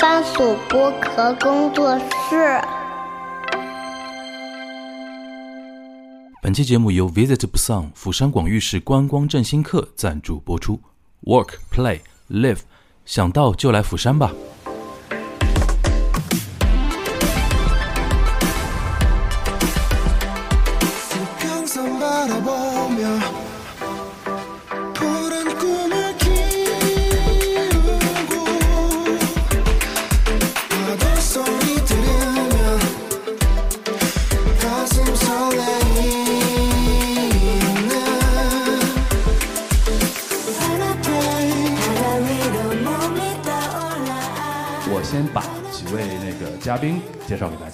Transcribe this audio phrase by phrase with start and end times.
[0.00, 2.58] 番薯剥壳工作室。
[6.40, 10.80] 本期节目由 Visit Busan 釜山广域市观光振兴课赞助播出。
[11.24, 12.00] Work, play,
[12.30, 12.60] live，
[13.04, 14.32] 想到就来釜山吧。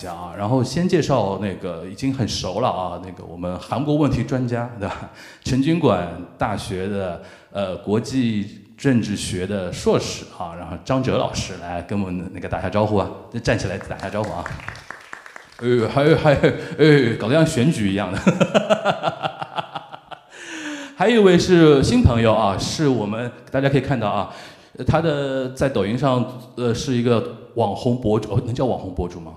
[0.07, 5.11] 啊，然后先介绍那个已经很熟了啊，那个我们韩国问题专家 对吧？
[5.45, 7.21] 陈军馆大学的
[7.51, 13.11] 呃国际政治学的硕士啊，然后张哲老师来跟我们那个打下招呼啊，
[13.43, 14.45] 站起来打下招呼啊。
[15.59, 16.41] 呃，还有还有，
[16.79, 18.19] 呃，搞得像选举一样的。
[20.97, 24.31] 还有一位是新朋友啊，是我们大家可以看到啊，
[24.87, 26.25] 他的在抖音上
[26.57, 27.35] 呃是一个。
[27.57, 29.33] 网红博主哦，能叫网红博主吗？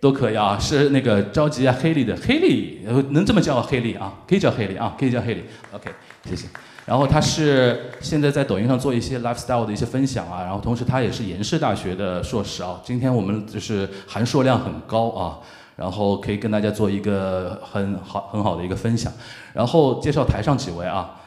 [0.00, 4.12] 都可以啊，是那个着急啊，黑莉的黑莉，能这么叫黑莉啊？
[4.26, 5.44] 可以叫黑莉啊，可以叫黑莉。
[5.72, 5.90] OK，
[6.24, 6.48] 谢谢。
[6.86, 12.80] 然后他是现在在抖音上做一些 lifestyle 的一些分享啊，然后同时他也是延世大学的硕士啊。
[12.82, 15.38] 今天我们就是函数量很高啊，
[15.76, 19.12] 然后可以跟大家做一个很好很好的一个分享。
[19.52, 21.19] 然后介绍台上几位啊。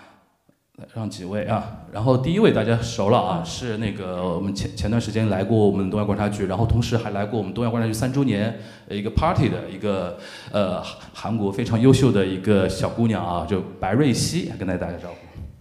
[0.79, 8.57] 来让几位啊，然后第一位大家熟了啊，是那个我们前前段时间来过我们东亚观察局，然后同时还来过我们东亚观察局三周年
[8.89, 10.17] 一个 party 的一个
[10.51, 10.81] 呃
[11.13, 15.15] 韩国非常优秀的一个小姑娘啊，就白瑞希，跟大家打个招呼。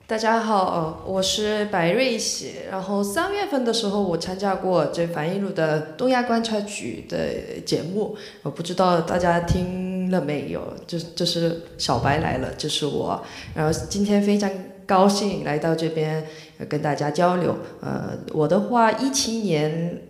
[0.07, 2.55] 大家好，我是白瑞希。
[2.71, 10.73] 然后三月份的时候，我参加过这樊一路的东亚观察局的节目，我不知道大家听了没有？
[10.87, 13.23] 就就是小白来了，就是我。
[13.55, 14.51] 然后今天非常。
[14.87, 16.25] 高兴来到这边
[16.69, 17.57] 跟大家交流。
[17.81, 20.03] 呃，我的话一七年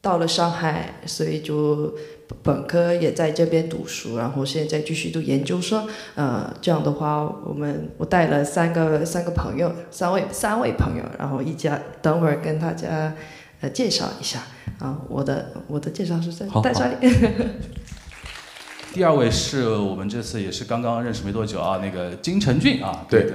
[0.00, 1.94] 到了上海，所以就
[2.42, 5.86] 本科也在这边读书，然后现在继续读研究生。
[6.14, 13.14] 呃，这样的话，我们我带了三个三个朋友，三位三位朋友，然后一家等会儿跟大家
[13.60, 14.40] 呃介绍一下。
[14.78, 17.14] 啊，我的我的介绍是在在这里。
[18.92, 23.32] 第二位是我们这次也是刚刚认识没多久啊，那个金成俊啊，对对。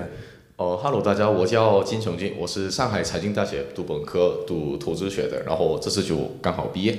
[0.60, 6.98] 哦哈喽，大家，我叫金成俊，我是上海财经大学读本科，读投资学的，然后这次就刚好毕业。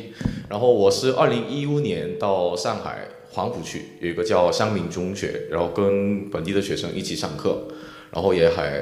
[0.48, 7.64] 然后我是二零一五年到上海黄浦区有一个叫香明中学，然后跟本地的学生一起上课，
[8.10, 8.80] 然后也还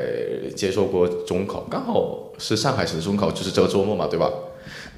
[0.54, 4.30] 接受过中考，刚好是上海省中考，就是这个周末嘛，对吧？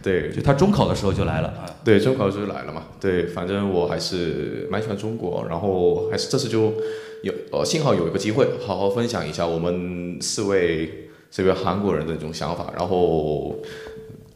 [0.03, 1.65] 对，就他中考的时候就来了啊。
[1.83, 2.89] 对，中考的时候就来了嘛。
[3.01, 6.71] 对，反正我还是蛮喜欢中国，然后还是这次就。
[7.23, 13.55] 有呃，幸好有一个机会，好好分享一下我们四位这位韩国人的这种想法，然后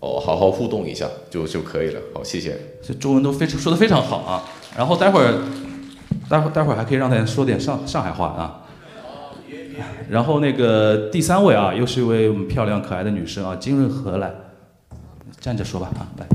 [0.00, 2.00] 哦，好好互动一下就就可以了。
[2.12, 2.58] 好，谢谢。
[2.82, 4.44] 这中文都非常说的非常好啊。
[4.76, 5.32] 然后待会儿，
[6.28, 8.60] 待会儿待会儿还可以让大家说点上上海话啊。
[10.10, 14.30] 然后那个第三位啊，又是一位我们漂亮可爱的女生啊，金润和来，
[15.40, 16.26] 站着说吧啊，来。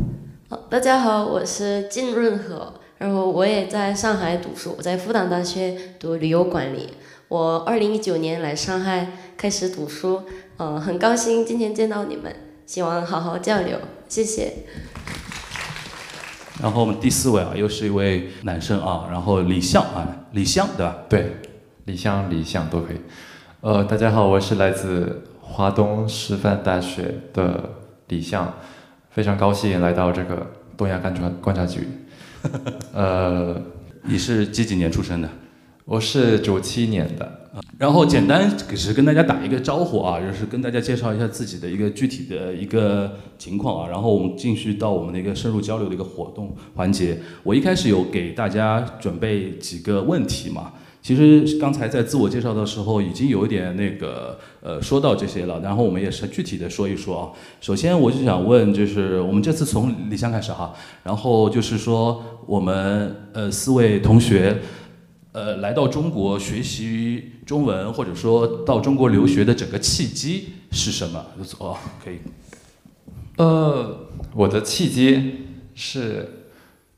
[0.49, 2.73] 好，大家好，我是金润和。
[2.99, 6.89] 然后我也在上海读书，我在复旦大学读旅游管理。
[7.29, 10.23] 我二零一九年来上海开始读书，
[10.57, 13.79] 呃，很高兴今天见到你们，希望好好交流，
[14.09, 14.51] 谢谢。
[16.61, 20.97] 然后我们第四位啊，又是一位男生啊，然后李向啊，李相对吧？
[21.07, 21.37] 对，
[21.85, 22.97] 李相、李向都可以。
[23.61, 27.77] 呃，大家好，我是来自华东师范大学的
[28.09, 28.55] 李向，
[29.09, 31.87] 非常高兴来到这个东亚观察观察局。
[32.93, 33.61] 呃，
[34.03, 35.29] 你是几几年出生的？
[35.85, 37.37] 我是九七年的。
[37.77, 43.89] 然后简单只是跟大家打一个招呼啊，就是跟大家介绍一下自己的一个具体的一个情况啊。
[43.89, 47.17] 然后我们继续到我们的一个深入交流的一个活动环节。
[47.43, 50.73] 我一开始有给大家准备几个问题嘛。
[51.09, 57.31] 其实刚才在自我介绍的时候已经有一点那个呃说到这些了，然后我们也是具体的说一说啊。
[57.59, 60.71] 首先我就想问，就是我们这次从李湘开始哈，
[61.01, 64.59] 然后就是说我们呃四位同学
[65.31, 71.25] 呃来到中国学习中文或者说到中国留学的整个契机是什么？
[71.57, 72.19] 哦，可以。
[73.37, 73.97] 呃，
[74.35, 76.51] 我的契机是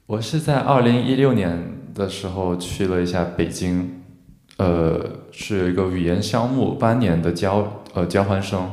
[0.06, 1.78] 我是在二零一六年。
[1.94, 4.01] 的时候去了一下北京，
[4.62, 8.72] 呃，是一个语言项目，半年的交呃交换生。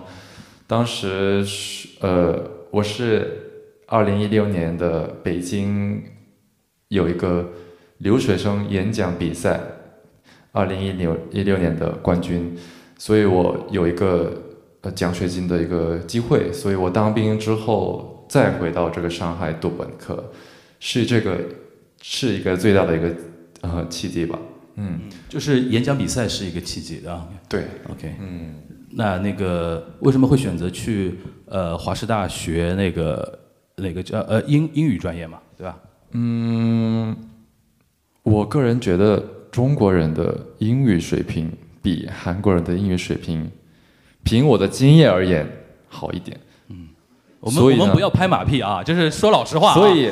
[0.67, 2.39] 当时是呃，
[2.71, 3.27] 我是
[3.87, 6.03] 二零一六年的北京
[6.89, 7.53] 有一个
[7.97, 9.59] 留学生演讲比赛，
[10.53, 12.55] 二零一六一六年的冠军，
[12.99, 14.31] 所以我有一个
[14.83, 20.23] 呃奖学金的一个机会，所以我当兵之后再回到这个上海读本科，
[20.81, 21.39] 是这个
[22.03, 23.11] 是一个最大的一个
[23.63, 24.39] 呃契机吧。
[24.81, 27.27] 嗯，就是演讲比赛是一个契机的啊。
[27.49, 28.55] 对，OK，嗯，
[28.93, 33.39] 那那个为什么会选择去呃华师大学那个
[33.75, 35.77] 那个叫呃英英语专业嘛，对吧？
[36.13, 37.17] 嗯，
[38.23, 39.19] 我个人觉得
[39.51, 41.53] 中国人的英语水平
[41.83, 43.51] 比韩国人的英语水平，
[44.23, 45.45] 凭我的经验而言
[45.89, 46.39] 好一点。
[47.41, 49.75] 我们我们不要拍马屁啊，就是说老实话、啊。
[49.75, 50.11] 所以，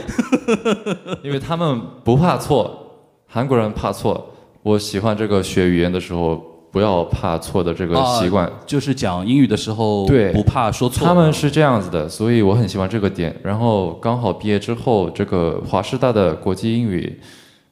[1.22, 4.32] 因为他们不怕错，韩国人怕错。
[4.66, 6.42] 我喜欢这个学语言的时候，
[6.72, 8.50] 不要怕错的这个习惯。
[8.66, 11.06] 就是讲英语的时候，对不怕说错。
[11.06, 13.32] 他们是这样子的，所以我很喜欢这个点。
[13.44, 17.16] 然后刚好毕业之后，这个华师大的国际英语，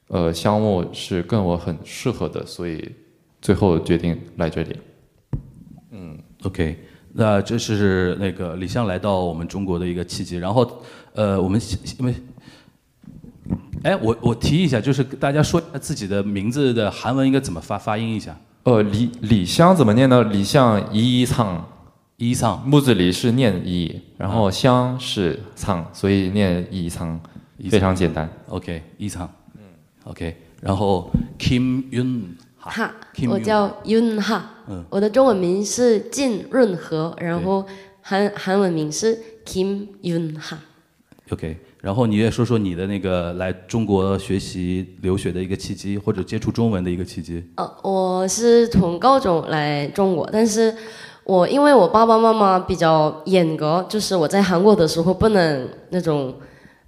[0.07, 2.89] 呃，项目是跟我很适合的，所以
[3.43, 4.77] 最后决定来这里。
[5.91, 6.79] 嗯 OK，
[7.13, 10.39] 那这是那个李湘来到我们中国的一个契机。
[10.39, 10.65] 然后，
[11.17, 11.61] 呃，我们
[11.99, 12.15] 因为，
[13.85, 18.35] 哎，我我提一下，就是大家说一下自己的名字的韩文应该怎么发发音一下。
[18.63, 20.25] 呃，李李湘怎么念呢？
[20.25, 21.69] 李湘一一唱，
[22.17, 27.21] 一唱木字李是念一，然后湘是唱，所以念一唱，
[27.71, 28.27] 非常简单。
[28.49, 29.61] OK，一唱，嗯
[30.05, 32.23] ，OK，然后 Kim Yun
[32.57, 37.67] 哈 Kim，我 Yun 叫 Yun 哈，嗯我的中文名是金润和，然后
[38.01, 40.59] 韩韩文名是 Kim Yun 哈。
[41.29, 47.45] OK，然后你也说说你的那个来中国学习留学的一个契机，或者接触中文的一个契机。
[47.57, 50.75] 呃，我是从高中来中国，但是
[51.25, 56.35] 我因为我爸爸妈妈比较严格，就是我在韩国的时候不能那种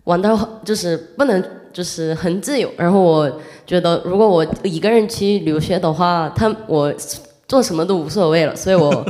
[0.05, 0.35] 玩到，
[0.65, 1.45] 就是不能
[1.75, 2.71] 就是很自由。
[2.79, 3.31] 然后我
[3.67, 6.91] 觉得如果我一个人去留学的话，他我
[7.47, 9.07] 做什么都无所谓了，所以我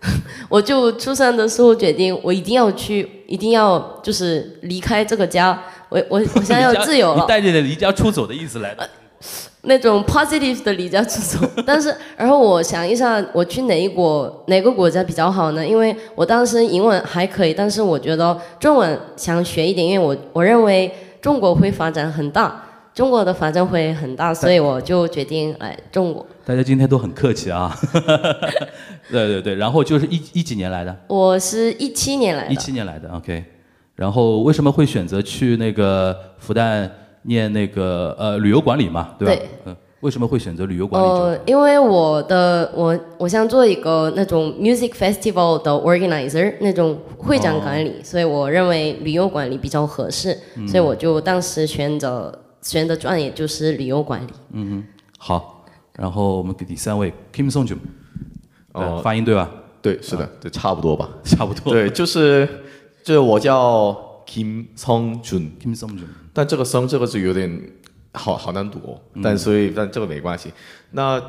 [0.48, 7.28] 我就初三的时候决定，我一定要去，一定要就是离开这个家，我我 我现在要自由了你。
[7.28, 8.88] 带着离家出走的意思来的。
[9.62, 15.66] 那种 positive 的离家出走， 但是然后我想一下，我去哪一国哪个国家比较好呢？
[15.66, 20.90] 因为我当时英文还可以，但是我觉得中文想学一点，因为我我认为
[21.20, 22.67] 中国会发展很大，
[22.98, 26.26] 中国的发展会很大，所以我就决定来中国。
[26.44, 27.72] 大家今天都很客气啊。
[29.08, 30.96] 对对对，然后就是一一几年来的？
[31.06, 33.44] 我是一七年来的，一七年来的，OK。
[33.94, 36.90] 然后为什么会选择去那个复旦
[37.22, 39.34] 念那个呃旅游管理嘛，对吧？
[39.36, 41.06] 对嗯，为什么会选择旅游管理？
[41.06, 50.36] 呃，因为我的我我想做一个那种 music festival 的 organizer，那种会展管理，所以我认为旅游管理比较合适，
[50.66, 52.36] 所以我就当时选择
[52.68, 54.30] 选的专业就是旅游管理。
[54.52, 54.84] 嗯哼，
[55.16, 55.64] 好。
[55.94, 57.78] 然后我们第三位 Kim Song Jun，
[58.72, 59.50] 哦发音对吧？
[59.80, 61.08] 对，是的，对，差不多吧。
[61.24, 61.72] 差不多。
[61.72, 62.46] 对，就是
[63.02, 63.90] 就是我叫
[64.26, 66.04] Kim Song Jun，Kim Song Jun。
[66.34, 67.50] 但这个“Song ”这个字有点
[68.12, 69.00] 好好难读哦。
[69.22, 70.52] 但所以但这个没关系。
[70.92, 71.20] 那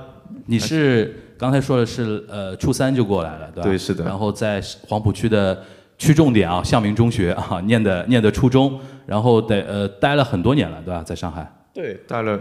[0.46, 3.70] 你是刚才说的是呃初三就过来了，对吧？
[3.70, 5.64] 对是的然后在黄浦区的
[5.98, 8.80] 区重点啊向明中学啊念的念的初中，
[9.10, 11.02] 然后得呃待了很多年了，对吧？
[11.02, 11.52] 在上海。
[11.74, 12.40] 对，待了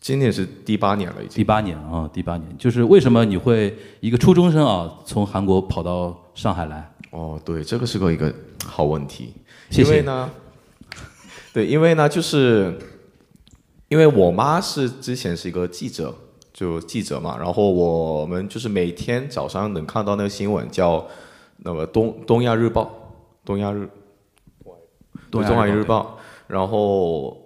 [0.00, 1.36] 今年是第八年了，已经。
[1.36, 6.92] 第八年啊，第八年，就是为什么你会一个初中生啊，从韩国跑到上海来？
[7.12, 8.34] 哦，对，这个是个一个
[8.64, 9.32] 好问题。
[9.70, 10.30] 谢谢因为呢，
[11.54, 12.76] 对，因为呢，就是
[13.86, 16.12] 因为我妈是之前是一个记者，
[16.52, 21.06] 就记者嘛，然后我们就是每天早上能看到那个新闻，叫
[21.58, 22.90] 那个东东亚日报，
[23.44, 23.88] 东亚日，
[25.30, 27.36] 对，中华日报，然后。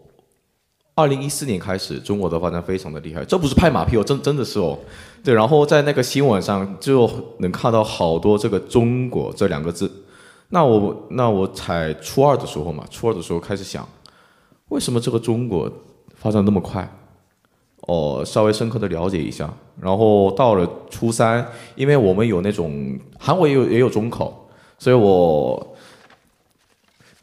[0.96, 4.78] 二零一四年开始，中国的发展非常的厉害，这不是拍马屁哦，真真的是哦。
[5.24, 9.90] 对，然后在那个新闻上就能看到好多这个“中国”这两个字。
[10.50, 13.84] 那我那我才初二的时候嘛，初二的时候开始想，
[14.68, 15.68] 为什么这个中国
[16.14, 16.88] 发展那么快？
[17.88, 19.52] 哦，稍微深刻的了解一下。
[19.80, 24.46] 然后到了初三，因为我们有那种韩国也有也有中考，
[24.78, 25.73] 所以我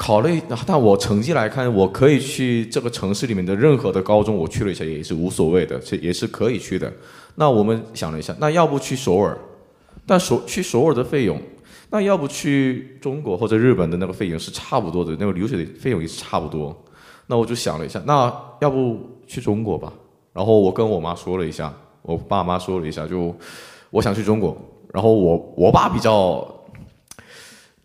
[0.01, 6.91] 考虑，但我成绩来看，我可以去这个城市里面的任何的高中，我去了一下也是无所谓的，是也是可以去的。
[7.35, 9.37] 那我们想了一下，那要不去首尔？
[10.07, 11.39] 但首去首尔的费用，
[11.91, 16.75] 那要不去中国或者日本的那个费用是差不多的，那个留学的费用也是差不多。
[17.27, 19.93] 那我就想了一下，那要不去中国吧？
[20.33, 23.35] 然后我跟我妈说了一下，我爸妈说了一下，就
[23.91, 24.59] 我想去中国。
[24.91, 26.43] 然后我我爸比较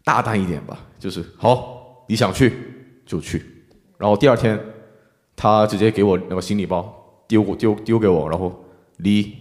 [0.02, 1.75] 大胆一点吧，就是好，
[2.06, 2.52] 你想去
[3.04, 3.44] 就去。
[3.98, 4.58] 然后第二天，
[5.34, 8.64] 他直接给我那个行李包丢我丢丢给我，然后
[8.98, 9.32] 离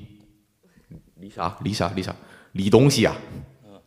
[1.20, 2.16] 离啥离啥离啥
[2.54, 3.16] 理东西啊，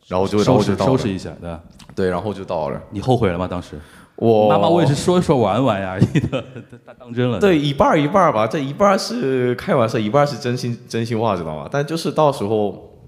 [0.06, 1.61] 然后就然收拾后就收拾一下，对吧？
[1.94, 2.82] 对，然后就到了。
[2.90, 3.49] 你后悔了吗？
[3.49, 3.78] 当时
[4.16, 5.99] 我妈妈我也是说一说玩玩呀，
[6.85, 7.38] 当当真了。
[7.38, 11.68] 对，一半一半吧，这一半是开玩笑，一半是真心真心话，知道吗？
[11.70, 12.99] 但就是到时候，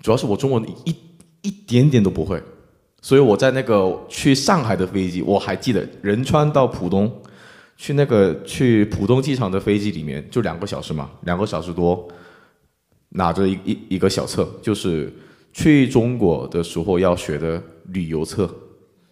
[0.00, 0.94] 主要是我中文一
[1.42, 2.42] 一点点都不会，
[3.06, 7.08] 所以我在那个去上海的飞机，我还记得仁川到浦东，
[7.76, 12.08] 去那个去浦东机场的飞机里面就两个小时嘛，两个小时多，
[13.10, 15.12] 拿着一一一个小册，就是
[15.52, 18.44] 去中国的时候要学的旅游册，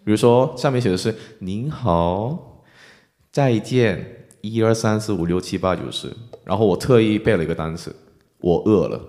[0.04, 2.66] 比如说上面写的是“您好”。
[3.30, 6.12] 再见，一二三四五六七八九十。
[6.42, 7.94] 然后我特意背了一个单词，
[8.38, 9.00] 我饿了。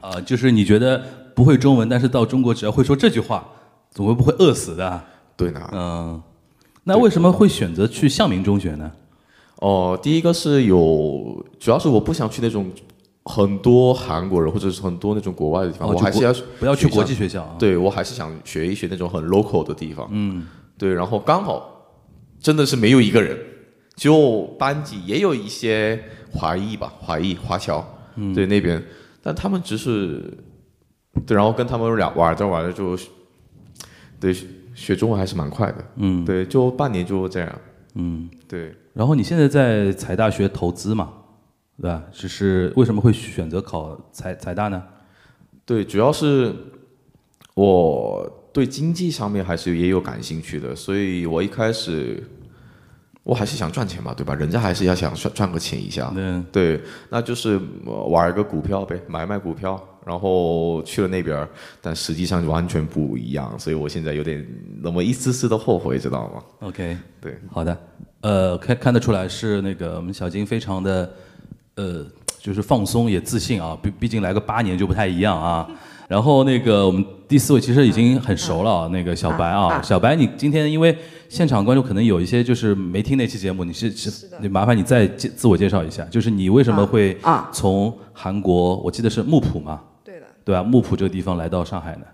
[0.00, 1.00] 啊、就是你觉得
[1.34, 3.46] 不会中文，但是到中国只要会说这句话，
[3.90, 5.02] 总会不会饿死的。
[5.36, 5.68] 对呢。
[5.72, 6.22] 嗯，
[6.84, 8.90] 那为什么会选择去向明中学呢？
[9.56, 12.68] 哦、第一个是有，主要是我不想去那种
[13.24, 17.54] 很多韩国人或者是很多那种国外的地方，哦我还是要不要去国际学校啊。
[17.58, 20.08] 对我还是想学一学那种很 local 的地方。
[20.10, 20.46] 嗯，
[20.76, 21.86] 对，然后刚好
[22.40, 23.38] 真的是没有一个人，
[23.94, 27.84] 就班级也有一些华裔吧，华裔华侨，
[28.16, 28.82] 嗯对那边，
[29.22, 30.36] 但他们只是
[31.26, 32.96] 对，然后跟他们俩玩着玩着就，
[34.18, 34.34] 对
[34.74, 37.60] 学中文还是蛮快的，嗯，对，就半年就这样，
[37.94, 38.74] 嗯，对。
[38.94, 41.12] 然后你现在在财大学投资嘛，
[41.80, 42.02] 对吧？
[42.12, 44.82] 只是为什么会选择考财财大呢？
[45.64, 46.54] 对，主要是
[47.54, 52.22] 我对经济上面还是也有感兴趣的，所以我一开始
[53.22, 54.34] 我还是想赚钱嘛，对吧？
[54.34, 61.48] 人家还是要想赚赚个钱一下，嗯，对，那就是呃玩一个股票呗，买卖股票，然后去了那边，
[61.80, 64.46] 但实际上完全不一样，所以我现在有点
[64.82, 67.78] 那么一丝丝的后悔，知道吗？OK，对，好的，
[68.20, 71.12] 呃，看看得出来是那个我们小金非常的，
[71.76, 72.04] 呃，
[72.38, 75.68] 就是放松也自信啊，毕毕竟来个八年就不太一样啊。
[76.08, 80.94] 然后那个我们第四位其实已经很熟了啊，那个小白啊，小白，你今天因为
[81.26, 87.48] 现场观众可能有一些就是没听那期节目，你是是，你麻烦你再介自我介绍一下，就是你为什么会啊。
[87.50, 89.80] 从韩国，我记得是木浦嘛，
[90.44, 90.60] 对的。
[90.60, 90.62] 对吧？
[90.62, 92.06] 木浦这个地方来到上海呢？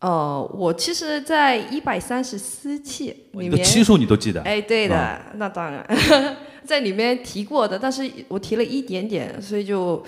[0.00, 4.40] 哦，我其实，在一百三十四期里面，你期数你都记得？
[4.42, 5.84] 哎，对的，啊那当然，
[6.64, 10.00] 在里面提过的，但是我提了一点点，所以就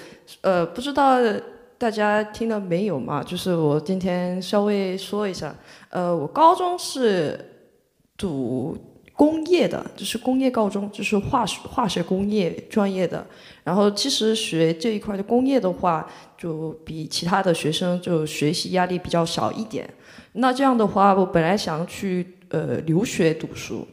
[0.43, 1.19] 呃不知道
[1.76, 3.21] 大家听了没有嘛？
[3.21, 5.52] 就是我今天稍微说一下，
[5.88, 7.38] 呃，我高中是
[8.17, 8.76] 读
[9.21, 13.27] 工业的，就是工业高中，就是化学化学工业专业的。
[13.62, 16.09] 然后其实学这一块的工业的话，
[16.39, 19.87] 就比其他的学生就学习压力比较少一点。
[20.33, 23.87] 那这样的话，我本来想去呃留学读书，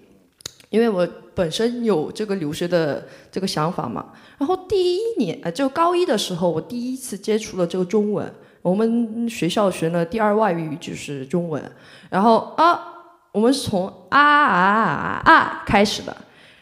[0.70, 1.06] 因为我
[1.36, 4.14] 本身有这个留学的这个想法嘛。
[4.38, 8.34] 然后第一年呃，就高一的时候，我第一次接触了这个中文。
[8.62, 11.62] 我们学校学的第二外语就是中文，
[12.10, 12.97] 然后啊，
[13.38, 16.18] 我们是从啊啊啊啊开始的。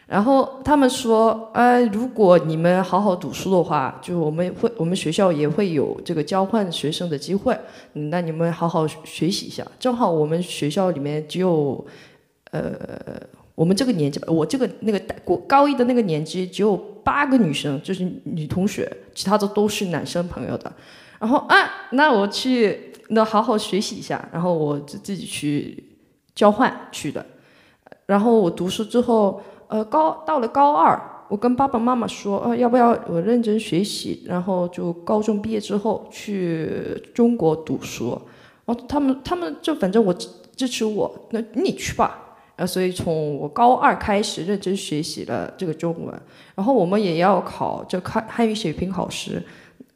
[0.06, 7.58] 然后他们说，呃，如果你们好好读书的话，就我们会我们学校也会有这个交换学生的机会，
[7.94, 9.66] 那你们好好学习一下。
[9.80, 11.82] 正好我们学校里面只有，
[12.50, 12.74] 呃，
[13.54, 20.70] 我们这个年纪，我这个那个国高一的那个年级只有八个女生，就是女同学，其他的都是男生朋友的。
[21.18, 25.82] 然后啊，那我去那好好学习一下，然后我就自己去
[26.36, 27.26] 交换去的。
[28.06, 30.96] 然后我读书之后，呃，高到了高二，
[31.28, 38.10] 我跟爸爸妈妈说，呃，要不要我认真学习，然后就高中毕业之后去中国读书。
[38.64, 42.22] 然后他们他们就反正我支支持我，那你去吧。
[42.56, 46.14] 呃，所以从我高二开始认真学习了这个中文，
[46.54, 49.42] 然后我们也要考这汉汉语水平考试，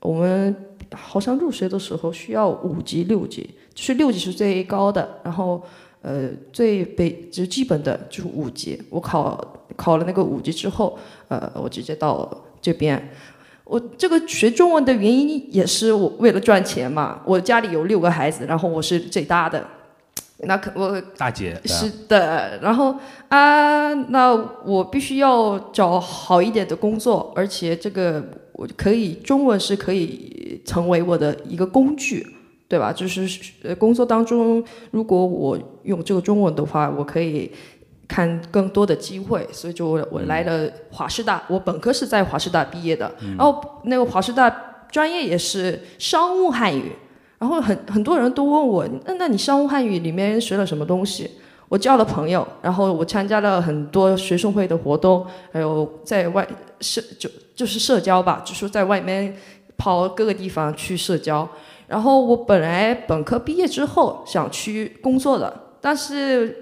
[0.00, 0.54] 我们
[0.94, 5.62] 好像入学的时候需要五级六级，就是六级是最高的，然后
[6.02, 8.80] 呃最北就基本的就是五级。
[8.90, 13.10] 我考考了那个五级之后，呃，我直接到这边。
[13.64, 17.20] 我这个学中文的原因也是我为了赚钱嘛。
[17.24, 19.64] 我家里有六个孩子，然后我是最大的，
[20.38, 22.92] 那可我大姐是的，然后
[23.28, 32.26] 啊，那我必须要找好一点的工作，而且这个我可以中文是可以成为我的一个工具，
[32.70, 32.92] 对吧？
[32.92, 33.28] 就是
[33.64, 34.62] 呃工作当中，
[34.92, 37.50] 如果我用这个中文的话，我可以
[38.06, 44.48] 看更多的机会，所以就我我来了华师大，我本科是在华师大毕业的，然后那个华师大
[44.88, 46.92] 专业也是商务汉语。
[47.40, 51.28] 然后很很多人都问我，那那你商务汉语里面学了什么东西？
[51.68, 56.46] 我交了朋友，然后我参加了很多学生会的活动，还有在外
[56.80, 59.34] 社就就是社交吧，就是在外面
[59.76, 61.48] 跑各个地方去社交。
[61.90, 66.56] 然后我本来本科毕业之后想去工作的，但是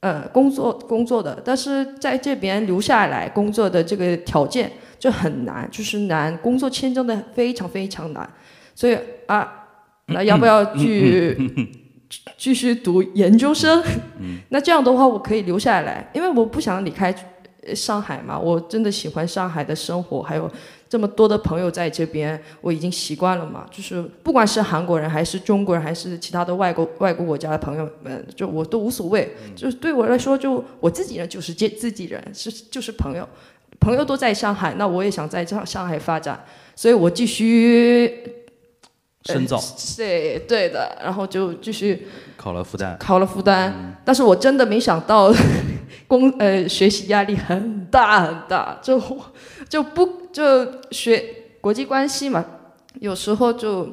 [0.00, 8.28] 呃工作工作的，但是在这边留下来工作的这个条件就很难，就是难，工作签证的非常非常难，
[8.74, 9.68] 所以啊，
[10.12, 11.38] 那要不要去？
[12.38, 13.82] 继续读研究生，
[14.50, 17.12] 那这样的话我可以留下来，因为我不想离开
[17.74, 18.38] 上海嘛。
[18.38, 20.48] 我真的喜欢上海的生活，还有
[20.88, 23.66] 这么多的朋友在这边，我已经习惯了嘛。
[23.70, 29.34] 就是不管是韩国人还是中国人，还是其他的外国外国国家的朋友们，就我都无所谓。
[29.54, 33.28] 就是对我来说，就我自己人就是自自己人，是就是朋友，
[33.80, 38.32] 朋友都在上海，那我也想在上上海发展，所以我继续。
[39.28, 39.60] 深造，
[39.96, 43.72] 对对的，然后就继续考了复旦，考了复旦，
[44.04, 45.34] 但是我真的没想到，
[46.06, 49.00] 工呃学习压力很大很大，就
[49.68, 51.24] 就不就学
[51.60, 52.44] 国际关系嘛，
[53.00, 53.88] 有时候就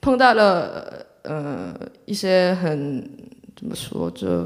[0.00, 1.74] 碰到了呃
[2.04, 3.08] 一些很
[3.56, 4.44] 怎么说就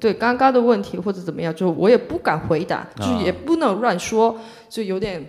[0.00, 5.24] 对尴尬的问题或者怎么样，就我也不敢回答，就也不能乱说，就有点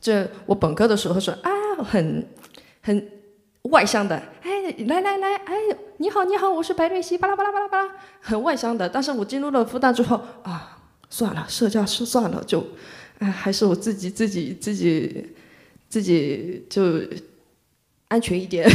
[0.00, 1.50] 这我本科的时候说啊
[1.84, 2.26] 很
[2.82, 3.08] 很。
[3.70, 4.50] 外向的，哎，
[4.86, 5.54] 来来来，哎，
[5.98, 8.88] 你好你好，我是白瑞希，巴拉巴拉巴拉巴拉，很外向的。
[8.88, 10.78] 但是我进入了复旦之后，啊，
[11.08, 12.66] 算了，社交是算了，就，
[13.20, 15.28] 哎，还是我自己自己自己
[15.88, 17.00] 自己就
[18.08, 18.68] 安全一点，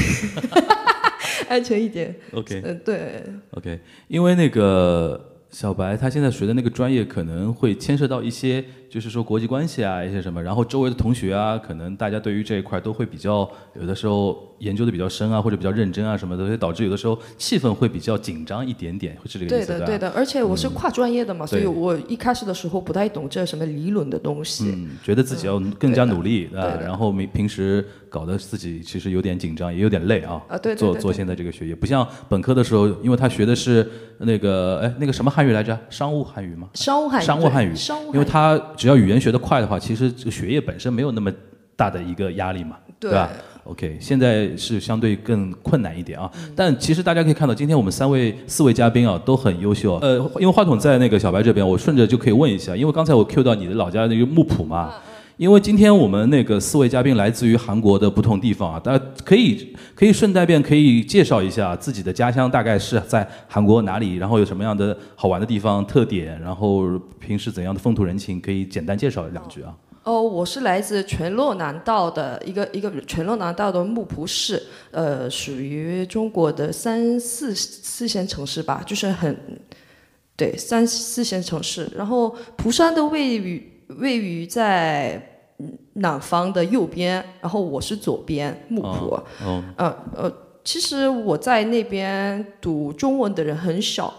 [1.49, 2.15] 安全一点。
[2.31, 3.23] OK，嗯，对。
[3.51, 8.63] OK，因为那个小白他现在学的那个专业可能会牵涉到一些。
[8.89, 33.87] 就是说国际关系啊，一些什么，然后周围的同学啊，可能大家对于这一块都会比较，有的时候研究的比较深啊，或者比较认真啊什么的，所以导致有的时候气氛会比较紧张一点点，会是这个意思对的，对的，而且我是跨专业的嘛，所以我一开始的时候不太懂这什么理论的东西，嗯，觉得自己要更加努力啊，然后平平时搞得自己其实有点紧张，也有点累啊，啊，对，做做现在这个学业，不像本科的时候，因为他学的是
[34.19, 36.69] 那个哎那个什么汉语来着，商务汉语吗？
[36.73, 39.59] 商务汉语，商务汉语，商务，因为他只要语言学得快。
[39.59, 41.29] 的话，其实这个学业本身没有那么
[41.75, 43.29] 大的一个压力嘛，对吧
[43.63, 46.31] ？OK，现在是相对更困难一点啊。
[46.55, 49.95] 但其实大家可以看到，今天我们三位、四位嘉宾啊都很优秀。
[49.95, 54.93] 呃，因为话筒在那个小白这边，我顺着就可以问一下，因为刚才我 Q 到你的老家那个木浦嘛。
[55.37, 69.71] 因为今天我们那个四位嘉宾来自于韩国的不同地方啊，大家可以可以顺带便可以介绍一下自己的家乡大概是在韩国哪里，然后有什么样的好玩的地方特点，然后平时怎样的风土人情，可以简单介绍两句啊。
[70.05, 79.37] 哦，我是来自全洛南道的一个一个全洛南道的木浦市，呃，属于中国的三四四线城市吧，就是很
[80.35, 81.87] 对三四线城市。
[81.95, 83.76] 然后蒲山的位于。
[83.87, 85.21] 位于在
[85.93, 89.19] 南方的右边，然后我是左边木浦。
[89.43, 90.31] 嗯呃，
[90.63, 94.13] 其实我在那边读中文的人很少，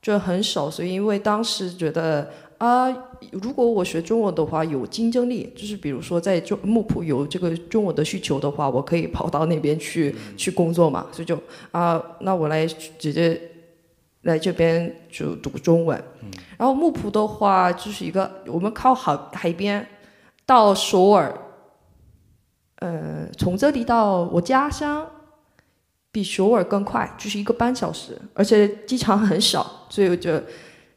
[0.00, 2.88] 就很少，所以因为当时觉得啊，
[3.32, 11.36] 如果我学中文的话有竞争力，就是比如说在中木浦有这个中文的需求的话，我可以跑到那边去去工作嘛，所以就
[11.72, 13.38] 啊，那我来直接。
[14.22, 16.02] 来这边就读中文，
[16.56, 19.86] 然后木浦的话就是一个我们靠海海边，
[20.44, 21.32] 到首尔，
[22.76, 25.06] 呃，从这里到我家乡，
[26.10, 30.42] 比首尔更快，就是一个半小时，而且机场很少，所以我就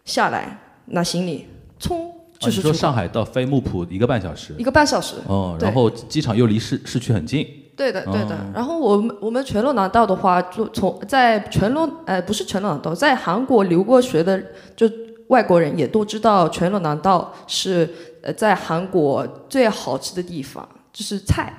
[0.04, 1.48] 下来拿行李，
[1.80, 7.48] 冲就是说上海到飞木浦一个半小时，一个半小时哦，然后机场又离市市区很近。
[7.82, 8.38] 对的，对的。
[8.54, 14.40] 然后我们我们全罗南道的话，就从在全罗呃不是全罗南道，在韩国留过学的
[14.76, 14.88] 就
[15.28, 17.90] 外国人也都知道全罗南道是
[18.22, 21.52] 呃在韩国最好吃的地方，就是菜，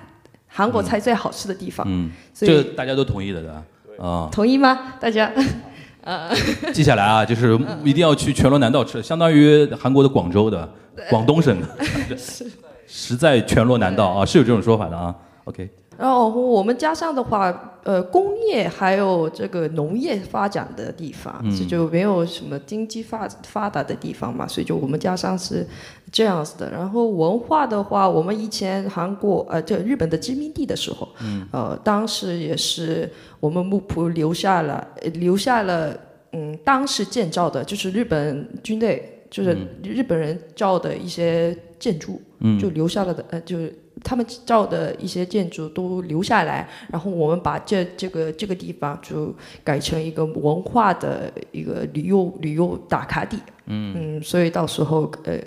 [0.47, 1.85] 韩国菜最好吃的地方。
[1.89, 3.63] 嗯，这大家都同意的，对吧？
[3.99, 4.95] 啊，同意吗？
[5.01, 5.33] 大家？
[6.05, 6.31] 呃，
[6.73, 10.69] 记下来啊，就是一定要去全罗南道吃，相当于韩国的广州的
[11.09, 11.67] 广东省的，
[12.87, 15.15] 实 在全罗南道啊，是有这种说法的啊。
[15.45, 15.69] OK。
[15.99, 25.67] 然后我们家乡的话，呃，工业还有这个农业发展的地方，这就没有什么经济发发达的地方嘛，所以就我们家乡是
[26.11, 26.71] 这样子的。
[26.71, 31.09] 然后文化的话，我们以前韩国呃，就日本的殖民地的时候，
[31.51, 35.95] 呃，当时也是我们木浦留下了留下了，
[36.33, 53.39] 嗯，当时建造的就是日本军队就是日本人造的一些建筑，嗯就留下了的，呃，就是他们造的一些建筑都留下来，然后我们把这这个这个地方就改成一个文化的一个旅游旅游打卡地。
[53.67, 53.95] 嗯。
[53.97, 55.39] 嗯所以到时候呃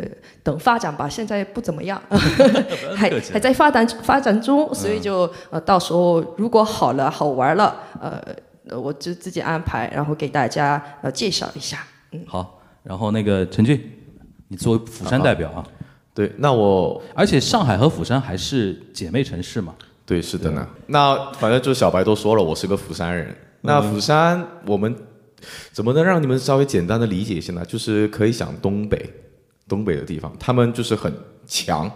[0.42, 2.02] 等发展吧，现在不怎么样，
[2.96, 8.22] 还还在发展发展中，所以就呃到时候如果好了好玩了，呃
[8.70, 11.86] 呃我就自己安排，然后给大家呃介绍一下。
[12.12, 12.24] 嗯。
[12.26, 13.82] 好，然后那个陈俊，
[14.48, 15.66] 你作为釜山代表啊，
[16.16, 19.76] 对，那我而且上海和釜山还是姐妹城市嘛，
[20.06, 20.66] 对是的呢。
[20.88, 23.36] 那反正就是小白都说了，我是个釜山人。
[23.60, 24.96] 那釜山我们
[25.74, 27.66] 怎么能让你们稍微简单的理解一下呢？
[27.66, 29.12] 就是可以想东北，
[29.68, 31.14] 东北的地方，他们就是很
[31.46, 31.92] 强，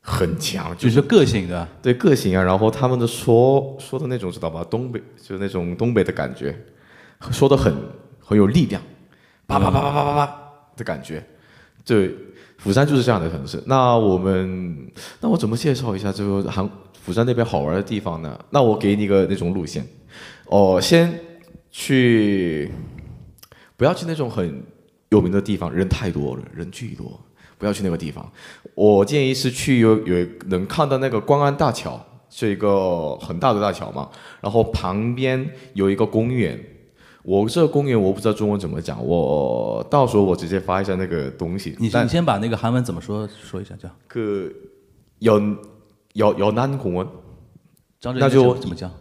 [0.00, 1.66] 很强，就是个性的。
[1.82, 6.56] 对个性啊，然后他们的说说的那种知道吧，东北就是那种东北的感觉，
[7.32, 7.74] 说的很
[8.20, 8.80] 很有力量，
[9.44, 10.38] 叭叭叭叭叭叭叭
[10.76, 11.26] 的感觉。
[11.84, 12.14] 对，
[12.62, 13.62] 釜山就是这样的城市。
[13.66, 18.38] 那我们，那我怎么介绍一下这个韩釜山那边好玩的地方呢？
[18.50, 19.84] 那我给你个那种路线，
[20.46, 21.12] 哦，先
[21.70, 22.70] 去，
[23.76, 24.62] 不要去那种很
[25.08, 27.20] 有名的地方，人太多了，人巨多，
[27.58, 28.30] 不要去那个地方。
[28.74, 34.08] 我建议是去有有能看到那个光安大桥，是一个很大的大桥嘛，
[34.40, 36.58] 然后旁边有一个公园。
[37.23, 41.75] 我这个公园我不知道中文怎么讲，我到时候我直接发一下那个东西。
[41.79, 44.53] 你但你先把那个韩文怎么说说一下，叫그
[45.21, 45.57] 연,
[46.13, 47.07] 연, 연안 공원
[47.99, 48.91] 张那就怎么讲？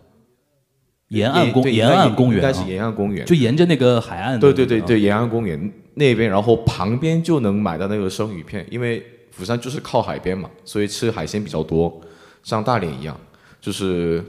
[1.09, 4.53] 沿岸公对沿岸公园啊，应该是沿岸公园，就沿着那个海岸的那个。
[4.53, 12.01] 对对对对，沿岸公园那边，然后旁边就能买到那个生鱼片，因为釜山就是靠海边嘛，所以吃海鲜比较多，
[12.43, 13.17] 像大连一样，
[13.61, 14.25] 就是，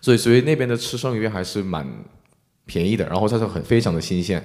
[0.00, 1.86] 所以所以那边的吃生鱼片还是蛮
[2.67, 4.43] 便宜的，然后它是很非常的新鲜，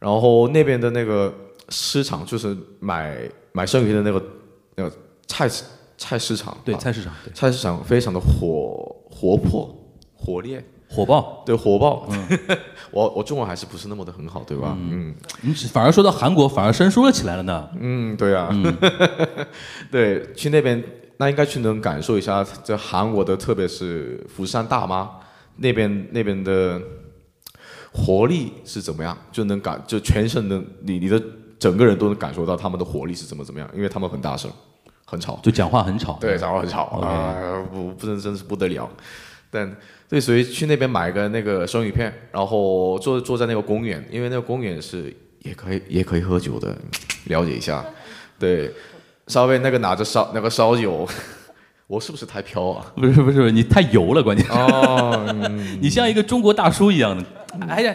[0.00, 1.32] 然后那边的那个
[1.68, 3.16] 市场就是买
[3.52, 4.26] 买生鱼片的那个
[4.74, 4.96] 那个
[5.28, 5.62] 菜市
[5.96, 7.32] 菜市场，啊对菜市场对。
[7.32, 9.72] 菜市场非常的火活泼
[10.16, 11.42] 活烈，火爆。
[11.46, 12.08] 对火爆，
[12.90, 14.76] 我我中文还是不是那么的很好，对吧？
[14.78, 15.14] 嗯。
[15.42, 17.68] 你只反而说到韩国，反而生疏了起来了呢。
[17.78, 18.48] 嗯，对啊，
[19.90, 20.82] 对，去那边
[21.18, 25.10] 那应该去能感受一下这韩国的，特别是釜山大妈
[25.56, 26.80] 那边那边的
[27.94, 31.22] 活力是怎么样，就能感就全身的你你的
[31.58, 34.50] 整个人都能感受到他们的活力是怎么怎么样，因为他们很大声，
[35.04, 35.38] 很吵。
[35.42, 36.18] 就讲话很吵。
[36.20, 38.90] 对，讲话很吵啊，不不真真是不得了。
[39.50, 39.74] 但
[40.08, 46.76] 对，所以去那边买个那个生鱼片，然后坐坐在那个公园，因为那个公园是也可以也可以喝酒的，
[47.26, 47.84] 了解一下。
[48.36, 48.72] 对，
[49.28, 51.08] 稍微那个拿着烧那个烧酒，
[51.86, 52.92] 我是不是太飘啊？
[52.96, 54.44] 不是不是，你太油了，关键。
[54.50, 55.32] 哦，
[55.80, 57.24] 你像一个中国大叔一样的，
[57.68, 57.94] 哎呀，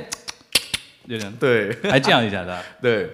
[1.08, 2.62] 就这样，对还这样一下的。
[2.82, 3.10] 对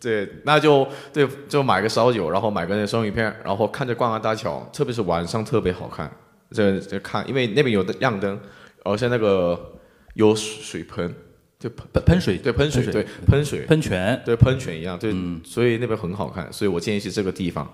[0.00, 6.10] 对，那就对，就买个烧酒，然后买个那个生鱼片，然后看着逛安大桥，特别是晚上特别好看。
[6.50, 8.40] 这这看，因为那边有亮灯，
[8.84, 9.74] 而且那个
[10.14, 11.12] 有水盆，
[11.58, 15.12] 就喷喷喷水，对喷水，对喷水，喷泉，对喷泉一样，对，
[15.44, 17.68] 所以那边很好看，所以我建议是这个地方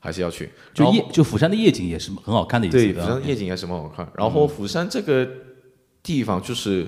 [0.00, 0.50] 还是要去。
[0.74, 4.06] 就夜就釜山的夜景也是很好看的一对，釜山夜景也是蛮好看。
[4.16, 5.26] 然后釜山这个
[6.08, 6.86] 地方就是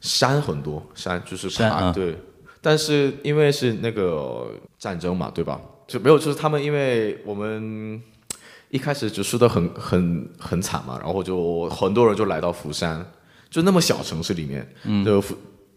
[0.00, 2.16] 山很多，山就是山对。
[2.62, 4.46] 但是因为是那个
[4.78, 5.60] 战争嘛，对吧？
[5.88, 8.00] 就没有，就是他们因为我们
[8.70, 13.04] 一开始就输得很很很惨嘛，然后就很多人就来到釜山，
[13.50, 15.20] 就那么小城市里面，嗯，就，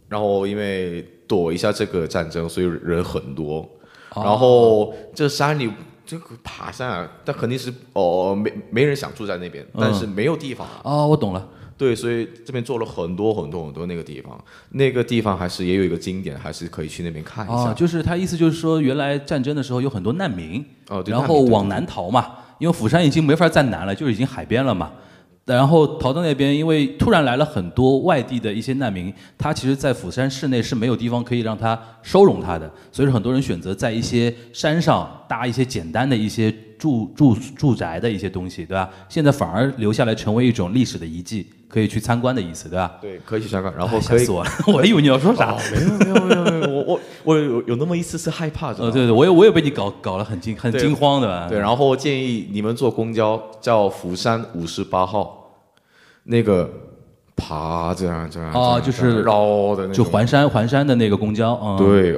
[0.08, 3.68] 然后因为躲一下这个战争，所以人很多。
[4.16, 5.70] 然后这山里
[6.06, 10.82] 这个爬山啊，但肯定是哦，没没人想住在那边，但是没有地方啊。
[10.84, 11.50] 哦，我懂了。
[11.78, 17.56] 对，所以这边做了很多很多很多那个地方，那个地方还是也有一个经典，还是可以去那边看一下。
[17.56, 24.92] 哦，就是他意思就是说，原来战争的时候有很多难民，哦，对然后往南逃嘛，因为釜山已经没法再南了，就是已经海边了嘛。
[25.46, 38.90] 然后逃到那边，因为突然来了很多外地的一些难民，他其实，在釜山市内是没有地方可以让他收容他的，所以说很多人选择在一些山上搭一些简单的一些住住住宅的一些东西，对吧？
[39.08, 42.98] 现在反而留下来成为一种历史的遗迹，可以去参观的意思，对吧？
[43.02, 45.58] 对，可以去参观，然后哎可以吓死我了， 我还以为你要说啥哦。
[45.72, 51.48] 没有没有没有没有，我我我有有那么一丝丝害怕，呃，吗对对，我也我也被你搞搞得很惊很惊慌的吧？
[51.50, 55.52] 对，然后建议你们坐公交叫釜山五十八号，
[56.24, 56.70] 那个
[57.36, 62.18] 爬这样这样啊就是绕的就环山环山的那个公交，嗯，，对，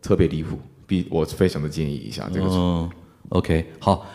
[0.00, 2.46] 特别离谱，必我非常的建议一下这个。
[2.48, 2.90] 嗯
[3.30, 4.06] ，OK，好，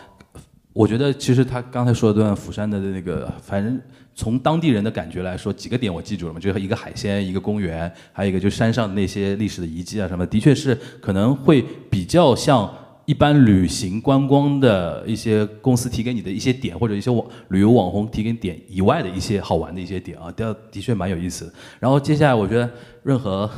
[0.72, 3.78] 我觉得其实他刚才说的段釜山的那个，反正
[4.14, 12.72] 从当地人的感觉来说，几个点我记住了嘛，就是一个海鲜，一个公园，还有一个就是山上那些历史的遗迹啊什么，的确是可能会比较像
[13.04, 21.52] 一般旅行观光的一些公司提给你的一些点，或者一些网旅游网红提给点以外的一些好玩的一些点啊，的的确蛮有意思。
[21.78, 22.70] 然后接下来我觉得
[23.02, 23.50] 任何，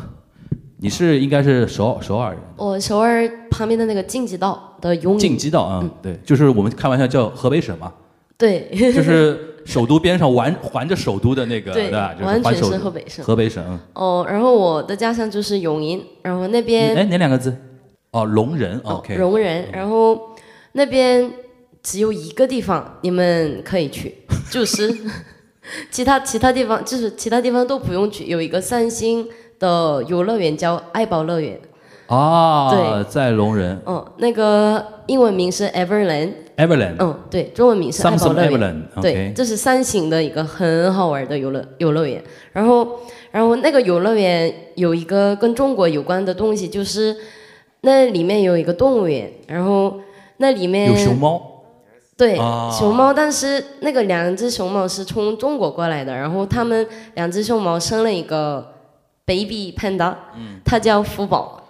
[0.78, 2.40] 你是应该是首首尔人。
[2.56, 7.92] 我首尔旁边的那个晋级道的永晋级道啊，对，就是我们开玩笑叫河北省嘛，
[8.36, 12.12] 对，就是首都边上环环着首都的那个， 对吧？
[12.12, 13.24] 就是完全是河北省。
[13.24, 13.64] 河北省。
[13.66, 17.56] 嗯哦，然后我的家乡就是永宁，然后那边哎，哪两个字？
[18.10, 18.78] 哦，龙人。
[18.84, 19.16] OK。
[19.16, 20.20] 龙人，然后
[20.72, 21.30] 那边
[21.82, 24.14] 只有一个地方你们可以去，
[24.50, 24.92] 就是
[25.90, 29.26] 其他其他地方就是其他地方都不用去，有一个三星
[29.58, 31.58] 的游乐园叫爱宝乐园，
[32.06, 36.96] 啊，对在龙人嗯，那个英文名是 Everland，Everland。
[36.98, 38.52] 嗯，对，中文名是爱宝乐园。
[38.52, 39.00] Everland。
[39.00, 39.32] 对。
[39.34, 42.22] 这是三型的一个很好玩的游乐游乐园。
[42.52, 42.86] 然后，
[43.30, 47.16] 然后那个游乐园有一个跟中国有关的东西，就是
[47.80, 50.00] 那里面有一个动物园，然后
[50.38, 51.50] 那里面有熊猫。
[52.16, 58.73] 对、啊熊猫，但是那个两只熊猫是从中国过来的，然后他们两只熊猫生了一个
[59.26, 60.14] baby panda，、
[60.64, 61.68] 它叫福宝。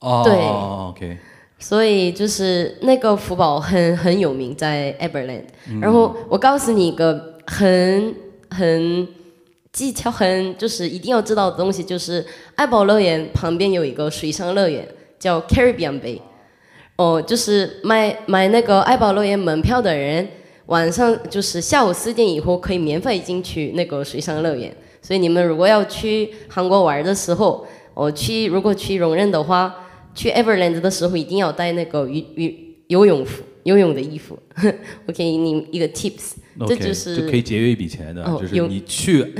[0.00, 0.22] 哦。
[0.24, 1.18] 对 OK。
[1.58, 5.44] 所以就是那个福宝很很有名，在 Everland。
[5.80, 8.14] 然嗯后我告诉你一个很
[8.50, 9.08] 很
[9.72, 12.24] 技巧很就是一定要知道的东西，就是
[12.56, 14.86] 爱宝乐园旁边有一个水上乐园
[15.18, 16.20] 叫 Caribbean Bay。
[16.96, 20.28] 哦，就是买买那个爱宝乐园门票的人，
[20.66, 24.74] 晚上就是下午四点以后可以免费进去那个水上乐园。
[25.06, 27.64] 所以你们如果要去韩国玩的时候，
[27.94, 29.72] 哦，去如果去容忍的话，
[30.12, 32.50] 去 Everland 的时候一定要带那个游游
[32.88, 34.36] 游泳服、游泳的衣服。
[35.06, 39.32] 我给你一个 tips，OK，这就是就可以节约一笔钱的，哦就是你去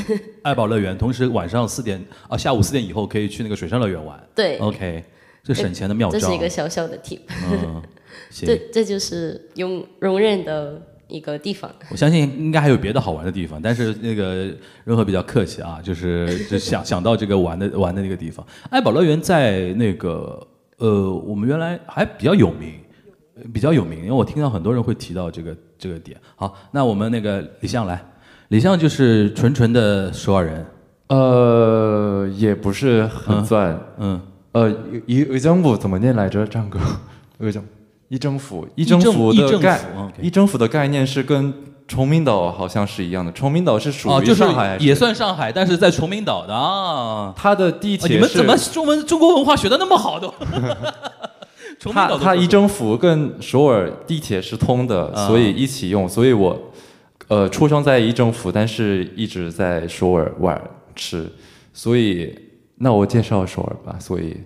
[0.42, 4.22] 爱宝乐园，同时晚上四点啊下午四点以后可以去那个水上乐园玩。
[4.36, 5.02] 对，OK，
[5.42, 6.16] 这省钱的妙招。
[6.16, 7.18] 这是一个小小的 tip。
[7.50, 7.82] 嗯，
[8.30, 11.69] 行 这，这就是容容忍的一个地方。
[11.89, 14.49] 我相信应该还有别的好玩的地方，但是那个
[14.85, 18.45] 任何比较客气啊，就是 就想想到这个玩的玩的那个地方。
[18.69, 20.45] 爱宝乐园在那个
[20.77, 22.73] 呃，我们原来还比较有名，
[23.53, 26.17] 比较有名，因为我听到很多人会提到这个这个点。
[26.35, 28.03] 好，那我们那个李相来，
[28.47, 30.65] 李相就是纯纯的首尔人，
[31.09, 33.79] 呃，也不是很算。
[33.99, 34.21] 嗯，
[34.53, 34.69] 呃，
[35.05, 36.45] 一의정부怎么念来着？
[36.47, 36.79] 张哥，
[37.39, 37.63] 의정
[38.08, 41.52] 一政府，一政府的概府，OK 一政府的概念是跟
[41.88, 43.32] 崇明岛好像是一样的。
[43.32, 47.32] 崇明岛是属哦，于上海也算上海，但是在崇明岛的啊。
[47.36, 50.32] 它的地铁你们怎么中文中国文化学的那么好都？
[51.78, 56.08] 崇明它岛的它一政府跟首尔地铁是通的，啊所以一起用。
[56.08, 56.58] 所以我
[57.28, 60.60] 呃出生在一政府，但是一直在首尔玩
[60.94, 61.30] 吃，
[61.72, 62.32] 所以
[62.76, 63.98] 那我介绍首尔吧。
[64.00, 64.36] 所以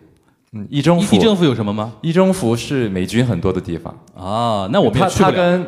[0.53, 1.93] 嗯，一政府一政府有什么吗？
[2.01, 5.31] 一政府是美军很多的地方，啊，那我们它也去不了。
[5.31, 5.67] 它跟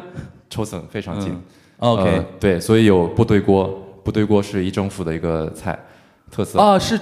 [0.50, 1.30] 抽森非常近。
[1.30, 1.42] 嗯
[1.78, 3.64] OK，呃对，所以有部队锅，
[4.04, 5.76] 部队锅是一政府的一个菜
[6.30, 6.60] 特色。
[6.60, 6.96] 啊，是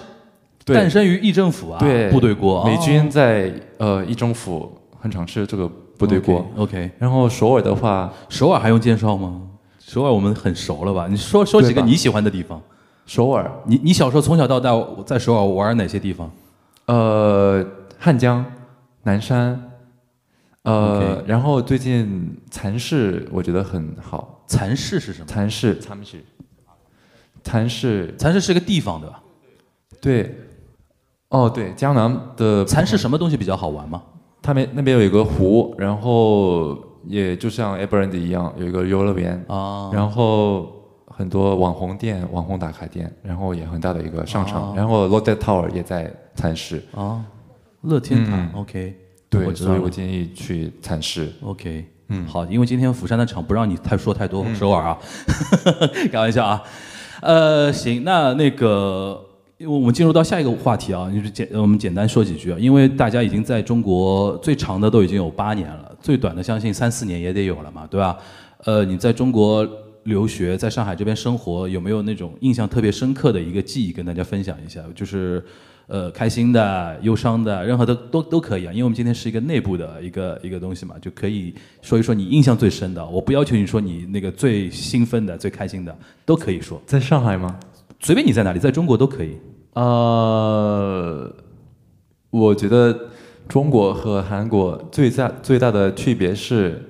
[0.64, 6.46] 对诞生于议政府啊，对，部队锅，美军哦在呃一政府很常吃这个部队锅。
[6.56, 9.42] OK，然后首尔的话，首尔还用介绍吗？
[9.78, 11.06] 首尔我们很熟了吧？
[11.10, 12.58] 你说说几个你喜欢的地方。
[13.04, 14.72] 首尔你你小时候从小到大
[15.04, 16.30] 在首尔玩哪些地方？
[16.86, 17.64] 呃
[17.98, 18.44] 汉江、
[19.02, 19.66] 南山。
[20.62, 25.26] 呃然后最近蚕市我觉得很好，蚕市是什么？
[25.26, 26.22] 蚕市，蚕市，
[27.42, 29.22] 蚕市，蚕市是个地方对吧？
[30.02, 30.38] 对，
[31.30, 34.02] 哦对，江南的蚕市什么东西比较好玩吗？
[34.42, 40.70] 他们那边有一个湖，然后也就像 a b r a n d 一样有一个游乐园，啊，然后
[41.06, 47.22] 很多网红店、网红打卡店，然后也很大的一个商场，哦然后 Lotte Tower 也在蚕市，啊，
[47.82, 48.96] 乐天堂嗯，OK，
[49.28, 51.30] 对，所以我建议去蚕市。
[51.42, 54.98] OK，嗯好，因为今天釜山的场不让你太说太多首尔啊，
[56.10, 56.62] 开玩笑啊。
[57.20, 59.22] 呃，行，那那个，
[59.58, 68.16] 因为我们进入到下一个话题啊，就是简我们简单说几句啊，因为大家已经在中国最长的都已经有八年了，最短的相信三四年也得有了嘛，对吧？
[68.64, 69.68] 呃，你在中国
[70.04, 74.82] 留学，在上海这边生活，有没有那种印象特别深刻的一个记忆跟大家分享一下？
[74.94, 75.44] 就是
[75.92, 83.04] 呃，开心的、忧伤的，任何的都都可以啊，因为我们今天是一个内部的一个一个东西嘛，就可以说一说你印象最深的。
[83.04, 87.58] 我不要求你说你那个最兴奋的、最开心的，都可以说，在上海吗？
[87.98, 89.36] 随便你在哪里，在中国都可以。
[89.72, 91.34] 呃，
[92.30, 92.96] 我觉得
[93.48, 96.80] 中国和韩国最大最大的区别是，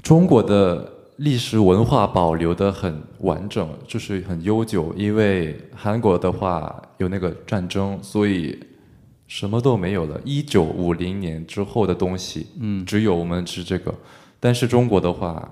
[0.00, 0.91] 中国的
[1.22, 4.92] 历史文化保留的很完整，就是很悠久。
[4.96, 8.58] 因为韩国的话有那个战争，所以
[9.28, 10.20] 什么都没有了。
[10.24, 13.94] 一九五零年之后的东西，嗯，只有我们是这个。
[14.40, 15.48] 但是中国的话，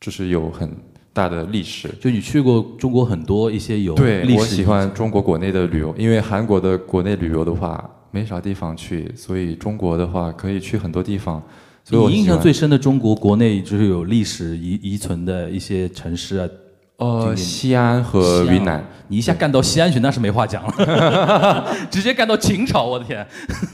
[0.00, 0.74] 就是有很
[1.12, 1.90] 大的历史。
[2.00, 11.42] 就你去过中国很多一些有对，历史我喜欢中国国内的旅游，因为韩国的国内旅游的话没啥地方去，所以中国的话可以去很多地方。
[11.88, 16.48] 所以我你印象最深的中国国内就是有历史遗遗存的一些城市啊，
[16.96, 23.24] 呃西安和云南，你一下干到西安去，那是没话讲了，直接干到秦朝，我的天！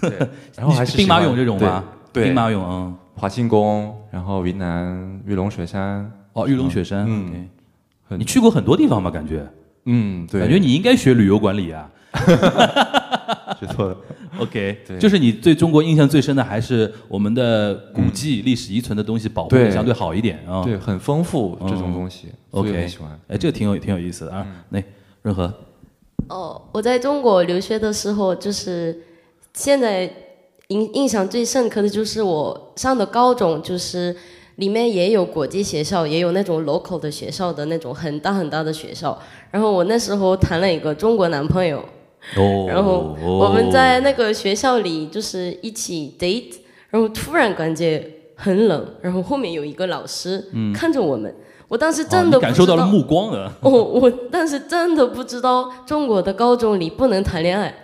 [0.55, 1.83] 然后还是兵马俑这种吗？
[2.13, 7.07] 对，兵马俑，华清宫，然后云南玉龙雪山，哦，玉龙雪山。
[7.09, 7.49] 嗯
[8.19, 9.11] 你去过很多地方吧？
[9.11, 9.51] 感觉，
[9.87, 11.89] 嗯，对，感觉你应该学旅游管理啊。
[13.67, 13.97] 是错的。
[14.39, 20.63] OK，对就是你对中国印象最深的还是我们的古迹、历史遗存的东西保护的相对好一点啊。
[20.65, 23.19] 对，很丰富这种嗯东西，OK，很喜欢。
[23.29, 24.47] 哎，这个挺有挺有意思的啊。
[24.71, 24.83] 那
[25.23, 25.53] 任何
[26.29, 29.03] 哦，我在中国留学的时候，就是
[29.55, 30.11] 现在
[30.69, 34.17] 印印象最深刻的就是我上的高中，就是
[34.57, 39.19] 里面也有国际学校，也有那种 local 的学校的那种很大很大的学校。
[39.51, 41.85] 然后我那时候谈了一个中国男朋友，
[42.37, 46.55] 哦，然后我们在那个学校里就是一起 date，
[46.91, 51.35] 然后突然感觉很冷，然后后面有一个老师看着我们，
[51.69, 53.53] 我当时哦真的感受到了目光了。
[53.61, 57.75] 哦，我当时真的不知道中国的高中里不能谈恋爱，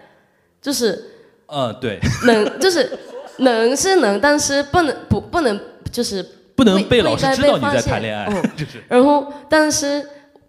[0.61, 1.05] 就是
[1.47, 2.91] 呃，对，能就是
[3.39, 5.59] 能是能，但是不能不不能
[5.91, 8.83] 就是不能被老师知道你被发现在谈恋爱哦， 就是。
[8.89, 10.05] 然后，但是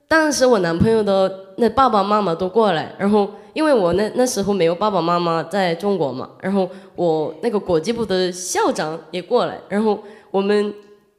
[0.08, 10.74] 当时我男朋友的那爸爸妈妈都过来，然后因为我那那时候没有爸爸妈妈在中国嘛，然后我那个国际部的校长也过来，然后我们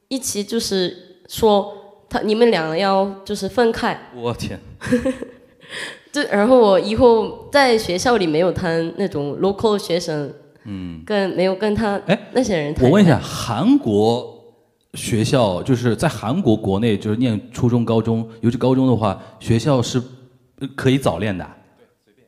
[0.07, 1.71] 一起就是说
[2.09, 4.59] 他你们俩要就是分开，我天，
[6.11, 10.33] 就然后我以后在学校里没有谈那种 local 学生，
[10.65, 12.85] 嗯，跟没有跟他哎那些人谈。
[12.85, 14.35] 我问一下，，韩国
[14.95, 20.01] 学校就是在韩国国内就是念初中、高中，尤其高中的话，学校是
[20.59, 21.55] 呃可以早恋的啊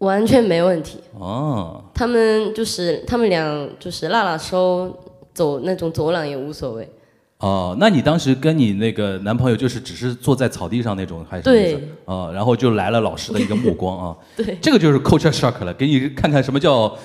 [0.03, 0.99] 完全没问题。
[1.17, 1.83] 哦。
[1.93, 4.95] 他们就是他们俩就是拉拉手
[5.33, 6.89] 走那种走廊也无所谓。
[7.39, 11.73] 哦，那你当时跟你那个男朋友就是只是坐在草地上那种，还是对
[12.05, 16.97] 啊、然后就来了老师的一个目光啊， 对，这个就是 culture shock 了，给你看看什么叫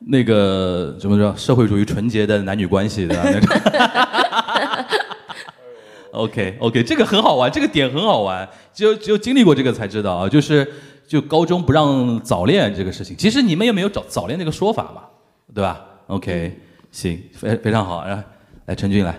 [0.00, 3.48] 那个什么叫社会主义纯洁的男女关系的那种。
[6.12, 10.66] OK OK，这个很好玩，这个点很好玩，只有只有经历过这个才知道啊，就是
[11.06, 15.02] 就高中不让早恋这个事情，其实你们也没有早早恋这个说法嘛，
[15.54, 16.58] 对吧？OK，
[16.90, 18.24] 行，非非常好，来
[18.66, 19.18] 来陈俊来，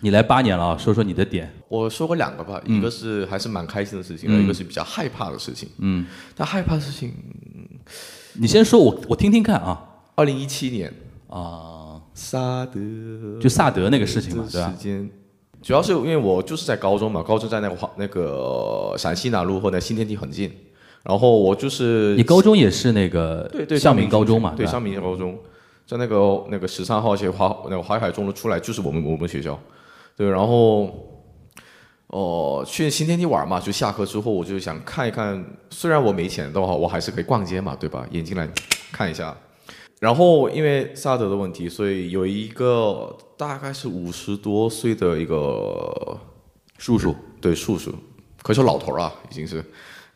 [0.00, 1.52] 你来八年了啊，说说你的点。
[1.68, 5.68] 我说过两个吧，一个是还是蛮开心的事情，一个是比较害怕的事情。
[5.78, 7.12] 嗯，但害怕的事情，
[8.34, 9.82] 你先说，我我听听看啊
[10.14, 10.92] 二零一七年
[11.28, 12.80] 啊，萨德
[13.40, 14.82] 就萨德那个事情嘛，对吧时？
[14.82, 15.10] 间，
[15.62, 20.50] 主要是因为我就是在高中嘛，高中在那个华那个陕西南路和那新天地很近，
[21.02, 25.38] 然后我就是你高中也是那个对对向明高中嘛，对，吧向明高中，
[25.86, 29.58] 在那个那个十三号线华那个淮海中路出来就是我们我们学校，
[30.16, 30.88] 对，然后
[32.10, 38.06] 哦、去新天地玩嘛，就下课之后我就想看一看，虽然我没钱的话，我还是可以逛街嘛，对吧？
[38.12, 38.48] 眼睛来
[38.90, 39.36] 看一下。
[40.00, 46.16] 然后因为萨德的问题，所以有一个大概是五十多岁的一个
[46.78, 47.92] 叔叔，对叔叔，
[48.42, 49.64] 可以说老头儿啊，已经是，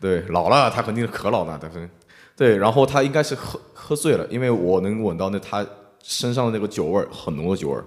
[0.01, 1.91] 对老了，他肯定是可老了，但是，
[2.37, 5.67] 对，然后他应该是喝喝醉了，因为我能闻到那他
[6.01, 7.85] 身上的那个酒味儿，很浓的酒味儿，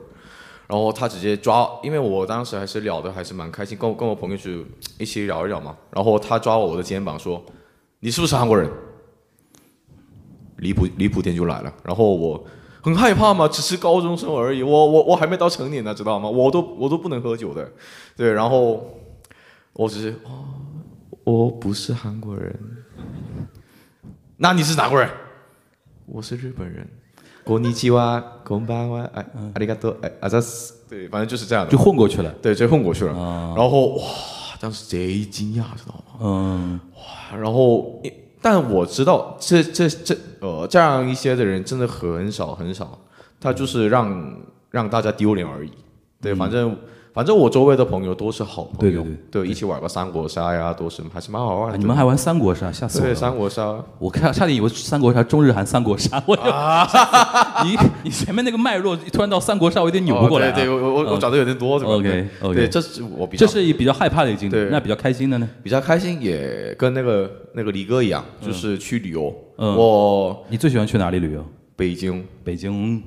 [0.68, 4.66] 然后他直接抓，因为我当时还是聊的还是蛮开心，跟我跟我朋友去
[4.98, 7.42] 一起聊一聊嘛，然后他抓我的肩膀说
[8.02, 8.70] ：“你是不是韩国人？”
[10.59, 12.45] 离谱离谱点就来了，然后我
[12.83, 16.29] 很害怕嘛，只是高中生而已，我我我还没到成年呢，知道吗？
[16.29, 17.71] 我都我都不能喝酒的，
[18.17, 18.85] 对，然后
[19.75, 20.45] 我只是哦，
[21.25, 22.59] 我不是韩国人，
[24.37, 25.09] 那你是哪国人？
[26.07, 26.87] 我是日本人。
[27.43, 30.75] こんにちは、こんばんは、哎，ありがとう，哎，あざす。
[30.89, 32.31] 对，反正就是这样的，就混过去了。
[32.43, 33.13] 对，就混过去了。
[33.17, 34.05] 啊然后哇，
[34.61, 36.19] 当时贼惊讶，知道吗？
[36.21, 36.81] 嗯，
[37.41, 38.01] 然后，
[38.46, 42.96] 但我知道这这这呃这样一些的人真的很少很少，
[43.40, 44.40] 他就是让
[44.70, 45.72] 让大家丢脸而已。
[46.22, 46.78] 对，反正
[47.16, 51.76] 反正我周围的朋友都是好朋友，对对对一起玩个三国杀呀，都是还是蛮好玩的。
[51.76, 53.16] 啊你们还玩三国杀，吓死我对！
[53.16, 56.44] 三国杀，我看差点以为三国杀中日韩三国杀，我就、
[57.64, 61.20] 你你前面那个脉络突然到三国杀，我有点扭不过来、对对，我我我嗯。
[61.22, 65.48] 找的有点多，这个 OK 对 OK，对，这是我比较这是比较害怕的一个经历对，那比较开心的呢？
[65.64, 69.34] 比较开心，也跟那个那个李哥一样，就是去旅游。
[69.58, 69.74] 嗯。
[69.78, 71.42] 我你最喜欢去哪里旅游？
[71.76, 73.02] 北京，北京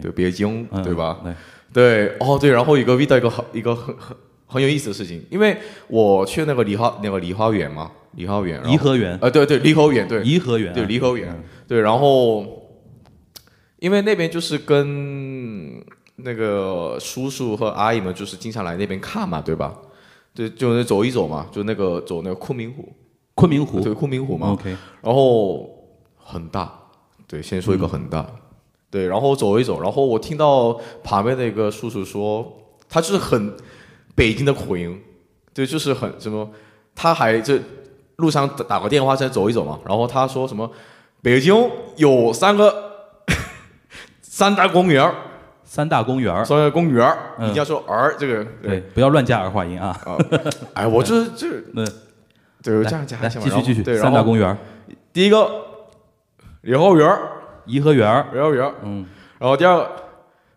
[0.00, 1.20] 对北京，嗯对吧？
[1.72, 4.16] 对，对，哦对，然后一个遇到一个很一个很很
[4.46, 5.56] 很有意思的事情，因为
[5.88, 10.22] 我去那个梨花那个梨花园嘛，梨花园，颐和园，呃对对颐和园对。
[10.22, 11.42] 颐和园啊，对颐和园嗯。
[11.66, 12.46] 对，然后
[13.78, 15.82] 因为那边就是跟
[16.16, 19.76] 那个叔叔和阿姨们就是经常来那边看嘛，对吧？
[20.34, 22.92] 对，就是走一走嘛，就那个走那个昆明湖，
[23.34, 23.80] 昆明湖。
[23.80, 24.70] 对昆明湖嘛，，OK，
[25.02, 25.68] 然后
[26.16, 26.72] 很大，
[27.26, 28.26] 对，先说一个很大，
[28.90, 32.52] 对，然后走一走，然后我听到旁边的一个叔叔说，
[32.88, 33.56] 他就是很
[34.14, 35.00] 北京的口音，
[35.52, 36.48] 对，就是很什么，
[36.94, 37.60] 他还这
[38.16, 40.70] 路上打打个电话再走一走嘛，然后他说什么，
[41.22, 41.54] 北京
[41.96, 42.92] 有三个
[44.22, 45.14] 三大公园儿，
[45.64, 47.48] 三大公园儿，三大公园儿，嗯。
[47.48, 49.88] 一定要说儿这个，对，不要乱加儿化音啊。
[50.04, 50.18] 啊，
[50.74, 51.86] 哎，我就是就是嗯，
[52.62, 54.56] 对，我这样加来继续继续，对，三大公园儿，
[55.12, 55.48] 第一个
[56.64, 57.18] 梨花园，
[57.66, 58.72] 颐和园儿，梨花园。
[58.82, 59.04] 嗯，
[59.38, 59.90] 然后第二个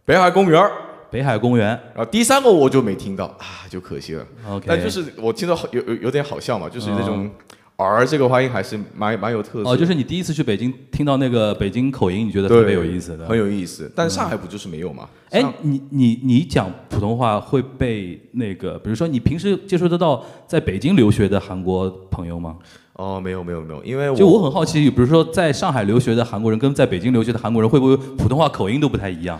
[0.05, 0.63] 北海公园，
[1.09, 4.25] 北海公园然后第三个我就没听到啊，就可惜了。
[4.49, 7.29] ，OK，但就是我听到好有有有点好笑嘛，就是那种
[7.75, 9.69] 儿这个发音还是蛮蛮有特色。
[9.69, 13.91] 哦，就是你第一次去北京听到那个北京口音，你觉得特别有意思的，很有意思。
[13.93, 15.09] 但上海不就是没有吗？
[15.31, 22.55] 哎上，你你你讲普通话会被那个，比如说你平时接触得到在北京留学的韩国朋友吗？
[22.97, 29.39] 哦，没有没有没有，因为就我很好奇，比如说在上海留学的韩国人跟在北京留学的韩国人，会不会普通话口音都不太一样？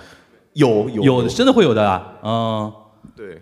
[0.53, 2.71] 有有有的真的会有的啊，嗯，
[3.15, 3.41] 对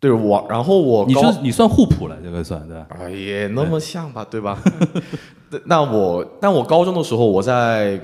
[0.00, 2.86] 对我，然后我你说你算互补了，这个算对吧？
[2.98, 4.58] 哎也那么像吧，对吧？
[5.50, 8.00] 那那我但我高中的时候我在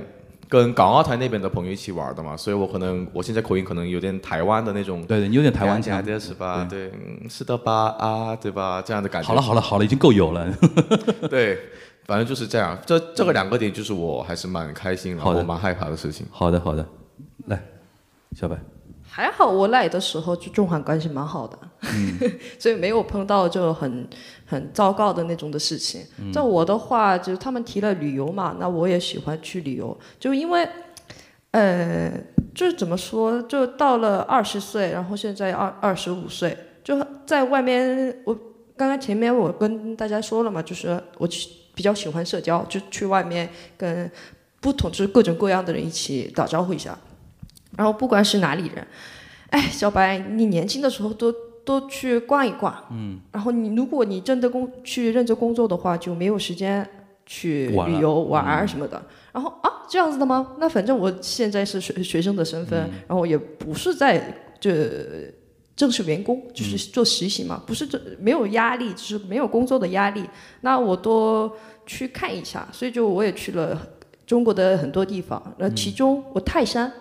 [0.48, 5.04] 跟港澳台那边的朋友一起玩的嘛，所以我可能我现在口音可能有点台湾的那种。
[5.04, 6.02] 对对，你有点台湾腔。
[6.04, 6.66] 的是吧？
[6.68, 7.94] 对，嗯，是的吧？
[7.98, 8.82] 啊，对吧？
[8.82, 9.28] 这样的感觉。
[9.28, 10.50] 好了好了好了，已经够有了。
[11.28, 11.58] 对，
[12.06, 12.78] 反正就是这样。
[12.86, 16.26] 这这个两个点就是我还是蛮开心，的后蛮害怕的事情。
[16.30, 16.86] 好的好的，
[17.46, 17.62] 来，
[18.34, 18.56] 小白，
[19.10, 21.58] 还好我来的时候就中韩关系蛮好的，
[22.58, 24.08] 所以没有碰到就很
[24.46, 26.02] 很糟糕的那种的事情。
[26.32, 30.68] 在我的话，就是他们提了旅游嘛，那我也喜欢去旅游，就因为，
[31.50, 32.12] 呃，
[32.54, 38.34] 就是怎么说，就到了二十岁，然后现在二二十五岁，就在外面，我
[38.76, 44.08] 刚刚前面我跟大家说了嘛，就是我去比较喜欢社交，就去外面跟
[44.60, 46.96] 不同就是各种各样的人一起打招呼一下。
[47.78, 48.84] 然后不管是哪里人，
[49.50, 51.32] 哎，小白，你年轻的时候多
[51.64, 56.84] 多去逛一逛，嗯，然后你如果你真的工去认真工作的话，就没有时间
[57.24, 59.00] 去旅游玩儿什么的。
[59.32, 60.56] 然后啊，这样子的吗？
[60.58, 65.32] 那反正我现在是学学生的身份，然后也不是在这
[65.76, 70.28] 正式员工，就是做实习嘛，不是这没有压力，就是没有工作的压力。
[70.62, 71.56] 那我多
[71.86, 73.80] 去看一下，所以就我也去了
[74.26, 76.92] 中国的很多地方，那其中我泰山。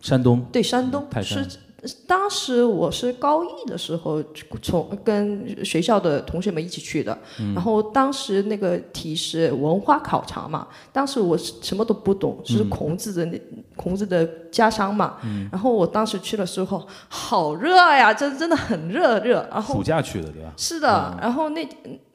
[0.00, 4.20] 山东对，山东是当时我是高一的时候，
[4.60, 7.16] 从跟学校的同学们一起去的。
[7.38, 13.40] 嗯然后当时那个题是文化考察嘛，当时我什么都不懂，是嗯孔子的那、
[13.76, 15.18] 孔子的家乡嘛。
[15.52, 19.46] 然后我当时去的时候，好热呀，真真的很热热。
[19.48, 20.52] 然后暑假去的对吧？
[20.56, 21.66] 是的，然后那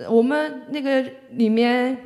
[0.10, 1.98] 我们那个里面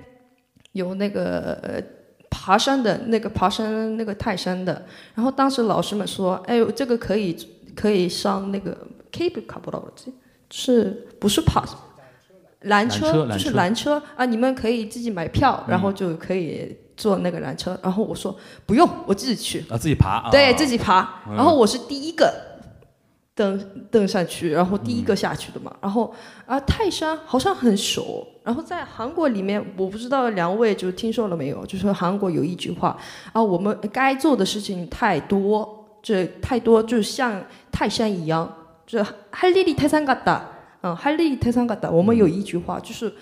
[0.73, 1.81] 有那个呃
[2.29, 7.35] 爬山的那个爬山那个泰山的，然后当时老师们说，哎呦，这个可以
[7.75, 8.77] 可以上那个
[10.49, 11.63] 是不是爬？
[12.63, 17.79] 缆车就是缆车车啊，你们可以自己买票，然后就可以坐那个缆车。
[17.83, 19.63] 然后我说不用，我自己去。
[19.69, 22.33] 啊，自己爬啊，对自己爬，嗯然后我是第一个
[23.36, 23.58] 登
[23.90, 25.74] 登上去，然后第一个下去的嘛。
[25.80, 26.12] 然后
[26.46, 31.64] 啊，泰山好像很熟，然后在韩国里面，我不知道两位就听说了没有？
[31.66, 32.96] 就是韩国有一句话
[33.32, 38.52] 啊，我们该做的事情太多，这太多就像泰山一样，
[38.86, 39.02] 这
[39.32, 40.40] 할일이태산 같다。
[40.82, 41.90] 嗯，할일이태산 같다。
[41.90, 43.12] 我们有一句话就是。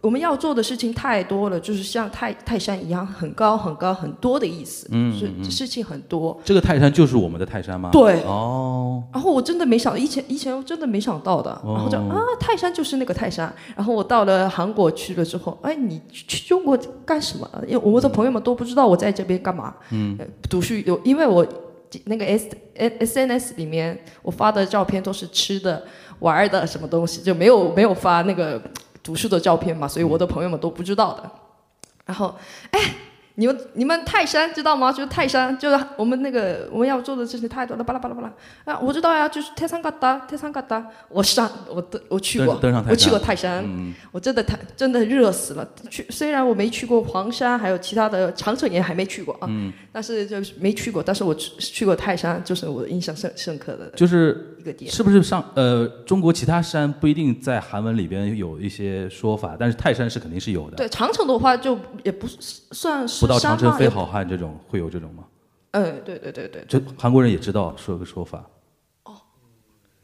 [0.00, 6.38] 我们要做的事情太多了，就是像泰泰山一样，很高很高很多的意思，嗯就是事情很多。
[6.44, 7.90] 这个泰山就是我们的泰山吗？
[7.90, 13.52] 对哦，然后我真的没想，以前以前我真的没想到的，然后就啊，泰山就是那个泰山。
[13.74, 17.48] 然后我到了韩国去了之后，哎，你去去中国干什么？
[17.66, 19.74] 因为我的朋友们都不知道我在这边干嘛。
[19.90, 20.16] 嗯，
[20.48, 21.46] 读书有，因为我
[22.04, 25.82] 那个 S S N S 里面我发的照片都是吃的、
[26.20, 28.60] 玩儿的什么东西，就没有没有发那个
[29.08, 31.30] 读书的照片嘛，所以我的朋友们都不知道的。
[32.04, 32.36] 然后，
[32.72, 32.78] 哎，
[33.38, 34.92] 你们你们泰山知道吗？
[34.92, 38.32] 就是泰山，就是我们那个我们要做的事情太多了，巴拉巴拉巴拉
[38.64, 38.76] 啊！
[38.80, 45.64] 我知道呀，就是泰山嘎达，泰山嘎达，我上我登我去过，登登上泰山我去过泰山，嗯，我真的太真的热死了。
[45.88, 54.90] 去虽然我没去过黄山，还有其他的长城也还没去过啊，嗯但是就是没去过，但是我去去过泰山，就是我印象深深刻的就是一个点。
[54.90, 60.76] 是不是上呃中国其他山不一定在韩文里边有一些说法，但是泰山是肯定是有的。
[60.76, 62.26] 对长城的话，就也不
[62.72, 65.24] 算是不到长城非好汉这种会有这种吗？
[65.72, 68.44] 嗯，对对对对，这韩国人也知道说个说法。
[69.04, 69.12] 哦，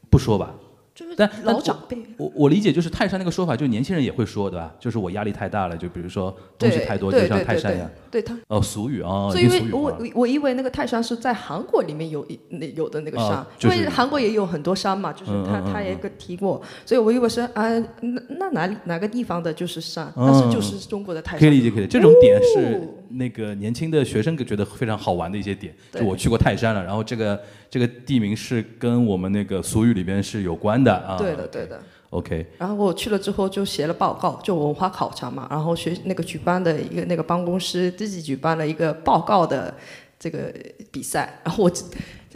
[0.09, 0.53] 不说吧。
[0.93, 1.97] 就是但老长辈。
[2.15, 4.73] 我我理解就是泰山那个说法，就是年轻人也会说，对吧？
[4.79, 7.89] 就是我压力太大了，就比如说东西太多，就像泰山一样。
[8.09, 9.97] 对他，哦，俗语啊，所以我了。
[10.13, 17.67] 我以为那个泰山是在韩国里面有一那有的那个啊山，因为韩国也有很多山嘛，就是他他也个提过，所以我以为是啊，
[17.99, 21.41] 那那哪里哪个地方的就是山，嗯但是就是中国的泰山。
[21.41, 21.91] 可以理解，可以理解。
[21.91, 25.73] 这种点是哦那个年轻的学生觉得非常好玩的一些点。
[25.91, 31.17] 就我去过泰山了，然后这个这个地名是跟我们那个俗语里边是有关的啊。
[31.17, 31.81] 对的对的。
[32.11, 39.73] OK，然后我去了之后就写了报告，就文化考察嘛，然后学那个举办的一个那个办公室自己举办了一个报告的
[40.17, 40.53] 这个
[40.91, 41.83] 比赛，然后我就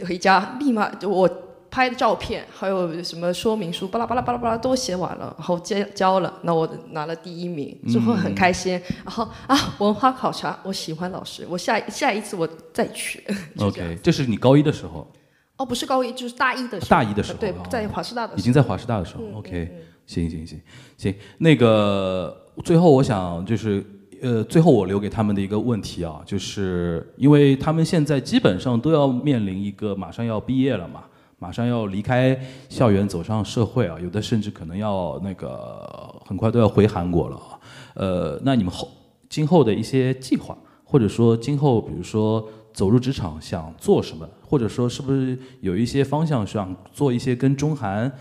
[0.04, 1.26] 回家立马就我
[1.70, 8.72] 拍的照片，还有什么说明书，巴拉巴拉巴拉巴拉都写完了，然后交交了，那我拿了第一名，之后很开心，
[9.04, 13.22] 然后啊文化考察，我喜欢老师，我下下一次我再去。
[13.56, 15.10] 这 OK，这是你高一的时候，
[15.56, 19.22] 哦，不是高一，就是大一的时候，大一的时候对哦，在华师大的时候，已经在华师大的时候。
[19.22, 19.70] 嗯 OK，
[20.06, 20.60] 行行行
[20.96, 23.84] 行，那个最后我想就是。
[24.22, 31.04] 呃，最后我留给他们的一个问题啊，就是因为他们现在基本上都要面临一个马上要毕业了嘛，
[31.40, 32.38] 马上要离开
[32.68, 37.58] 校园走上社会啊，有的甚至可能要那个很快都要回韩国了啊。
[37.94, 38.86] 呃，那你们后
[39.28, 48.12] 今后的一些计划，或者说今后比如说走入职场想做什么，或者说是不是有一些方向想做一些跟中韩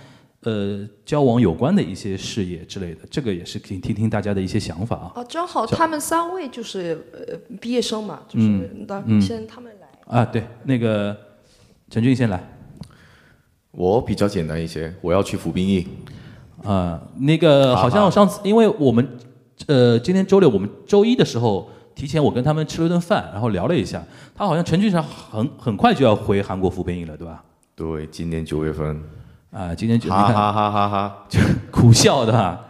[0.43, 5.11] 呃交往有关的一些事业之类的，这个也是可以听听大家的一些想法啊。
[5.15, 8.47] 哦，正好他们三位就是呃毕业生嘛，就是
[8.87, 9.89] 那嗯先他们来。
[10.05, 11.15] 啊，对，那个
[11.89, 12.41] 陈俊先来
[13.71, 15.87] 我比较简单一些，我要去服兵役。
[16.63, 19.07] 啊、那个好像上次因为我们
[19.67, 24.03] 呃今天周六，我们周一的时候提前我跟他们吃了顿饭，然后聊了一下，
[24.35, 27.43] 他好像陈俊成很很快就要回韩国服兵役了，对吧？
[27.75, 29.01] 对，今年九月份，
[29.51, 31.39] 啊，今天就你看哈哈哈哈就。
[31.71, 32.65] 苦笑的哈。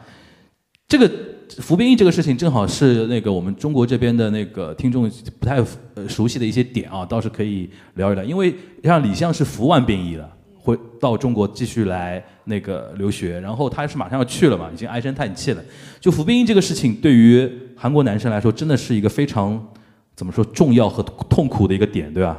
[0.87, 1.09] 这个
[1.57, 5.63] 服兵役这个事情，正好是那个我们中国这边的那个听众不太
[5.95, 8.23] 呃熟悉的一些点啊，倒是可以聊一聊。
[8.23, 10.29] 因为像李相是服完兵役了，
[10.61, 15.63] 回到中国继续来那个留学，然后他是马上要去了嘛，已经唉声叹气了。
[15.99, 19.67] 就服兵役这个事情，对于韩国男生来说，真的是一个非常
[20.15, 22.37] 怎么说重要和痛苦的一个点，对吧？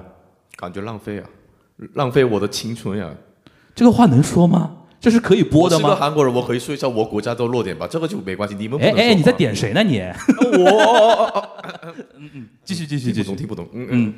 [0.57, 1.27] 感觉浪费啊，
[1.95, 3.11] 浪费我的青春呀、
[3.75, 4.77] 这个话能说吗？
[5.01, 5.97] 这是可以播的我是个吗？
[5.99, 8.55] 韩国人，我可以说一下我国家的弱点吧，这个就没关系。
[8.55, 9.99] 你们哎哎，你在点谁呢你？
[10.61, 11.49] 我？
[12.63, 13.67] 继续继续继续听不懂，。
[13.71, 13.89] 听不懂。
[13.89, 14.15] 嗯嗯。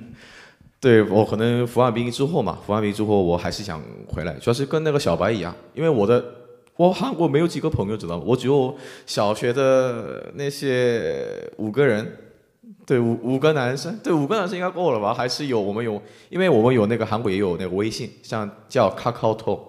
[0.82, 6.24] 对我可能服完兵役之后嘛，服完兵役之后我还是想回来，主要是跟那个小白一样，因为我的
[6.76, 8.18] 我韩国没有几个朋友，知道？
[8.26, 8.76] 我只有
[9.06, 12.18] 小学的那些五个人，
[12.84, 15.14] 对五五个男生，对五个男生应该够了吧？
[15.14, 19.60] 还是有我们有，因为我们有那个韩国也有那个微信，像叫 KakaoTalk，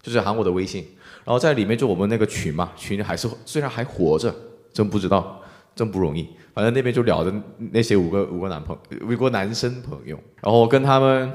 [0.00, 0.86] 就是韩国的微信，
[1.22, 4.34] 然后在里面就我们那个群嘛，群还是虽然还活着，
[4.72, 5.38] 真不知道，
[5.76, 6.26] 真不容易。
[6.54, 11.32] 反正那边就聊着那些五个五个男朋五个男生朋友，然后跟他们，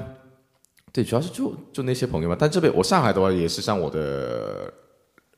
[0.93, 2.36] 对，主要是就就那些朋友嘛。
[2.38, 4.72] 但这边我上海的话也是像我的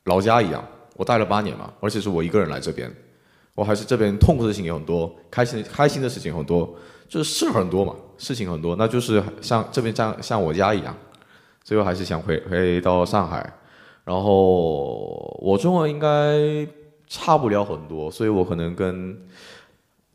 [0.03, 0.63] 老家一样，
[0.95, 2.93] 我待了八年嘛，而且是我一个人来这边，
[3.55, 6.75] 我还是这边痛苦的事情也很多，开心开心的事情很多，
[7.07, 10.95] 就是事很多嘛，事情很多，那就是像这边像像我家一样，
[11.63, 13.53] 最后还是想回回到上海，
[14.03, 16.67] 然后我中文应该
[17.07, 19.17] 差不了很多，所以我可能跟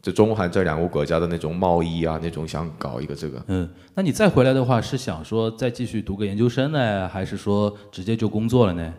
[0.05, 3.43] 就中韩这两个国家的那种贸易啊，那种想搞一个这个。
[3.49, 8.93] 嗯，那你再回来的话，是想说再继续读个研究生呢，还是说直接就工作了呢？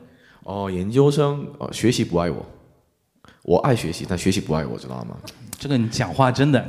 [0.45, 2.43] 哦，研究生，呃，学习不爱我，
[3.43, 5.15] 我爱学习，但学习不爱我，知道吗？
[5.59, 6.65] 这个你讲话真的，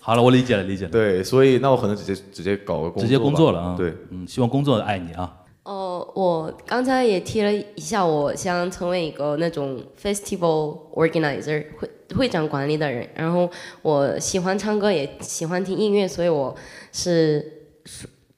[0.00, 3.76] 好了，我理解了，理解了，对，所以那我可能直接直接搞个工作，直接工作了啊。
[3.76, 5.32] 对，嗯，希望工作爱你啊。
[5.68, 13.06] 哦，我刚才也提了一下，我想成为一个那种 festival organizer 会会长管理的人。
[13.14, 13.46] 然后
[13.82, 16.56] 我喜欢唱歌，也喜欢听音乐，所以我
[16.90, 17.66] 是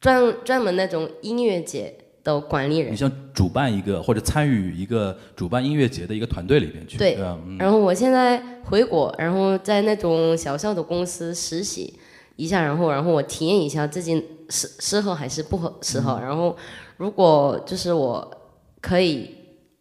[0.01, 2.97] 专专门那种音乐节的管理人你。
[2.97, 7.17] 想主办一个或者参与一个主办音乐节的一个团队里边去，对
[7.61, 11.97] 然后我现在回国，然后在那种小小的公司实习
[12.35, 16.19] 一下，然后然后我体验一下自己适适合还是不合适合。
[16.21, 16.57] 然后
[17.01, 18.31] 如果就是我
[18.79, 19.31] 可以，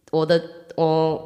[0.10, 0.42] 我的
[0.78, 1.22] 我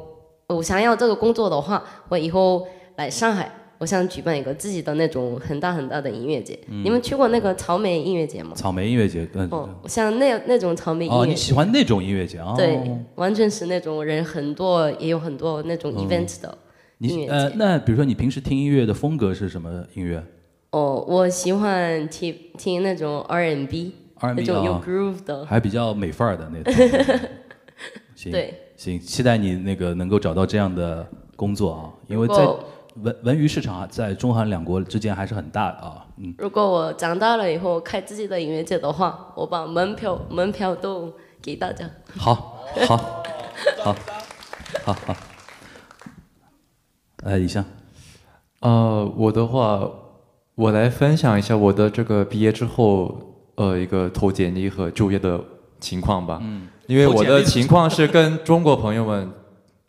[0.48, 2.66] 我想要这个工作的话，我以后
[2.96, 6.58] 来上海，我想举办一个自己的那种很大很大的音乐节。
[6.66, 8.50] 你们去过那个草莓音乐节吗？
[8.56, 11.30] 草莓音乐节，嗯，哦，像那那种草莓音哦，乐节。
[11.30, 12.54] 你喜欢那种音乐节啊？
[12.56, 12.76] 对，
[13.14, 16.58] 完全是那种人很多，也有很多那种 event 的。
[16.98, 20.20] 音乐你呃，那比如说你平时听音乐的风格是什么音乐
[20.72, 25.44] 哦，我喜欢听听那种 R&B，？R&B 那种有啊，groove 的。
[25.46, 26.72] 还比较美范儿的那种。
[28.14, 31.06] 行，对，行，期待你那个能够找到这样的
[31.36, 32.46] 工作啊，因为在
[33.02, 36.06] 文文娱市场啊，在中韩两国之间还是很大的啊。
[36.18, 41.12] 嗯，如果我长大了以后开自己的音乐节的话，我把门票门票都
[41.42, 41.90] 给大家。
[42.16, 42.96] 好，好，
[43.82, 43.96] 好，
[44.84, 45.16] 好好。
[47.24, 47.64] 哎，李湘，
[48.60, 49.90] 呃，我的话，
[50.54, 55.40] 我来分享一下我的这个毕业之后，呃，一个投简历和就业的
[55.80, 56.40] 情况吧。
[56.42, 59.30] 嗯，因为我的情况是跟中国朋友们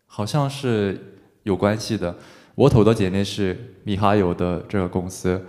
[0.06, 2.16] 好像是有关系的。
[2.56, 5.44] 我投的简历是米哈游的这个公司，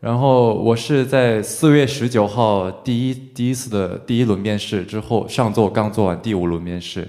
[0.00, 7.08] 然后我是在四月十九号第一第一次的第一轮面试之后，上周刚做完第五轮面试，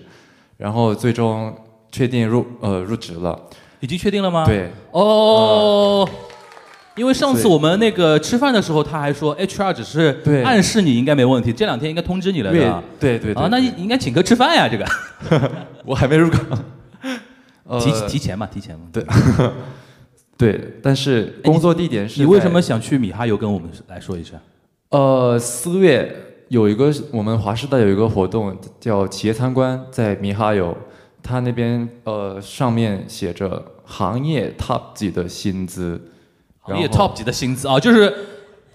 [0.58, 1.54] 然后最终
[1.92, 3.38] 确定入呃入职了。
[3.82, 4.46] 已经确定了吗？。
[4.46, 6.08] 对，哦。
[6.96, 10.16] 因为上次我们那个吃饭的时候，他还说 HR 只是
[10.46, 12.84] 暗示你应该没问题，这两天应该通知你了，对对吧？
[13.00, 14.86] 对对对啊，那你应该请客吃饭呀，这个
[15.86, 16.40] 我还没入岗。
[17.66, 18.86] 呃提提前嘛，提前嘛。
[18.92, 19.06] 对
[20.38, 23.38] 对，但是工作地点是在你为什么想去米哈游？
[23.38, 24.34] 跟我们来说一下。
[24.90, 26.14] 呃，四月
[26.50, 30.76] 有一个我们华师大有一个活动叫企业参观，在米哈游，
[31.24, 36.00] 它那边呃上面写着行业 top 级的薪资，
[36.64, 38.14] 行业 top 级的薪资啊，就是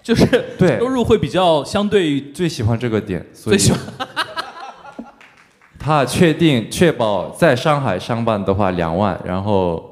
[0.01, 0.25] 就是
[0.57, 4.07] 对收入会比较相对最喜欢这个点，所以最喜欢
[5.77, 9.83] 他确定确保在上海上班的话两万，然后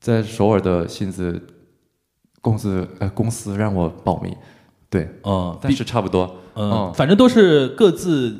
[0.00, 1.40] 在首尔的薪资
[2.40, 4.36] 公司呃公司让我保密，
[4.88, 8.36] 对，嗯，但是差不多，嗯，嗯反正都是各自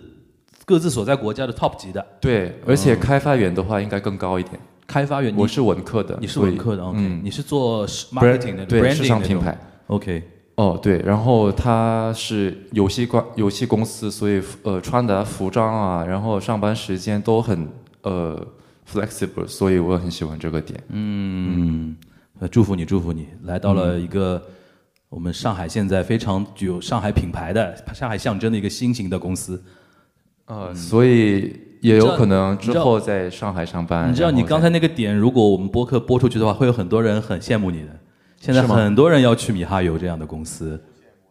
[0.64, 4.60] 各自所在国家的 top 级的对，而且开发员的话应该更高一点。
[4.90, 5.32] 开发员。
[5.36, 9.56] 我是文科的，你是文科的，OK，嗯你是做 marketing 的，对那种品牌。
[9.86, 10.20] ，OK，
[10.56, 17.68] 哦，对，然后他是游戏关游戏公司，所以呃穿的服装啊，然后上班时间都很
[18.02, 18.44] 呃
[18.92, 20.82] flexible，所以我很喜欢这个点。
[20.88, 21.96] 嗯，
[22.40, 24.42] 呃，祝福你，祝福你，来到了一个
[25.08, 29.62] 我们上海现在非常具有上海品牌的、上海象征的一个新型的公司。
[30.46, 34.10] 呃，所以也有可能之后在上海上班。
[34.10, 37.88] 你知道你刚才那个点，如果我们播客播出去的话，会有很多人很羡慕你的。
[38.38, 40.80] 现在很多人要去米哈游这样的公司。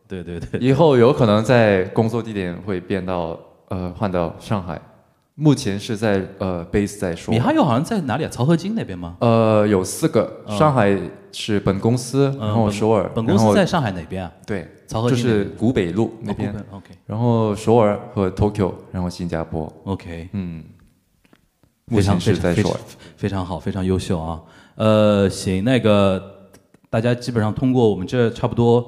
[0.07, 4.81] 对对对，以后有可能在工作地点会变到呃换到上海，
[5.39, 7.33] 目前是在呃 base 在说。
[7.33, 8.29] 米哈游好像在哪里啊？
[8.29, 9.15] 漕河泾那边吗？
[9.21, 10.95] 呃有四个，嗯上海
[11.31, 14.31] 是本公司，嗯然后首尔，本公司在上海哪边啊？
[14.45, 16.53] 对，漕河就是古北路那边。
[16.53, 20.61] 哦，OK，然后首尔和 Tokyo，然后新加坡，OK，嗯，
[21.85, 22.83] 目非常前是在非常首尔。
[23.15, 24.41] 非常好，非常优秀啊。
[24.75, 26.21] 呃，行，那个
[26.89, 28.85] 大家基本上通过我们这差不多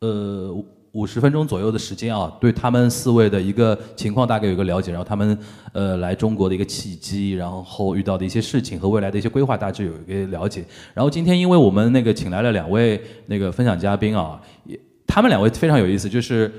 [0.00, 0.50] 呃
[0.94, 5.38] 五十分钟左右的时间啊，对他们四位的一个情况大概有个了解，然后他们
[5.72, 10.64] 呃来中国的一个契机，然后遇到的一些事情和未来的一些规划大致有一个了解。
[10.94, 16.50] 然后今天因为我们那个请来了两位那个分享嘉宾啊，也他们两位非常有意思，就是。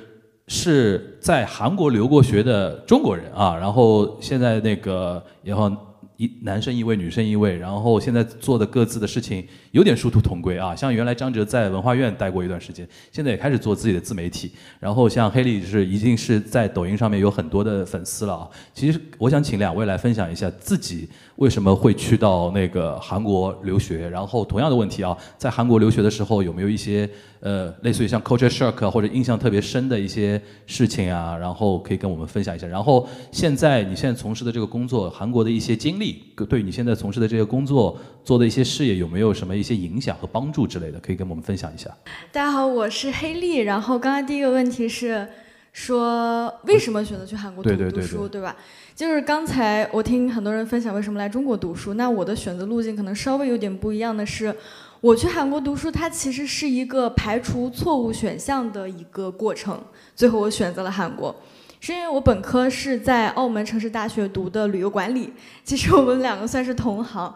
[0.47, 5.71] 是在韩国留过学的中国人啊，然后现在那个然后
[6.17, 9.43] 一男生一位，女生一位，然后现在做的各自的事情
[9.76, 10.73] 有点殊途同归啊。
[10.73, 14.49] 像原来张哲在文化院待过一段时间，现在也开始做自己的自媒体。
[14.80, 18.47] 然后像黑莉是已经是在抖音上面有很多的粉丝了啊。
[18.73, 27.09] 其实我想请两位来分享一下自己为什么会去到那个韩国留学，然后同样的问题啊，在韩国留学的时候有没有一些
[27.41, 32.65] 呃类似于像 culture shock 啊或者印象特别深的一些事情啊，然后可以跟我们分享一下。
[32.65, 41.89] 然后现在你现在从事的这个工作，韩国的一些经历，对你现在从事的这个工作做的一些事业有没有什么一些影响和帮助之类的，可以跟我们分享一下。
[42.32, 43.57] 大家好，我是黑丽。
[43.57, 45.28] 然后刚刚第一个问题是
[45.74, 48.55] 说为什么选择去韩国读读书，对吧？
[48.95, 54.55] 就是刚才我听很多人分享为什么来中国读书，那我的选择路径可能稍微有点不一样的是，
[55.01, 59.84] 我去韩国读书，它其实是一个排除错误选项的一个过程，
[60.16, 61.36] 最后我选择了韩国。
[61.82, 67.36] 是因为我本科是在澳门城市大学读的旅游管理，其实我们两个算是同行。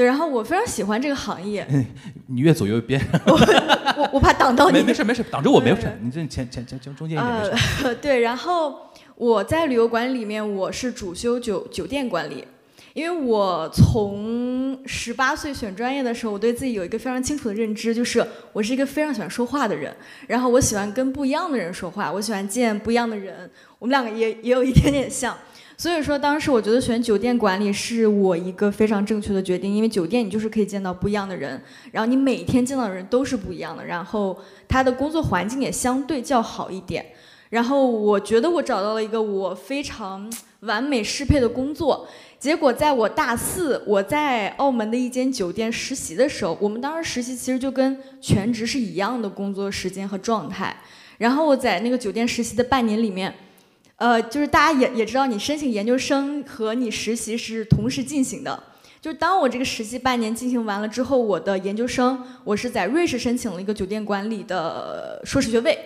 [0.00, 1.66] 对，然后我非常喜欢这个行业。
[2.26, 2.98] 你越走越边，
[3.28, 4.78] 我我怕挡到你。
[4.78, 5.94] 没没事没事，挡着我没有事。
[6.00, 7.84] 你这前前前中间一点没事。
[7.84, 12.42] 呃， 对，然后我在旅游管理里面，我是主修酒酒店管理。
[12.94, 19.94] 因为我从十八岁选专业的时候，我对自己有一个非常清楚的认知，就是我是一个非常喜欢说话的人，
[20.26, 23.50] 然后我喜欢跟不一样的人说话，我喜欢见不一样的人。
[23.78, 25.36] 我们两个也也有一点点像，
[25.80, 31.58] 所以说当时我觉得选酒店管理是我一个非常正确的决定，因为酒店你就是可以见到不一样的人，
[31.90, 37.06] 然后你每天见到的人都是不一样的，然后他的工作环境也相对较好一点。
[37.48, 42.06] 然后我觉得我找到了一个我非常完美适配的工作。
[42.38, 50.76] 结果在我大四，我在澳门的一间酒店实习的时候，我们当时实习其实就跟全职是一样的工作时间和状态。
[51.16, 53.34] 然后我在那个酒店实习的半年里面，
[54.00, 58.58] 呃，就是大家也也知道，你申请研究生和你实习是同时进行的。
[58.98, 65.78] 就是当我这个实习半年进行完了之后，我的研究生我是在瑞士申请了一个酒店管理的硕士学位，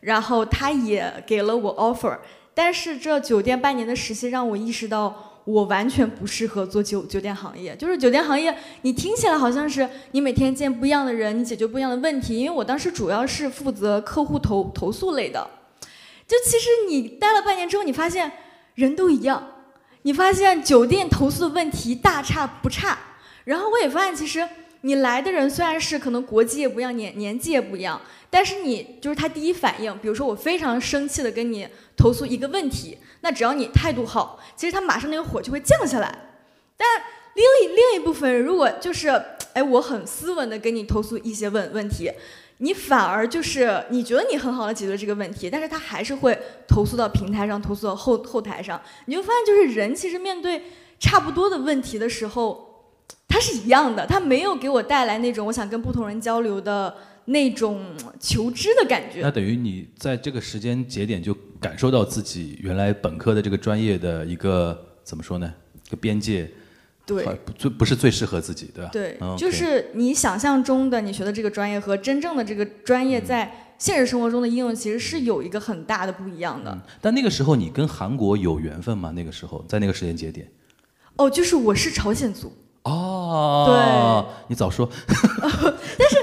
[0.00, 2.18] 然后他也给了我 offer。
[2.52, 5.30] 但是这酒店半年的实习让我意识到。
[5.44, 12.38] 我完全不适合做酒酒店行业，就是酒店行业，你听起来好像是你每天见不一样的人，你解决不一样的问题。
[12.38, 15.44] 因为我当时主要是负责客户投投诉类的，
[16.26, 18.30] 就其实你待了半年之后，你发现
[18.74, 19.64] 人都一样，
[20.02, 22.98] 你发现酒店投诉的问题大差不差。
[23.44, 24.48] 然后我也发现，其实
[24.82, 28.00] 你来的人虽然是可能国籍也不一样，年年纪也不一样，
[28.30, 32.98] 但是你就是他第一反应，比如说我非常生气的跟你投诉一个问题。
[33.20, 36.18] 那只要你态度好，其实他马上那个火就会降下来。
[36.76, 36.88] 但
[37.34, 39.08] 另一另一部分，如果就是
[39.54, 42.10] 哎，我很斯文的跟你投诉一些问问题，
[42.58, 48.80] 你反而就是你觉得你很好的解决这个问题，但是他还是会投诉到平台上，投诉到后后台上。
[49.06, 50.62] 你就发现，就是人其实面对
[50.98, 52.94] 差不多的问题的时候，
[53.26, 56.94] 他是一样的，他没有给我带来那种我想跟不同人交流的。
[57.26, 57.80] 那种
[58.18, 65.54] 求知的感觉，那等于你在这个时间节点就感受到自己原来本科的这个专业的一个怎么说呢？
[65.86, 66.50] 一个边界，
[67.04, 68.90] 对，不最不是最适合自己，对吧？
[68.92, 76.80] 对，就是你想象中的你学的这个专业和真正的这个专业在现实生活中的应用其实是有一个很大的不一样的。
[77.00, 79.10] 但那个时候你跟韩国有缘分吗？
[79.10, 80.48] 那个时候在那个时间节点？
[81.16, 82.52] 哦，就是我是朝鲜族。
[82.84, 84.88] 哦，对，你早说。
[85.06, 86.16] 但是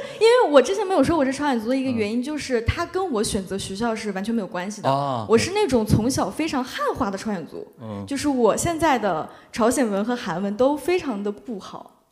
[0.50, 4.90] 我之前没有说我是朝鲜族的一个原因，就是它跟我选择学校是完全没有关系的。
[5.30, 7.66] 我是那种从小非常汉化的朝鲜族，
[8.08, 12.04] 就是我现在的朝鲜文和韩文都非常的不好。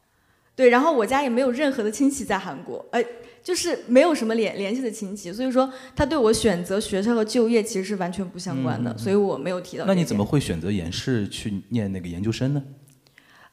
[0.55, 3.03] 对，然后我家也没有任何的亲戚在韩国，哎，
[3.43, 9.85] 就是没有什么联联系的亲戚，所以说他对我选择学校和就业其实是完全不相关的，所以我没有提到。
[9.85, 12.63] 那你怎么会选择延世去念那个研究生呢？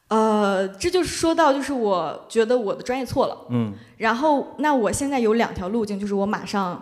[0.07, 3.37] 呃，这就是说到，就是我觉得我的专业错了。
[3.49, 3.73] 嗯。
[3.97, 6.79] 然后，那我现在有两条路径，就是我马上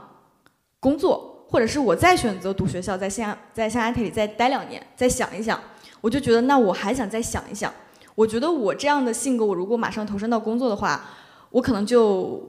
[0.80, 5.60] 工作，或者是我再选择读学校，在象在象牙塔里再待两年，再想一想。
[6.02, 7.74] 我就觉得，那我还想再想一想。
[8.14, 11.06] 我觉得我这样的性格，我如果马上投身到工作的话，
[11.50, 12.44] 我可能就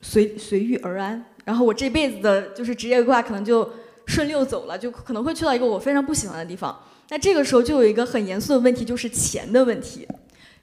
[0.00, 1.24] 随随遇而安。
[1.44, 3.68] 然后我这辈子的就是职业规划可能就
[4.06, 6.78] 顺溜走了，就可能会去到一个我非常不喜欢的地方。
[7.10, 10.06] 那这个时候就有一个很严肃的问题，就是钱的问题，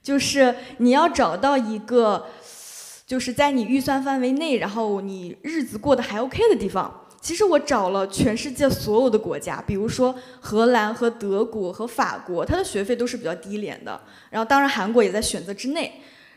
[0.04, 2.28] 就是你要找到一个，
[3.08, 7.02] 就是在你预算范围内，然后你日子过得还 OK 的地方。
[7.20, 14.00] 其实我找了全世界所有的国家，比如说荷兰和德国和法国，它的学费都是比较低廉的。
[14.30, 15.92] 然后当然韩国也在选择之内。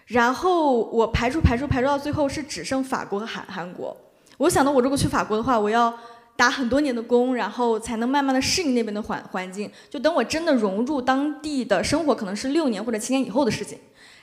[0.07, 3.95] 然后我排除排除排除到最后是只剩法国和韩韩国。
[4.39, 5.93] 我想到我如果去法国的话，我要。
[6.39, 9.69] 打很多年的工，然后才能慢慢的适应那边的环环境。
[9.91, 13.77] 就等我真的融入当地的生活，可能是六年或者七年以后的事情。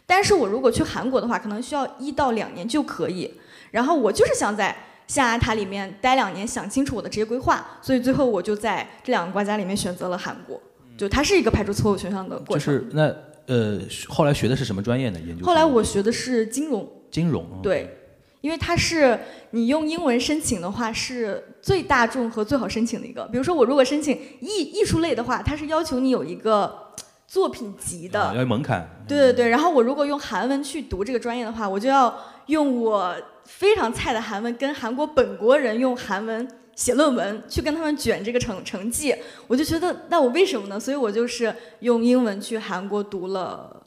[0.05, 3.29] 但是我如果去韩国的话，可能需要一到两年就可以。
[3.71, 4.73] 然后我就是想在
[5.07, 7.67] 象牙塔里面待两年，想清楚我的职业规划。
[7.81, 10.57] 所以最后我就在这两个国家里面选择了韩国。
[10.97, 12.73] 就它是一个排除错误选项的过程。
[12.73, 13.13] 就是那
[13.47, 15.19] 呃，后来学的是什么专业呢？
[15.19, 15.45] 研究。
[15.45, 16.89] 后来我学的是金融。
[17.11, 17.45] 金融。
[17.61, 17.93] 对。
[18.41, 23.25] 因为它是你用英文申请的话，是最大众和最好申请的一个。
[23.29, 26.93] 比如说，我如果申请艺艺术类的话，它是要求你有一个
[27.27, 28.87] 作品集的，要门槛。
[29.07, 29.49] 对对对。
[29.49, 39.15] 然后我如果用韩文去读这个专业的话，我就要用我非常菜的韩文跟韩国本国人用韩文写论文，去跟他们卷这个成成绩。
[39.47, 40.79] 我就觉得，那我为什么呢？
[40.79, 43.83] 所以我就是用英文去韩国读了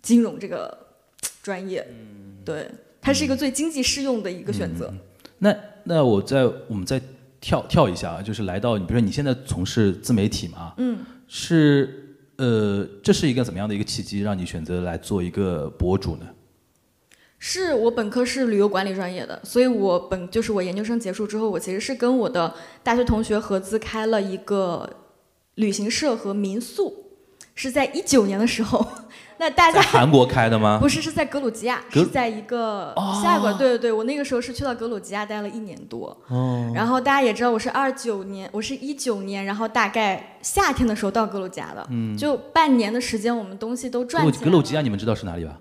[0.00, 0.78] 金融这个
[1.42, 1.84] 专业。
[1.90, 2.70] 嗯，对。
[3.02, 4.92] 它是一个最经济适用的一个选择。
[5.38, 5.52] 那
[5.84, 7.00] 那我在我们再
[7.40, 16.26] 跳跳一下啊，就是来到你，比如说你现在从事自媒体嘛，嗯，是呃，这是一个怎么样的一个契机，让你选择来做一个博主呢？
[17.38, 24.88] 是我本科是旅游管理专业的，所以我本就是我研究生结束之后，我其实是跟我的大学同学合资开了一个
[25.54, 27.09] 旅行社和民宿，
[27.60, 28.86] 是在一九年的时候。
[29.36, 30.76] 那大家在韩国开的吗？
[30.82, 36.14] 不是，是在格鲁吉亚，是在一个下一个，对对对，我那个时候是去到格鲁吉亚待了一年多。
[36.28, 44.44] 哦，然后大家也知道我是二九年，我是一九年，然后大概夏天的时候到格鲁吉亚的，嗯，就半年的时间，我们东西都格赚起来了。
[44.44, 45.58] 格鲁吉亚你们知道是哪里吧？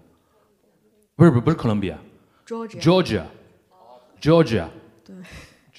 [1.15, 1.97] 不是不是不是哥伦比亚
[2.45, 4.63] Georgia，，Georgia，Georgia，对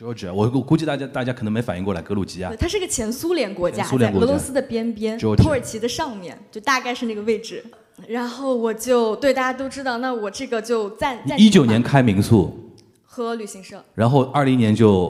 [0.01, 2.48] ，Georgia，我我估计大家大家可能没反应过来，格鲁吉亚。
[2.48, 4.26] 对，它是个前苏联国家，苏联国家。
[4.26, 5.36] 在俄罗斯的边边，Georgia。
[5.36, 7.62] 土耳其的上面，就大概是那个位置。
[8.07, 12.72] 然后我就对大家都知道，那我这个就暂暂一九年开民宿，
[13.05, 15.09] 和旅行社，然后二零年就，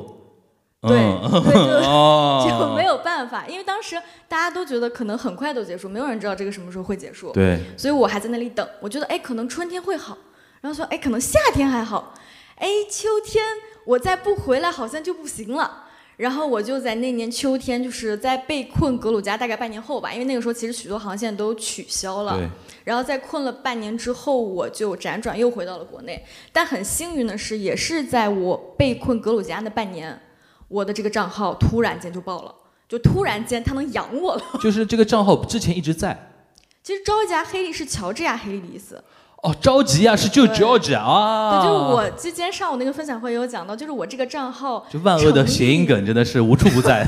[0.83, 1.31] 对嗯。
[1.45, 3.95] 对 就哦，就没有办法，因为当时
[4.27, 7.31] 大家都觉得可能很快都结束，没有人知道这个什么时候会结束。
[7.33, 8.67] 对，所以我还在那里等。
[8.81, 10.19] 我觉得哎，可能春天会好，
[10.61, 12.13] 然后说哎，可能夏天还好，
[12.57, 13.45] 哎，秋天
[13.85, 15.85] 我再不回来好像就不行了。
[16.17, 22.37] 然后我就在那年秋天，就是在被困格鲁吉亚大概半年后吧，因为那个时候其实许多航线都取消了。
[22.37, 22.47] 对，
[22.85, 26.23] 然后在困了半年之后，我就辗转又回到了国内。
[26.53, 30.21] 但很幸运的是，也是在我被困格鲁吉亚的半年，
[30.69, 32.55] 我的这个账号突然间就爆了，
[32.87, 34.43] 就突然间它能养我了。
[34.61, 36.31] 就是这个账号之前一直在。
[36.85, 39.03] 其实招家黑利是乔治亚黑利的意思。
[39.43, 47.05] 哦，着急啊，是就 Georgia 啊，对，就是我之前上午那个分享会有讲到，就是我这个账号， 就万恶的谐音梗真的是无处不在。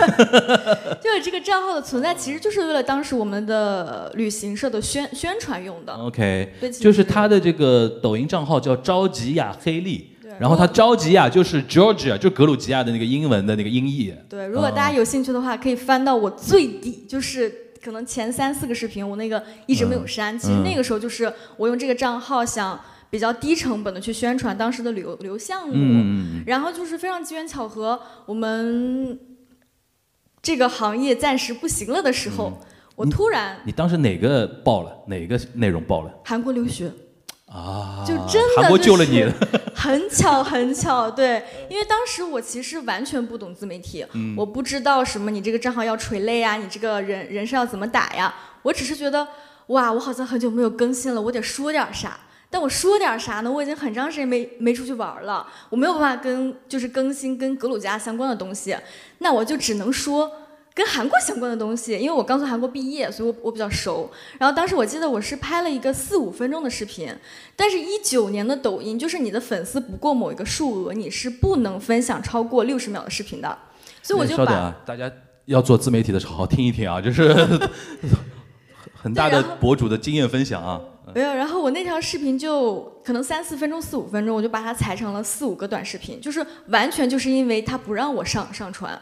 [1.03, 5.93] 就是这个账号的存在，其实就是为了当时我们的旅行社的宣宣传用的。
[5.93, 14.15] OK，对，就是他的这个抖音账号叫着急呀黑利，对然后他着急呀就是 Georgia，就格鲁吉亚的那个英文的那个音译。
[14.31, 17.53] 对，如果大家有兴趣的话，可以翻到我最底，就是
[17.83, 20.39] 可能前三四个视频，我那个一直没有删。
[20.39, 22.79] 其实那个时候就是我用这个账号想
[23.11, 25.75] 比较低成本的去宣传当时的旅游旅游项目，
[26.47, 29.19] 然后就是非常机缘巧合，我们
[30.41, 32.59] 这个行业暂时不行了的时候，
[32.95, 34.97] 我突然你当时哪个爆了？
[35.09, 36.15] 哪个内容爆了？
[36.25, 36.91] 韩国留学。
[37.53, 39.35] 啊，就真的韩国救了你就是。
[39.75, 48.33] 很巧很巧，对，因为当时我其实完全不懂自媒体，嗯我不知道什么你这个账号要垂泪啊，你这个人人是要怎么打呀，
[48.63, 49.27] 我只是觉得
[49.69, 52.19] 哇，我好像很久没有更新了，我得说点啥。
[52.49, 53.51] 但我说点啥呢？
[53.51, 58.77] 我已经很长时间没没出去玩了，我没有办法跟就是更新跟格鲁吉亚相关的东西，
[59.19, 60.31] 那我就只能说
[60.75, 64.11] 跟韩国相关的东西，因为我刚从韩国毕业，所以我我比较熟。
[64.39, 67.15] 然后当时我记得我是拍了一个四五分钟的视频，
[67.55, 73.59] 但是，一九年的抖音就是你的粉丝不过某一个数额，你是不能分享超过六十秒的视频的。
[74.03, 75.11] 所以我就把、大家
[75.45, 77.35] 要做自媒体的时候好好听一听啊，就是
[78.95, 80.81] 很大的博主的经验分享啊。
[81.15, 88.99] 没有，然后我那条视频就可能三四分钟、四五分钟，我就把它裁成了四五个短视频，就是完全就是因为它不让我上上传，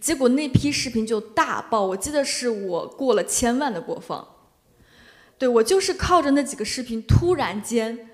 [0.00, 4.26] 结果那批视频就大爆，我记得是我过了千万的播放。
[5.38, 8.08] 对我就是靠着那几个视频，突然间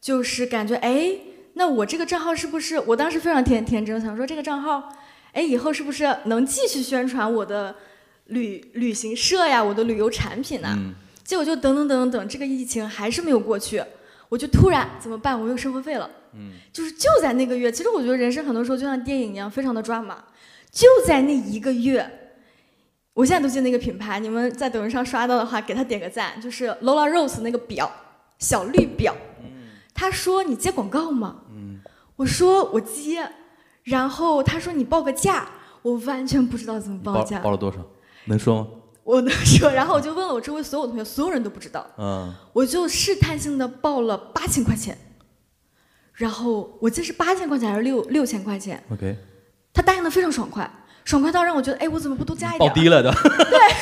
[0.00, 1.18] 就是感觉哎，
[1.54, 2.78] 那我这个账号是不是？
[2.80, 4.92] 我当时非常天天真，想说这个账号，
[5.32, 7.74] 哎，以后是不是能继续宣传我的
[8.26, 10.94] 旅旅行社呀，我的旅游产品呐、嗯
[11.24, 13.82] 结果就等等等等等，这个疫情还是没有过去，
[14.28, 15.36] 我就突然怎么办？
[15.36, 16.08] 我没有生活费了。
[16.34, 20.22] 嗯，就是就在那个月，其实我觉得人生很多时候就像电影一样，非常的抓马。
[20.76, 22.06] 就在那一个月，
[23.14, 27.90] 我现在都记得那个品牌，你们在抖音上刷到的话，给他点个赞，就是 Lola Rose 那个表，
[28.38, 29.16] 小绿表。
[29.94, 31.38] 他说你接广告吗？
[31.50, 31.80] 嗯，
[32.16, 33.26] 我说我接，
[33.84, 35.48] 然后他说你报个价，
[35.80, 37.38] 我完全不知道怎么报报价。
[37.38, 37.78] 报了多少？
[38.26, 38.68] 能说吗？
[39.02, 41.86] 我能说，然后我就问了我周围所有同学，所有人都不知道。
[41.96, 44.98] 嗯，我就试探性的报了八千块钱，
[46.12, 49.16] 然后我记得是八千块钱还是六六千块钱，OK，
[49.76, 50.68] 他答应的非常爽快，
[51.04, 52.66] 爽快到让我觉得，哎，我怎么不多加一点？
[52.66, 53.12] 报低了的。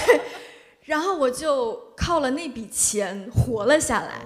[0.82, 4.20] 然后我就靠了那笔钱活了下来。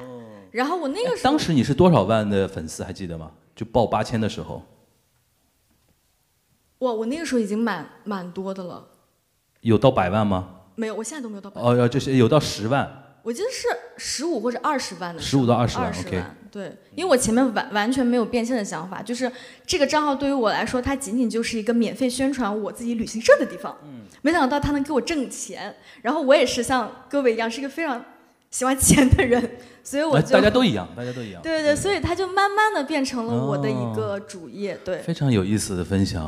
[0.50, 3.30] 然后我那个时候，哎当时你是多少万的粉丝还记得吗？
[3.54, 4.62] 就报八千的时候，
[6.78, 8.88] 哇，我那个时候已经蛮蛮多的了，
[9.60, 10.48] 有到百万吗？
[10.74, 11.70] 没有，我现在都没有到百万。
[11.70, 13.07] 哦，要这些有到十万。
[13.28, 13.68] 我记得是
[13.98, 19.30] 十五或者二十万的十五，到二十万二十万，对，因为我前面完完全没有变现的想法，就是
[19.66, 23.76] 这个账号对于我来说，它仅仅就是一个免费宣传我自己旅行社的地方。
[23.84, 28.02] 嗯，没想到它能给我挣钱，然后我也是像各位一样，是一个非常
[28.50, 31.42] 喜欢钱的人，所以我就大家都一样，大家都一样。
[31.42, 34.74] 对对，所以它就慢慢的变成了我的一个主业。
[34.82, 36.24] 对，非常有意思的分享。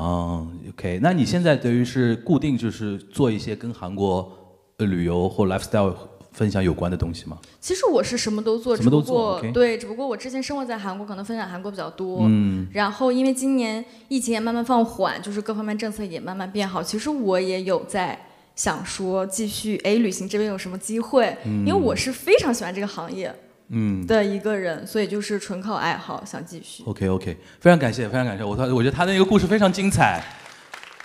[0.69, 4.31] OK，那你现在等于是固定就是做一些跟韩国
[4.77, 5.95] 旅游或 lifestyle
[6.33, 7.39] 分享有关的东西吗？
[7.61, 9.41] 其实我是什么都做，什么都做。
[9.53, 12.21] 对，只不过我之前生活在韩国，可能分享韩国比较多。
[12.29, 12.67] 嗯。
[12.73, 18.19] 然后因为今年疫情也慢慢放缓，就是各方面政策也慢慢变好，其实我也有在。
[18.57, 21.35] 想说继续哎，旅行这边有什么机会？
[21.45, 23.35] 因为我是非常喜欢这个行业，
[23.69, 26.83] 嗯，的一个人，所以就是纯靠爱好想继续。
[26.85, 28.45] OK OK，非常感谢，非常感谢。
[28.45, 30.23] 我他我觉得他的那个故事非常精彩。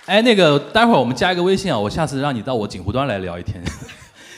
[0.04, 3.62] 哎，那个待会儿我们加一个微信啊，我下次让你到我锦湖端来聊一天。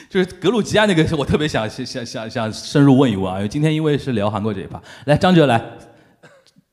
[0.09, 3.37] 就是格鲁吉亚那个，我特别想想想想深入问一问啊。
[3.37, 5.63] 因为今天因为是聊韩国这一趴，来张哲来，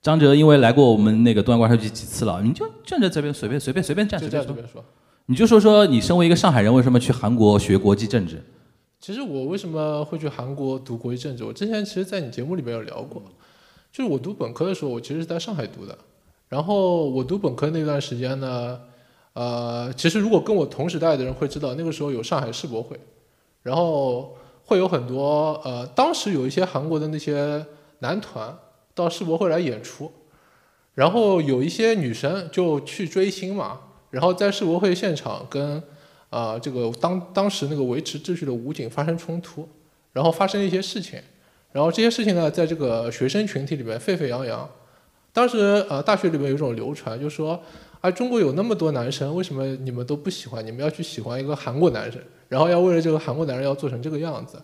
[0.02, 4.84] 张哲因为来过我们那个东亚观察局几次了，你就站在这边随便随便随便站随便说。
[5.28, 8.42] 你就说说你身为一个上海人，为什么去韩国学国际政治？
[9.00, 11.44] 其实我为什么会去韩国读国际政治？
[11.44, 13.22] 我之前其实，在你节目里面有聊过，
[13.92, 15.98] 就是我读本科的时候，我其实是在上海读的。
[16.48, 18.80] 然后我读本科那段时间呢，
[19.34, 23.00] 呃，其实如果跟我同时代的人会知道，那个时候有上海世博会，
[23.66, 27.66] 然后会有很多呃，当时有一些韩国的那些
[28.00, 28.56] 男团
[28.94, 30.12] 到世博会来演出，
[30.94, 33.80] 然后有一些女生就去追星嘛。
[34.12, 35.82] 然后在世博会现场跟，
[36.30, 39.68] 啊这个当当时那个维持秩序的武警发生冲突，
[40.14, 41.20] 然后发生一些事情，
[41.72, 44.70] 然后这些事情呢，在这个学生群体里面沸沸扬扬。
[45.34, 47.62] 当时呃大学里面有一种流传，就是说
[48.06, 50.66] 啊中国有那么多男生，为什么你们都不喜欢？
[50.66, 54.62] 你们要去喜欢一个韩国男生，然后要为了这个韩国男人要做成这个样子。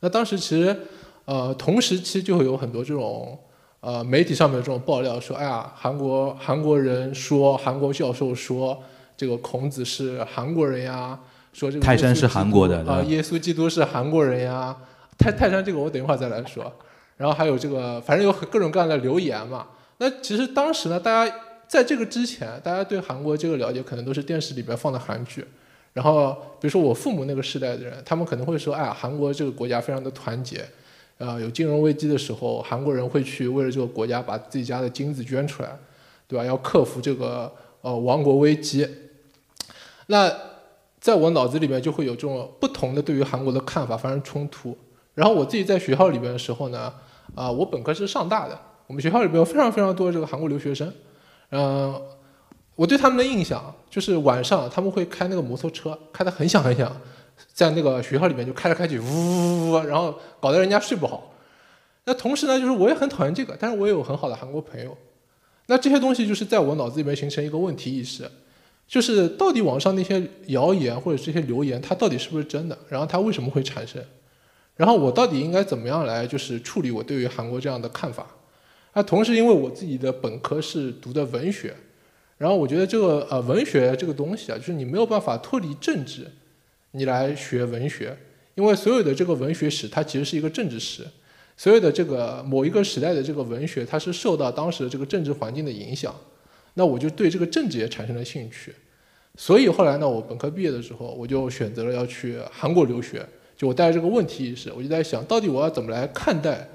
[0.00, 0.76] 那当时其实
[1.24, 3.38] 呃同时期就会有很多这种。
[3.82, 8.78] 呃，媒体上面的这种爆料说，哎呀，韩国韩国人说，韩国教授说，
[9.16, 11.18] 这个孔子是韩国人呀，
[11.54, 14.76] 说这个泰山是韩国的啊，耶稣基督是韩国人呀，
[15.16, 16.70] 泰泰山这个我等一会儿再来说，
[17.16, 19.66] 然后还有这个，反正有各种各样的留言嘛。
[19.96, 21.34] 那其实当时呢，大家
[21.70, 25.46] 在这个之前，大家对韩国这个了解可能都是电视里边放的韩剧，
[25.92, 30.64] 然后比如说我父母那个时代的人，他们可能会说，哎呀，韩国这个国家非常的团结。
[31.18, 35.78] 啊，有金融危机的时候，韩国人会去为了这个国家把自己家的金子捐出来，
[36.26, 36.44] 对吧？
[36.44, 37.52] 要克服这个
[37.82, 38.88] 呃亡国危机。
[40.06, 40.28] 那
[40.98, 44.76] 在我脑子里面就会有这种不同的对于韩国的看法发生冲突。
[45.14, 46.92] 然后我自己在学校里边的时候呢，
[47.36, 48.58] 啊，我本科是上大的，
[48.88, 50.90] 我们学校里边有非常非常多的这个韩国留学生，
[51.50, 52.00] 嗯，
[52.74, 56.94] 我对他们的印象就是晚上他们会开那个摩托车，开得很响很响。
[57.54, 61.32] 在那个学校里面就开来开去，呜呜呜，然后搞得人家睡不好。
[62.04, 64.96] 那同时呢，就是我也很讨厌这个，但是我也有很好的韩国朋友。
[65.66, 68.30] 那这些东西就是在我脑子里面形成一个问题意识，
[68.86, 72.76] 就是到底网上那些谣言或者这些留言，它到底是不是真的？
[72.88, 74.02] 然后它为什么会产生？
[74.76, 78.26] 然后我到底应该怎么样来就是处理我对于韩国这样的看法？
[78.92, 81.74] 那同时，因为我自己的本科是读的文学，
[82.38, 86.26] 然后我觉得这个呃文学这个东西啊，就是你没有办法脱离政治。
[86.92, 88.16] 你来学文学，
[88.56, 91.06] 因为所有的这个文学史，它其实是一个政治史。
[91.56, 96.12] 所有的这个某一个时代的这个文学，它是受到当时的这个政治环境的影响。
[96.74, 98.74] 那我就对这个政治也产生了兴趣。
[99.36, 103.24] 所以后来呢，我本科毕业的时候，我就选择了要去韩国留学。
[103.56, 106.66] 就我带着这个问题意识，我就在想到底我要怎么来看待，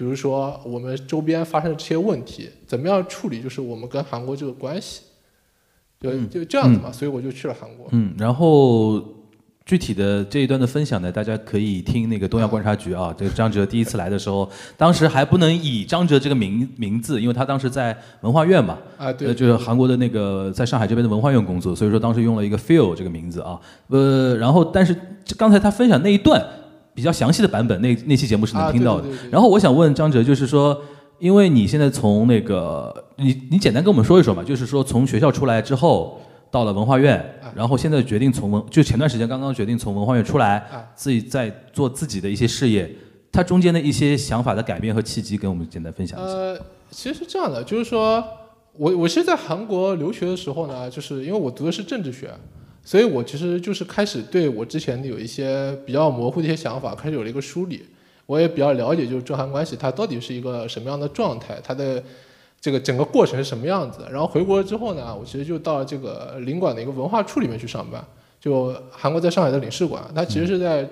[0.00, 5.02] 比如说我们周边发生的这些问题，怎么样处理，就是我们跟韩国这个关系，
[6.00, 6.90] 就就这样子嘛。
[6.90, 7.86] 所以我就去了韩国。
[7.90, 9.04] 嗯，然后。
[9.66, 13.14] 具体的这一段的分享呢，大家可以听那个东亚观察局啊。
[13.16, 23.60] 这个张哲第一次来的时候，当时还不能以张哲这个名名字，因为他当时在文化院嘛，啊对，就是韩国的那个在上海这边的文化院工作，所以说当时用了一个 feel 这个名字啊。
[23.88, 24.96] 呃，然后但是
[25.36, 26.44] 刚才他分享那一段
[27.00, 29.08] 比较详细的版本，那那期节目是能听到的。
[29.30, 30.78] 然后我想问张哲，就是说，
[31.18, 36.20] 因为你现在从那个你你简单跟我们说一说嘛，就是说从学校出来之后。
[36.52, 37.24] 到了文化院，
[37.54, 40.60] 然后现在决定从文，就前段时间刚刚决定从文化院出来，
[40.96, 42.92] 自己在做自己的一些事业。
[43.30, 46.28] 他中间的一些想法的改变和契机，跟我们简单分享一下。
[46.28, 46.58] 呃，
[46.90, 48.20] 其实是这样的，就是说
[48.72, 52.28] 我我是在韩国留学的时候呢，就是因为我读的是政治学，
[52.84, 57.86] 所以我其实就是开始对我之前有一些比较模糊的一些想法开始有了一个梳理。
[58.26, 62.02] 我也比较了解，就是中韩关系它到底是一个什么样的状态，它的。
[62.62, 64.06] 这个整个过程是什么样子？
[64.10, 68.04] 然后回国之后呢，我其实就到这个领馆的一个文化处里面去上班。
[68.38, 70.86] 就韩国在上海的领事馆，它其实是在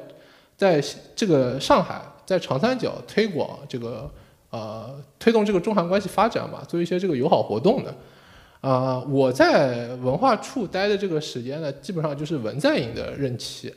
[0.57, 0.82] 在
[1.14, 4.11] 这个上海，在长三角推广这个
[4.49, 7.95] 呃推动这个中韩关系发展嘛，做一些这个友好活动的。
[8.61, 13.72] 啊，我在文化处待的这个时间呢，基本上就是文在寅的任期。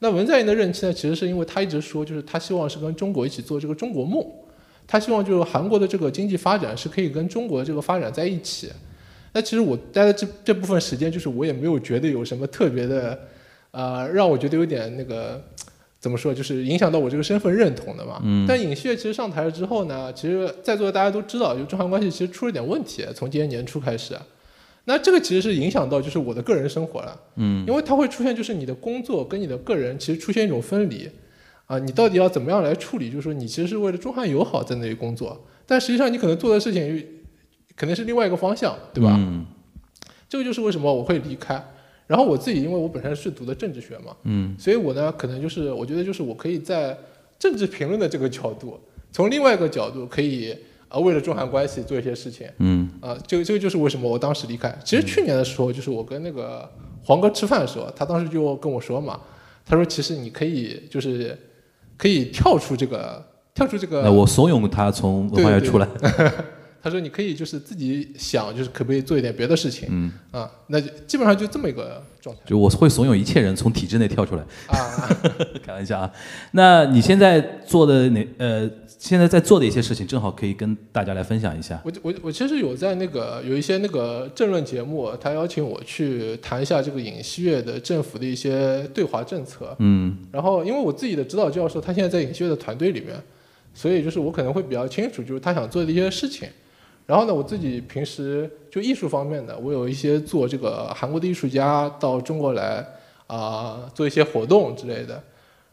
[0.00, 4.24] 那文在寅的任期呢，其实是因为他一直说，就是他希望是跟中国一起做这个中国梦，
[4.86, 8.70] 他希望就是韩国的这个经济发展是可以跟中国这个发展在一起。
[9.32, 13.18] 那其实我待的这这部分时间，就是我也没有觉得有什么特别的，
[13.70, 15.42] 呃，让我觉得有点那个
[16.00, 18.20] 怎么说，就是影响到我这个身份认同的嘛。
[18.22, 24.16] 嗯但尹锡悦其实上台了之后呢，其实在座的大家都知道，就中韩关系其实出了点问题，从今年年初开始。
[24.84, 31.10] 那这个其实是影响到就是我的个人生活了，嗯因为它会出现就是你的工作跟你的个人其实出现一种分离，
[31.66, 33.10] 啊，你到底要怎么样来处理？
[33.10, 37.04] 就是说你其实是为了中韩友好在那里工作，但实际上你可能做的事情
[37.76, 39.14] 可能是另外一个方向，对吧？
[39.18, 39.44] 嗯
[40.28, 41.62] 这个就是为什么我会离开。
[42.08, 46.98] 然后我自己，因为我本身是读的政治学嘛，嗯所以我呢，可能就是我觉得就是我可以在
[47.38, 48.80] 政治评论的这个角度，
[49.12, 50.56] 从另外一个角度可以
[50.88, 52.48] 啊、为了中韩关系做一些事情。
[52.60, 54.74] 嗯啊、这个这个就是为什么我当时离开。
[54.82, 56.66] 其实去年的时候，就是我跟那个
[57.04, 59.20] 黄哥吃饭的时候，他当时就跟我说嘛，
[59.66, 61.38] 他说其实你可以就是
[61.98, 64.00] 可以跳出这个跳出这个。
[64.00, 65.86] 那我怂恿他从文化院出来。
[66.00, 66.32] 对对对
[66.80, 69.88] 他说你可以就是自己想，就是可不可以做一点别的事情。
[69.90, 74.42] 嗯啊，那就基本上就这么一个状态就我会怂恿一切人从体制内跳出来。
[74.66, 74.76] 啊。
[75.64, 76.10] 开玩笑啊。
[76.52, 81.80] 那你现在做的哪呃，现在在做的一些事情，正好可以跟大家来分享一下。
[81.84, 89.74] 我我我其实有在那个有一些那个政论节目，他邀请我去谈一下这个尹锡悦的政府的一些对华政策。
[89.80, 93.14] 嗯然后因为我自己的指导教授他现在在尹锡悦的团队里面，
[93.74, 96.48] 所以就是我可能会比较清楚，就是他想做的一些事情。
[97.08, 102.86] 然后呢，我自己平时就艺术方面的，我有一些做这个韩国的艺术家到中国来
[103.26, 105.18] 啊、做一些活动之类的。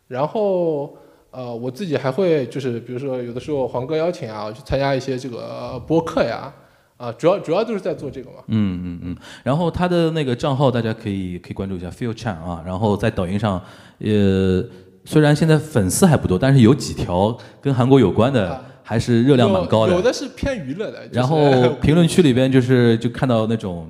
[0.08, 0.96] 然后
[1.32, 6.54] 呃，我自己还会就是比如说有的时候黄哥邀请啊，我去参加一些这个播客呀，
[6.96, 8.38] 啊、主要主要就是在做这个嘛。
[8.48, 9.18] 嗯嗯嗯。
[9.44, 12.64] 然后他的那个账号大家可以可以关注一下 f e e l Chan 啊。
[12.66, 13.62] 然后在抖音上，
[14.00, 14.64] 呃，
[15.04, 20.14] 虽然现在粉丝还不多，但是有几条跟韩国有关的，还是热量蛮高的有的。
[20.14, 21.06] 是偏娱乐的。
[21.08, 23.90] 就是然后 评论区里边就是就看到那种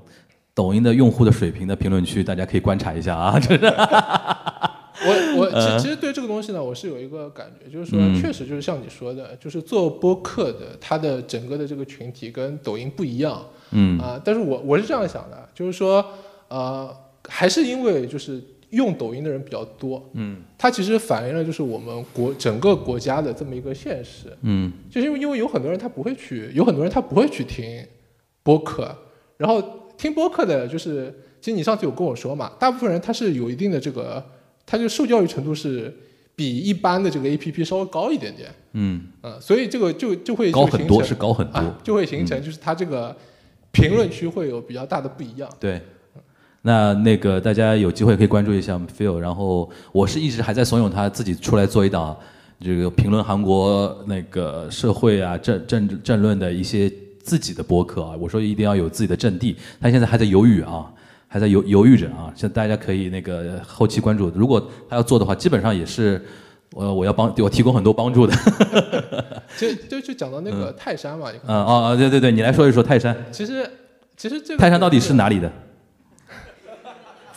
[0.54, 3.74] 抖音的用户的水平的评论区，大家可以观察一下啊， 就是。
[5.08, 13.39] 我我其其实对这个东西呢，我是有一个感觉，就是说嗯确实就是像你说的，就是做播客的，它的整个的这个群体跟抖音不一样。
[13.72, 16.04] 嗯啊、但是我我是这样想的，就是说
[16.48, 16.89] 呃，
[17.28, 18.41] 还是因为就是
[18.72, 24.36] 用抖音的人比较多，嗯它其实反映了就是我们国整个国家的这么一个现实。
[24.41, 27.86] 嗯就是因为因为有很多人他不会去，有很多人他不会去听
[28.43, 28.95] 播客，
[29.38, 29.63] 然后
[29.97, 34.24] 听播客的，就是其实你上次有跟我说嘛，大部分人他是有一定的这个，
[34.66, 35.93] 他就受教育程度是
[36.36, 43.16] 比一般的这个 A P P 稍微高一点点，嗯，呃，所以这个就就会高很多就形成是高很多啊，就会形成就是他这个
[43.72, 45.49] 评论区会有比较大的不一样。
[45.59, 45.82] 对。
[46.68, 52.18] 那那个大家有机会可以关注一下 Phil，然后我是一直还在怂恿他自己出来做一档
[52.59, 56.91] 这个评论韩国那个社会啊政政治政论的一些
[57.22, 60.91] 自己的播客啊，我说一定要有自己的阵地，他现在还在犹豫啊，
[61.28, 64.59] 还在犹犹豫着啊，现在大家可以那个后期关注，如果
[64.89, 66.20] 他要做的话，基本上也是
[66.76, 68.36] 呃我要帮我提供很多帮助的，
[69.55, 73.70] 就就就讲到那个泰山嘛，嗯哦哦对对对，你来说一说泰山，其实
[74.18, 75.51] 其实这个泰山到底是哪里的？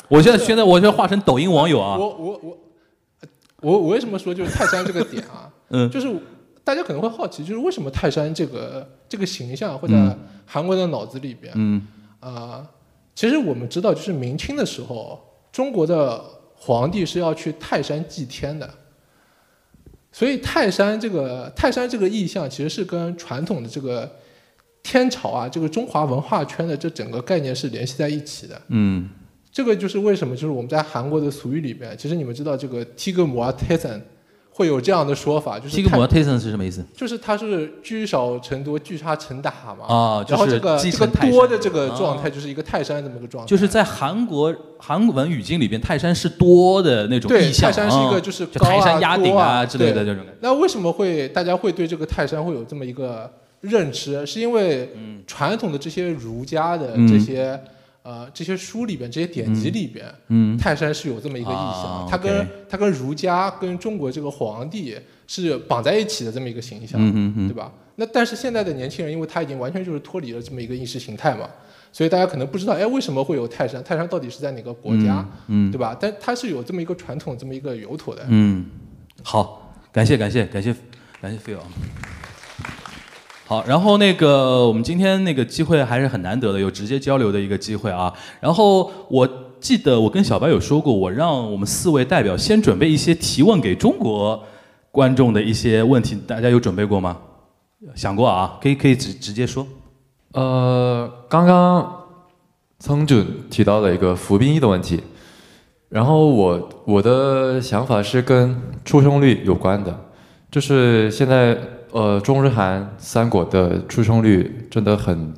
[0.08, 2.58] 我现在现在我现在化成抖音网友啊，我我我
[3.60, 5.50] 我我为什么说就是泰山这个点啊？
[5.70, 6.14] 嗯就是
[6.64, 11.52] 大家可能会好奇，就是为什么泰山这个这个形象会在嗯韩国人的脑子里边？
[11.56, 11.86] 嗯
[12.20, 12.66] 啊、
[13.14, 15.20] 其实我们知道，就是明清的时候，
[15.52, 16.22] 中国的
[16.56, 18.68] 皇帝是要去泰山祭天的。
[20.10, 24.10] 所以泰山这个泰山这个意象，其实是跟传统的这个
[24.82, 28.60] 天朝啊，这个中华文化圈的这整个概念是联系在一起的。
[28.68, 29.08] 嗯
[29.52, 34.02] 这个就是为什么，就是我们在韩国的俗语里边，其实你们知道这个 t i g m o t e s a n
[34.50, 36.84] 会有这样的说法，就是提格泰森是什么意思？
[36.92, 39.86] 就是它是聚少成多，聚沙成塔嘛。
[39.86, 43.48] 啊就是然后这个这个多的这个状啊态，就是一个泰山这么个状态。
[43.48, 50.24] 就是在韩国韩文语境里边，泰山是多的那种对，意象，泰山是一个啊就是高啊就泰山压顶多啊之类的这种。
[50.40, 54.26] 那为什么会大家会对这个泰山会有这么一个认知？
[54.26, 54.90] 是因为
[55.24, 57.56] 传统的这些儒家的嗯这些、
[58.02, 64.96] 呃这些书里边这些典籍里边，嗯泰山是有这么一个意象，啊它跟它跟儒家跟中国这个皇帝
[65.26, 67.72] 是绑在一起的这么一个形象，嗯对吧？
[67.96, 71.48] 那但是现在的年轻人，因为他已经完全就是脱离了这么一个意识形态嘛，
[71.92, 73.82] 所以大家可能不知道，哎，为什么会有泰山？
[73.82, 75.26] 泰山到底是在哪个国家？
[75.48, 75.96] 嗯嗯对吧？
[76.00, 78.24] 但它是有这么一个传统，这么一个由头的。
[78.28, 78.64] 嗯，
[79.24, 80.74] 好，感谢感谢感谢
[81.20, 82.17] 感谢。
[83.48, 88.12] 好，然后那个我们今天那个机会还是很难得的，有直接交流的一个机会啊。
[88.40, 89.26] 然后我
[89.58, 94.44] 记得我跟小白有说过，我让我们四位代表先准备一些提问给中国
[94.90, 97.16] 观众的一些问题，大家有准备过吗？
[97.94, 99.66] 想过啊，可以可以直直接说。
[100.32, 101.90] 呃，刚刚
[102.78, 105.00] 曾准提到了一个服兵役的问题，
[105.88, 109.98] 然后我我的想法是跟出生率有关的，
[110.50, 111.58] 就是现在
[111.92, 115.32] 呃中日韩三国的出生率真的很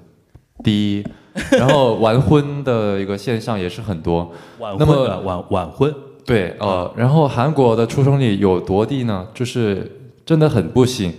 [0.62, 1.04] 低，
[1.52, 4.32] 然后晚婚的一个现象也是很多。
[4.58, 5.94] 晚那么婚的晚晚婚，
[6.26, 9.26] 对，呃，然后韩国的出生率有多低呢？
[9.32, 9.90] 就是
[10.24, 11.12] 真的很不行。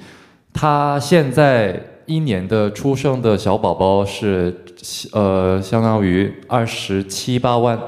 [0.53, 4.53] 他现在一年的出生的小宝宝是，
[5.14, 7.80] 呃，相当于二十七八万，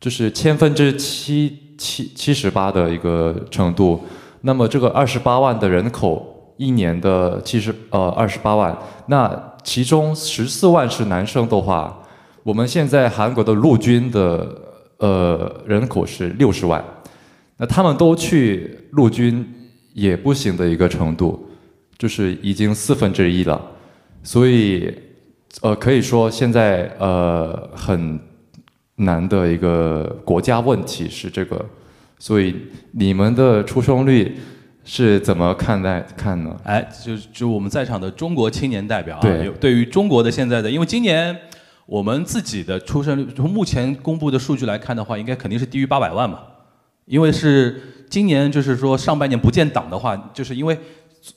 [0.00, 4.00] 就是千分之七七七十八的一个程度。
[4.42, 8.76] 那么这个二十八万的人口，一年的七十呃二十八万，
[9.06, 12.02] 那其中十四万是男生的话，
[12.42, 14.46] 我们现在韩国的陆军的
[14.98, 16.84] 呃人口是六十万，
[17.56, 19.42] 那他们都去陆军
[19.94, 21.48] 也不行的一个程度，
[21.96, 23.58] 就是已经四分之一了，
[24.22, 24.94] 所以
[25.62, 28.20] 呃可以说现在呃很
[28.96, 31.64] 难的一个国家问题是这个，
[32.18, 32.54] 所以
[32.92, 34.36] 你们的出生率
[34.84, 36.56] 是怎么看待看呢？
[36.64, 39.20] 哎，就就我们在场的中国青年代表啊，
[39.60, 41.36] 对于中国的现在的，因为今年
[41.86, 46.40] 我们自己的出生率，从目前公布的数据来看的话，应该肯定是低于八百万嘛，
[47.04, 50.76] 因为是今年就是说上半年不建党的话，就是因为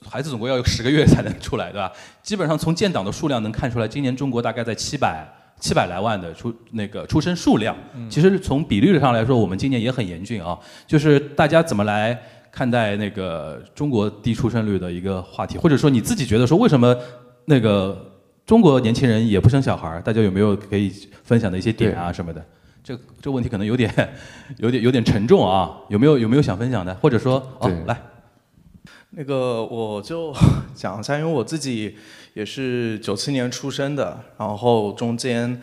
[0.09, 1.91] 孩子总归要有十个月才能出来，对吧？
[2.21, 5.27] 基本上从建党的数量能看出来，今年中国大概在七百
[5.59, 7.75] 七百来万的出那个出生数量。
[8.09, 10.57] 其实从比率上来说，我们今年也很严峻啊。
[10.87, 12.17] 就是大家怎么来
[12.55, 16.95] 看待那个中国低出生率的一个话题，或者说你自己觉得说为什么
[17.45, 18.13] 那个
[18.45, 19.99] 中国年轻人也不生小孩儿？
[20.03, 20.93] 大家有没有可以
[21.23, 22.45] 分享的一些点啊什么的？
[22.83, 23.91] 这这个问题可能有点
[24.57, 26.93] 有点有点沉重啊，有没有有没有想分享的？
[26.95, 27.99] 或者说哦来。
[29.15, 30.33] 那个我就
[30.75, 31.95] 讲一下，因为我自己
[32.33, 35.61] 也是九七年出生的，然后中间，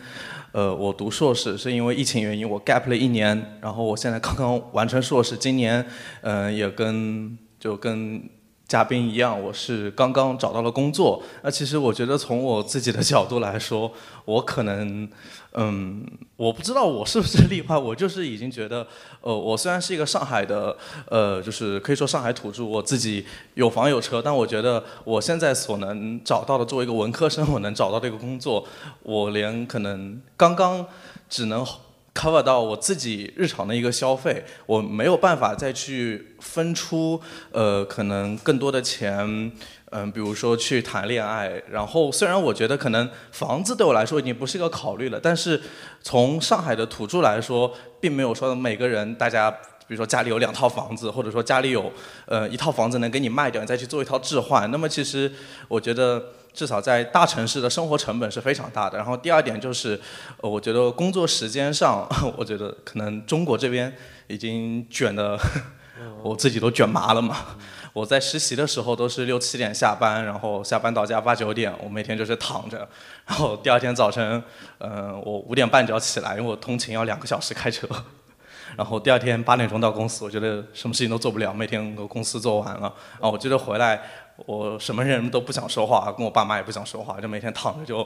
[0.51, 5.85] 呃，我读硕士是因为疫情原因，我 gap 了一年，然后我现在刚刚完成硕士，今年，
[6.21, 8.21] 嗯、也跟就跟
[8.67, 11.23] 嘉宾一样，我是刚刚找到了工作。
[11.41, 13.91] 那其实我觉得从我自己的角度来说，
[14.25, 15.09] 我可能，
[15.53, 16.05] 嗯，
[16.37, 18.87] 我不知道我是不是例外，我就是已经觉得，
[19.19, 20.77] 呃，我虽然是一个上海的，
[21.09, 23.25] 呃，就是可以说上海土著，我自己
[23.55, 28.65] 有房有车，但我觉得我现在所能找到的，作为一个文科生，我能找到这个工作，
[29.03, 30.85] 我连可能刚刚
[31.29, 31.65] 只能
[32.13, 37.19] cover 到我自己日常的一个消费，我没有办法再去分出
[37.51, 39.51] 呃可能更多的钱，
[39.91, 41.61] 嗯、比如说去谈恋爱。
[41.69, 45.61] 然后虽然我觉得可能房子对我来说已经不是一个考虑了，但是
[46.01, 49.55] 从上海的土著来说，并没有说每个人大家。
[49.87, 51.91] 比如说家里有两套房子，或者说家里有
[52.25, 54.71] 呃一套房子能给你卖掉，你再去做一套置换。
[54.71, 55.29] 那么其实
[55.67, 56.23] 我觉得
[56.53, 58.97] 至少在大城市的生活成本是非常大的。
[58.97, 59.99] 然后第二点就是，
[60.37, 62.07] 我觉得工作时间上，
[62.37, 63.93] 我觉得可能中国这边
[64.27, 65.37] 已经卷的，
[66.23, 67.57] 我自己都卷麻了嘛。
[67.93, 72.87] 我在实习的时候都是六七点下班，然后下班到家八九点，我每天就是躺着，
[73.25, 74.41] 然后第二天早晨，
[74.77, 77.87] 嗯、我五点半就要起来，因为我通勤要两个小时开车。
[78.77, 82.87] 然后第二天八点钟到公司，我觉得什么事情都做不了，每天我公司做完了，
[83.19, 84.01] 啊，我觉得回来
[84.45, 87.97] 我什么人都不想说话，跟我爸妈也不想说话，就每天躺着就，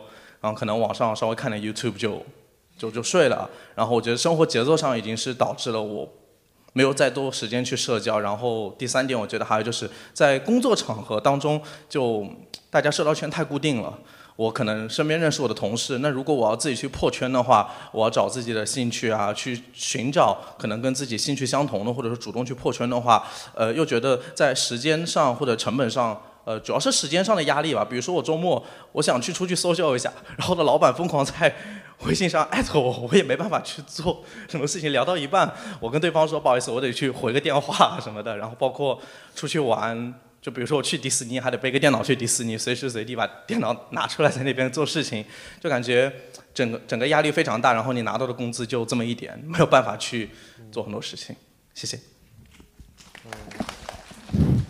[0.42, 2.26] 然后可能网上稍微看点 YouTube 就
[2.76, 3.48] 就就睡了。
[3.76, 6.12] 然后我觉得生活节奏上已经是导致了我
[6.76, 8.20] 没有再多时间去社交。
[8.20, 12.28] 然后第三点，我觉得还有就是在工作场合当中，就
[12.70, 13.98] 大家社交圈太固定了。
[14.36, 27.88] 我可能身边认识我的同事，那如果我要自己去破圈的话，我要找自己的兴趣啊，去寻找可能跟自己兴趣相同的，或者是主动去破圈的话，呃，又觉得在时间上或者成本上，呃，主要是时间上的压力吧。
[27.90, 28.62] 比如说我周末
[28.92, 31.56] 我想去出去社交一下， 然后呢，老板疯狂在
[32.02, 34.92] 微信上艾特我，我也没办法去做什么事情。
[34.92, 38.38] 聊到一半，我跟对方说不好意思，我得去回个电话什么的。
[38.38, 39.02] 然后包括
[39.36, 40.14] 出去玩。
[40.42, 45.26] 就比如说我去迪士尼，还得背个电脑去迪士尼，随时随地把电脑拿出来在那边做事情，
[45.60, 46.14] 就感觉
[46.54, 50.30] 整个整个压力非常大，然后你拿到的工资就这么一点，没有办法去
[50.72, 51.36] 做很多事情。
[51.74, 52.00] 谢谢。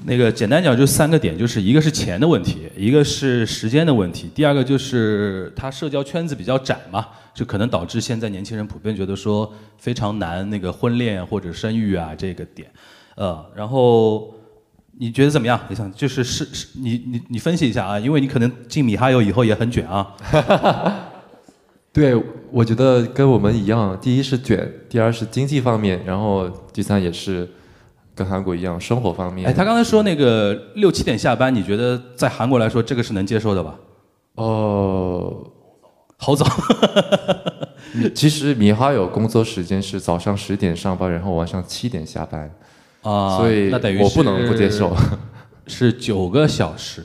[0.07, 12.69] 那个简单讲就三个点，就是一个是钱的问题，一个是时间的问题，第二个就是他社交圈子比较窄嘛，就可能导致现在年轻人普遍觉得说非常难那个婚恋或者生育啊这个点，
[13.15, 14.33] 呃，然后
[14.97, 15.59] 你觉得怎么样？
[15.67, 20.13] 你想就是是是，你你你分析一下啊，因为你可能进米哈游以后也很卷啊。
[21.91, 22.13] 对，
[22.51, 27.49] 我觉得跟我们一样，第一是卷，第二是经济方面，然后第三也是
[28.15, 29.47] 跟韩国一样生活方面。
[29.47, 33.75] 哎，他刚才说那个六七点下班，你觉得在韩国来说这个是能接受的吧？
[34.35, 35.45] 哦，
[36.17, 36.45] 好早。
[38.13, 42.51] 其实米哈有工作时间是早上十点上班，然后晚上七点下班，
[43.03, 44.95] 啊，所以那等于我不能不接受。
[45.67, 47.03] 是九个小时，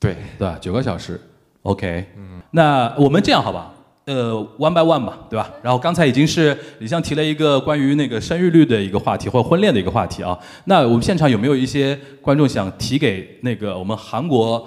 [0.00, 0.56] 对对吧？
[0.60, 1.20] 九个小时
[1.62, 2.06] ，OK。
[2.16, 3.74] 嗯，那我们这样好吧？
[4.08, 5.50] 呃，one by one 吧，对吧？
[5.62, 10.38] 然后刚才已经是李湘提了一个关于那个生育率的一个话题，或婚恋的一个话题啊。
[10.64, 14.66] 那我们现场有没有一些观众想提给那个我们韩国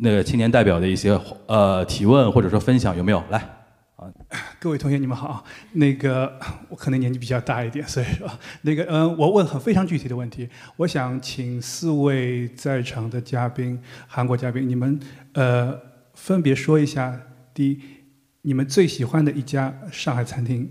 [0.00, 2.94] 那个青年代表的一些呃提问或者说分享？
[2.94, 3.22] 有没有？
[3.30, 3.42] 来。
[4.58, 5.42] 各位同学，你们好。
[5.72, 6.38] 那个
[6.68, 8.28] 我可能年纪比较大一点，所以说
[8.62, 10.48] 那个嗯，我问很非常具体的问题。
[10.76, 15.00] 我想请四位在场的嘉宾，韩国嘉宾，你们
[15.34, 15.72] 呃
[16.14, 17.16] 分别说一下，
[17.54, 17.80] 第一，
[18.42, 20.70] 你们最喜欢的一家上海餐厅，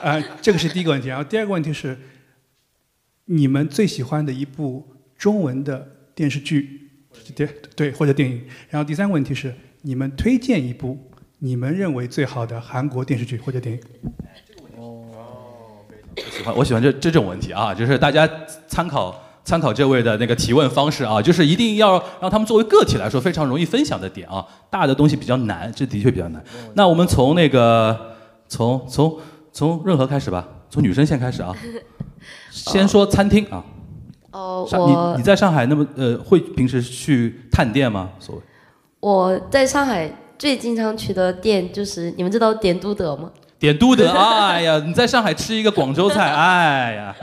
[0.00, 1.08] 啊， 这个是第一个问题。
[1.08, 1.98] 然后第二个问题是，
[3.26, 4.86] 你们最喜欢的一部
[5.16, 6.90] 中文的电视剧，
[7.34, 8.44] 对对，或者电影。
[8.70, 11.10] 然后第三个问题是，你们推荐一部。
[11.40, 13.82] 你们认为最好的韩国电视剧或者电影？
[14.78, 15.04] 哦，
[16.16, 18.26] 我喜欢我喜欢这这种问题啊，就是大家
[18.66, 26.42] 参考参考这位的那个提问方式啊，就是一定要让他们作为个体来说非常容易分享的点啊，大的东西比较难，这的确比较难。
[26.74, 28.16] 那我们从那个
[28.48, 29.18] 从从
[29.52, 31.54] 从任何开始吧，从女生先开始啊，
[32.50, 33.64] 先说餐厅啊。
[34.32, 34.66] 哦，
[35.14, 38.10] 你你在上海那么呃会平时去探店吗？
[38.18, 38.42] 所谓
[39.00, 40.10] 我在上海。
[40.36, 43.30] 最经常去的店就是你们知道点都德吗？
[43.64, 47.16] 点都德， 哎呀，你在上海吃一个广州菜， 哎呀，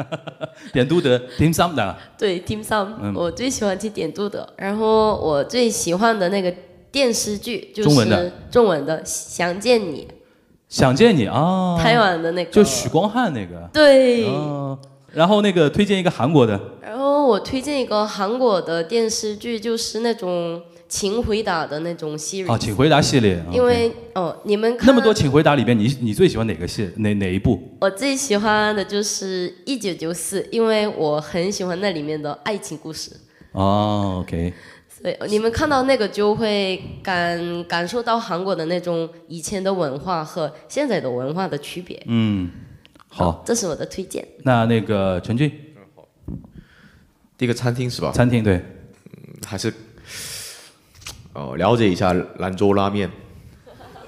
[0.74, 1.96] 点都德，Dim Sum 的。
[2.18, 4.48] 对，Dim Sum，我最喜欢吃点都德。
[4.58, 6.52] 然后我最喜欢的那个
[6.92, 10.08] 电视剧就是中文的，中文的《想见你》。
[10.68, 11.78] 想见你啊！
[11.80, 12.52] 台湾的那个。
[12.52, 13.70] 就许光汉那个。
[13.72, 14.26] 对。
[15.14, 16.60] 然后那个推荐一个韩国的。
[16.82, 20.60] 然后我推荐一个韩国的电视剧，就是那种。
[20.92, 23.42] 请回答的那种系列啊，请回答系列。
[23.50, 27.78] 因为哦，你们那么多请回答里边，你你最喜欢哪个系哪哪一部？
[27.80, 33.10] 我最喜欢的就是一九九四，因为我很喜欢那里面的爱情故事。
[33.54, 34.54] 哦，OK。
[34.90, 42.04] 所以你们看到那个就会感感受到韩国的那种以前的文化和现在的文化的区别。
[42.08, 42.52] 嗯，
[43.08, 44.28] 好，这是我的推荐。
[44.44, 45.50] 那那个陈俊，
[47.38, 48.12] 第一个餐厅是吧？
[48.12, 49.74] 餐厅对，嗯，还是。
[51.34, 53.10] 哦，了解一下兰州拉面。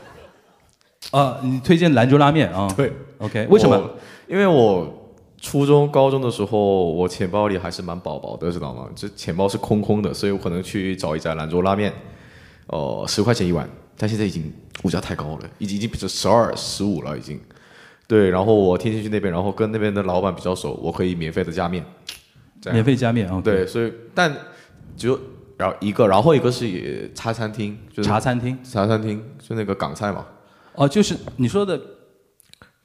[1.11, 2.67] 啊，你推荐兰州拉面啊？
[2.75, 3.91] 对，OK，为什么？
[4.27, 8.87] 因为我初中、高中的时候，我钱包里还是蛮饱饱的，知道吗？
[8.95, 11.93] 这钱包是空空的，所以我可能去找一家兰州拉面，
[12.67, 14.51] 哦，十块钱一碗，但现在已经
[14.83, 17.39] 物价太高了，已经已经比这十二、十五了，已经。
[18.07, 21.85] 对，然后我天天去那边，然后跟那边的老板比较熟，我可以免费的加面。
[22.71, 23.41] 免费加面啊？
[23.43, 24.35] 对，所以但
[24.97, 25.19] 就。
[25.63, 30.25] 然后一个，然后一个是茶餐厅，就是茶餐厅，茶餐厅就那个港菜嘛。
[30.73, 31.79] 哦，就是你说的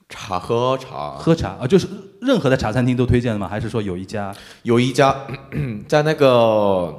[0.09, 1.89] 茶喝茶喝茶啊，就是
[2.21, 3.49] 任何的茶餐厅都推荐的吗？
[3.49, 4.33] 还是说有一家
[4.63, 5.27] 有一家
[5.89, 6.95] 在那个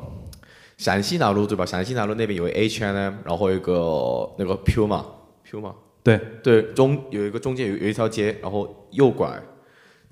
[0.78, 1.66] 陕西南路对吧？
[1.66, 5.74] 陕西南路那边有 H&M，然后一个那个 Puma，Puma，
[6.04, 9.42] 对对，中有一个中间有有一条街，然后右拐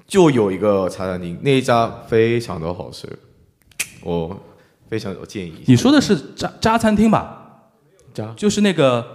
[0.06, 3.06] 就有一个茶餐厅，那一家非常的好吃，
[4.02, 4.40] 我。
[4.90, 5.64] 非常有建议。
[5.66, 7.44] 你说的是渣渣餐厅吧？
[8.14, 9.06] 渣就是那个，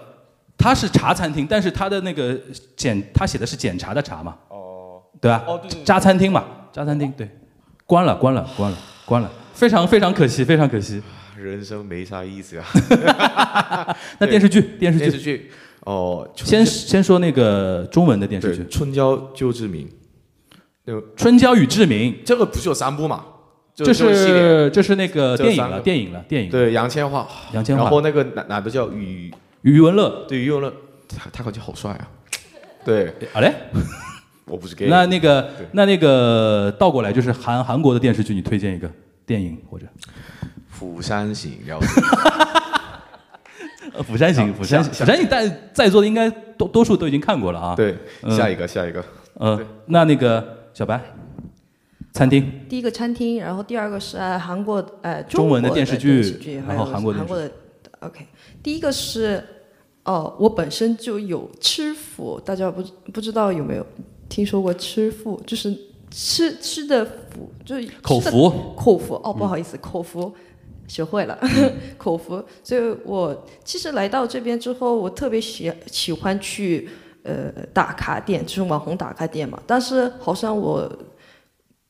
[0.56, 2.38] 它是茶餐厅，但是它的那个
[2.76, 4.36] 检，它写的是检查的查嘛？
[4.48, 5.44] 哦，对吧？
[5.46, 5.84] 哦，对对。
[5.84, 7.28] 渣餐厅嘛，渣餐厅对，
[7.84, 11.02] 关了，关了，关了，关了，非常非常可惜，非常可惜。
[11.36, 12.64] 人生没啥意思呀。
[14.20, 15.50] 那电视剧，电视剧，电视剧，
[15.80, 19.88] 哦，先先说那个中文的电视剧，《春娇救志明》。
[20.84, 23.24] 那个《春娇与志明》，这个不是有三部嘛？
[23.74, 26.50] 这是这是那个电影了，电影了，电影。
[26.50, 27.80] 对，杨千嬅，杨千嬅。
[27.80, 29.32] 然后那个男男的叫余
[29.62, 30.72] 余文乐，对，余文乐，
[31.08, 32.08] 他他感觉好帅啊。
[32.84, 33.52] 对，好嘞。
[34.44, 34.88] 我不是 gay。
[34.88, 38.90] 那那个那那个倒过来就是韩韩国的电视剧，你推荐一个
[39.24, 39.86] 电影或者？
[40.68, 41.86] 釜山行，了解。
[44.02, 46.28] 釜山行，釜山行，釜山行，在在座的应该
[46.58, 47.74] 多多数都已经看过了啊。
[47.74, 47.96] 对，
[48.30, 49.02] 下一个，下一个。
[49.38, 51.00] 嗯，那那个小白。
[52.12, 57.50] 餐厅，第一个餐厅，然后第二个是韩国呃中文的电视剧，然后韩国的
[58.00, 58.26] OK。
[58.62, 59.42] 第一个是
[60.04, 62.82] 哦，我本身就有吃腐，大家不
[63.12, 63.86] 不知道有没有
[64.28, 65.74] 听说过吃腐，就是
[66.10, 68.74] 吃吃的腐，就是口服？
[68.76, 70.30] 口服哦，不好意思，口服
[70.86, 71.38] 学会了。
[71.96, 76.90] 口服，所以我其实来到这边之后，我特别喜喜欢去
[77.22, 79.58] 呃打卡店，就是网红打卡店嘛。
[79.66, 80.90] 但是好像我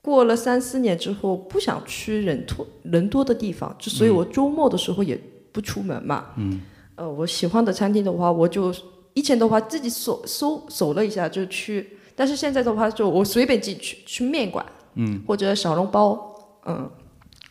[0.02, 5.18] 过了三四年之后，不想去人多人多的地方，就所以我周末的时候也
[5.52, 6.26] 不出门嘛。
[6.36, 6.60] 嗯。
[6.96, 8.74] 呃，我喜欢的餐厅的话，我就
[9.14, 14.64] 以前的话自己搜搜搜了一下就去，但是现在的话就我随便进去去面馆
[14.96, 15.22] 嗯。
[15.26, 16.34] 或者小笼包，
[16.66, 16.90] 嗯，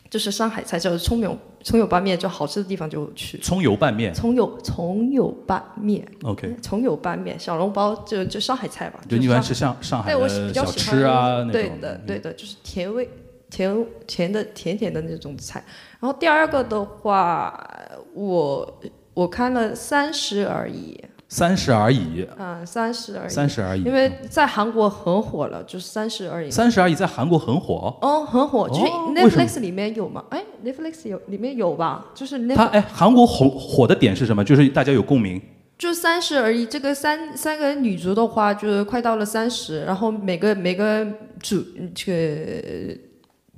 [0.09, 3.37] 就是上海菜就是葱油葱油拌面，就好吃的地方就去。
[3.39, 8.99] 葱油拌面葱油葱油拌面，，OK，葱油拌面，小笼包就就上海菜吧。
[9.07, 11.51] 就你喜欢吃上上海对，我比的小较喜欢吃啊那种。
[11.51, 13.07] 对的，对的，就是甜味、
[13.49, 15.63] 甜甜的、甜甜的那种菜。
[15.99, 17.67] 然后第二个的话，
[18.13, 18.81] 我
[19.13, 20.99] 我看了《三十而已
[21.33, 23.29] 三十而已，》啊，《三十而已》。
[23.29, 26.49] 三十而已因为在韩国很火了，就是《三十而已》。
[26.51, 27.97] 三十而已在韩国很火。
[28.01, 28.81] 哦，很火，就是
[29.15, 30.25] Netflix 里面有吗？
[30.29, 32.07] 哎，Netflix 有里面有吧？
[32.13, 34.43] 就是那它哎，韩国火火的点是什么？
[34.43, 35.41] 就是大家有共鸣。
[35.77, 41.07] 就三十而已，这个三三个女主的话，就是快到了三十，然后每个每个
[41.39, 41.63] 主
[41.95, 42.97] 这个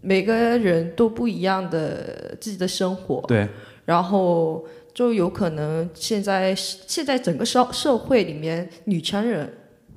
[0.02, 3.50] 每个人都不一样的自己的生活，对，
[3.86, 9.52] 然后就有可能现在现在整个社社会里面女强人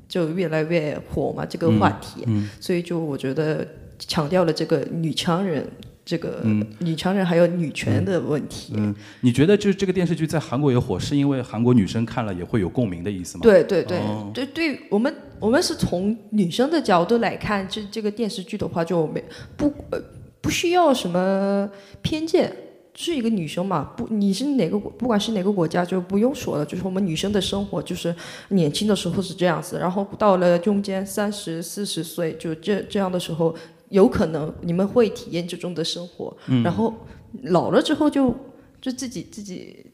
[0.09, 3.67] 就越来越火嘛，这个话题，嗯所以就我觉得
[3.99, 5.67] 强调了这个女强人。
[6.09, 6.65] 这个嗯。
[6.79, 13.41] 女强人还有女权的问题，嗯，你觉得就是这个电视剧在韩国也火，是因为韩国女生看了也会有共鸣的意思吗？
[13.43, 14.31] 对对对、哦。
[14.33, 19.21] 对对，我们我们是从女生的角度来看这这个电视剧的话，就没
[19.57, 20.01] 不呃
[20.41, 21.69] 不需要什么
[22.03, 22.55] 偏见，
[22.97, 28.14] 是一个女生嘛，不你是哪个国不管是哪个国家就不用说了，就是我们女生的生活就是
[28.48, 33.55] 年轻的时候是这样子，然后到了中间三十四十岁就这这样的时候，
[33.90, 36.93] 有可能你们会体验这种的生活，嗯然后
[37.43, 38.35] 老了之后就
[38.81, 39.86] 就自己自己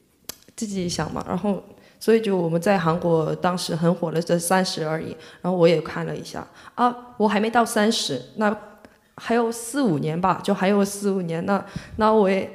[0.54, 1.62] 自己想嘛，然后。
[2.02, 8.50] 所以就我们在韩国当时很火的这三十而已，然后我也看了一下啊，我还没到三十，那
[9.16, 11.64] 还有四五年吧，就还有四五年，那
[11.96, 12.50] 那我也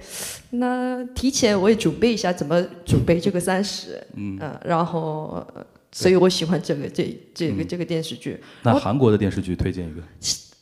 [0.51, 8.39] 那提前我也准备一下怎么准备这个三十，嗯呃，然后呃所以我喜欢这个这这个这个电视剧。
[8.63, 10.01] 那韩国的电视剧推荐一个。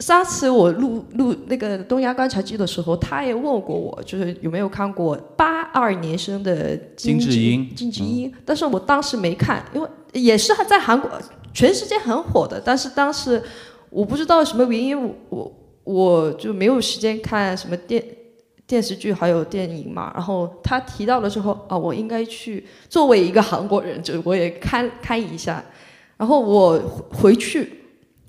[0.02, 11.10] 上次我录录那个东亚观察记的时候，他也问过我，就是有没有看过八二年生的金智英金智英，但是我当时没看，因为也是在韩国
[11.54, 13.42] 全世界很火的，但是当时
[13.90, 15.50] 我不知道什么原因，我
[15.86, 18.04] 我我就没有时间看什么电
[18.68, 20.12] 电视剧还有电影嘛。
[20.14, 25.64] 然后他提到了之后啊，我应该去作为一个韩国人，就我也看看一下。
[26.18, 26.80] 然后我
[27.12, 27.70] 回去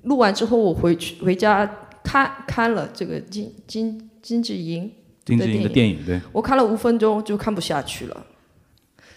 [0.03, 1.69] 录完之后，我回去回家
[2.03, 4.91] 看看了这个金金金智英
[5.25, 8.25] 金智英的电影，对，我看了五分钟就看不下去了，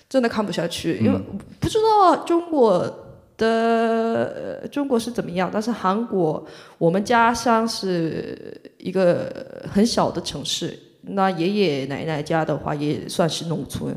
[0.09, 3.10] 真的看不下去，因为嗯不知道中国
[3.41, 6.47] 的、呃中国是怎么样，但是韩国
[6.77, 13.97] 我们家乡是一个很小的城市，那爷爷奶奶家的话也算是农村，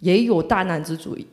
[0.00, 1.26] 也有大男子主义，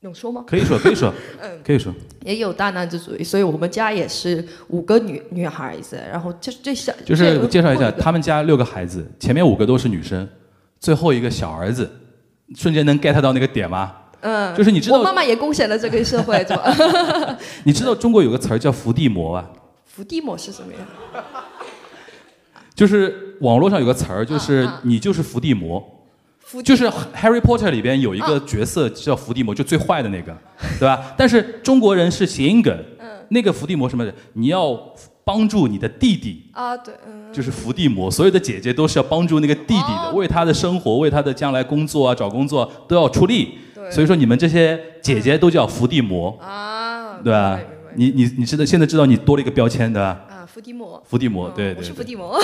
[0.00, 0.44] 能说吗？
[0.46, 1.92] 可以说，可以说， 嗯可以说。
[2.24, 10.26] 也有大男子主义，所以我们家也是五个女女孩子，然后这这小就是这介绍一下，他们家六个孩子，前面五个都是女生，
[10.80, 11.88] 最后一个小儿子，
[12.54, 13.94] 瞬间能 get 到那个点吗？
[14.26, 17.38] 嗯，就是你知道我妈妈也贡献了这个社会，是吧？
[17.64, 19.50] 你知道中国有个词儿叫伏地魔吧？
[19.84, 21.22] 伏地魔是什么呀？
[22.74, 25.82] 就是网络上有个词儿，就是你就是伏地魔。
[26.64, 30.36] 就是 Harry Potter 里边有一个角色叫伏地魔，就最坏的那个，
[30.78, 31.12] 对吧？
[31.18, 32.76] 但是中国人是谐音梗，
[33.28, 34.78] 那个伏地魔什么的，你要
[35.24, 43.58] 帮助你的弟弟，啊，对，嗯，就是伏地魔，所有的姐姐都是要帮助那个弟弟的，为他的生活、为他的将来工作啊、找工作都要出力。
[43.90, 47.58] 所以说你们这些姐姐都叫伏地魔，啊，对吧？
[47.96, 52.36] 你你你知道现在知道你多了一个标签的，啊，伏地魔，伏地魔，对对我是伏地魔，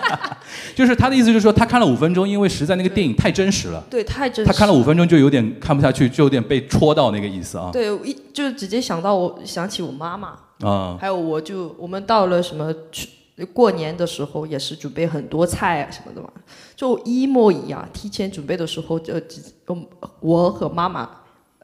[0.76, 4.52] 就是他的意思就是说他看了五分钟，因为实在那个电影太真实了，对，太真实。
[4.52, 7.70] 他看了五分钟就有点看不下去，就有点被戳到那个意思啊。
[7.72, 10.98] 对，一就直接想到我想起我妈妈，啊。
[11.00, 13.08] 还有我就我们到了什么去
[13.52, 16.30] 过年的时候也是准备很多菜啊什么的嘛，
[16.76, 17.88] 就一模一样。
[17.92, 19.86] 提前准备的时候就直嗯
[20.20, 21.08] 我和妈妈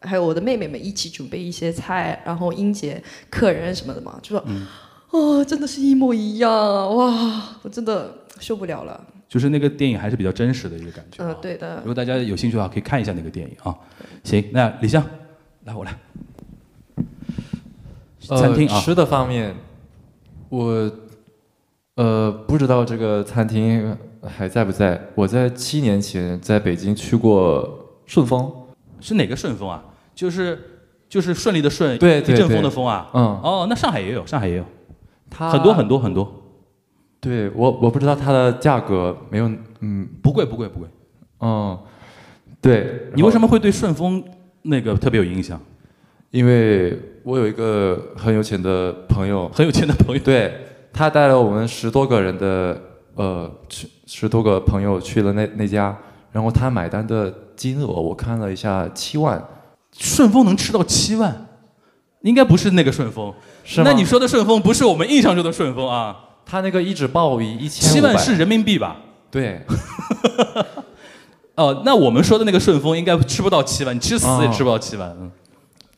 [0.02, 4.66] 还有我的妹妹们一起准备一些菜，然后英姐客人什么的嘛，就说、嗯
[5.10, 9.06] 哦真的是一模一样啊哇，我真的受不了了。
[9.26, 11.24] 就是那个电影还是比较真实的一个感觉。
[11.24, 11.84] 嗯、对的如。
[11.84, 13.74] 果大家有兴趣的话，可以看一下那个电影啊。
[14.24, 15.04] 行，那李湘，
[15.64, 15.98] 来我来。
[18.20, 19.54] 餐厅啊呃，吃的方面，
[20.50, 20.90] 我
[21.98, 25.00] 呃不知道这个餐厅还在不在。
[25.16, 28.48] 我在七年前在北京去过顺丰，
[29.00, 29.82] 是哪个顺丰啊？
[30.14, 30.56] 就是
[31.08, 33.10] 就是顺利的顺，对对一阵风的风啊。
[33.12, 34.64] 嗯哦，那上海也有，上海也有，
[35.28, 36.32] 它很多很多很多。
[37.18, 39.50] 对我我不知道它的价格没有，
[39.80, 40.88] 嗯，不贵不贵不贵。
[41.40, 41.76] 嗯，
[42.60, 43.10] 对。
[43.16, 44.22] 你为什么会对顺丰
[44.62, 45.60] 那个特别有印象？
[46.30, 50.54] 因为我有一个很有钱的朋友，很有钱的朋友，对
[50.92, 52.80] 他带了我们十多个人的
[53.14, 55.96] 呃去十多个朋友去了那那家，
[56.32, 59.42] 然后他买单的金额我看了一下七万，
[59.96, 61.46] 顺丰能吃到七万，
[62.22, 63.32] 应该不是那个顺丰。
[63.64, 66.16] 是吗那你说的顺丰不是我们印象中的顺丰啊？
[66.46, 68.96] 他那个一纸报以一千七万是人民币吧？
[69.30, 69.60] 对，
[71.54, 75.14] 哦，那我们说的那个顺丰应该吃不到七万，你吃死也哦吃不到七万。
[75.20, 75.30] 嗯，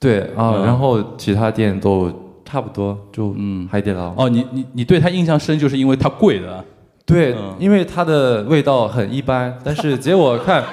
[0.01, 4.13] 对啊，嗯然后其他店都差不多，就嗯海底捞。
[4.17, 6.65] 哦，你你你对它印象深，就是因为它贵的。
[7.07, 10.65] 对，嗯因为它的味道很一般，但是结果看，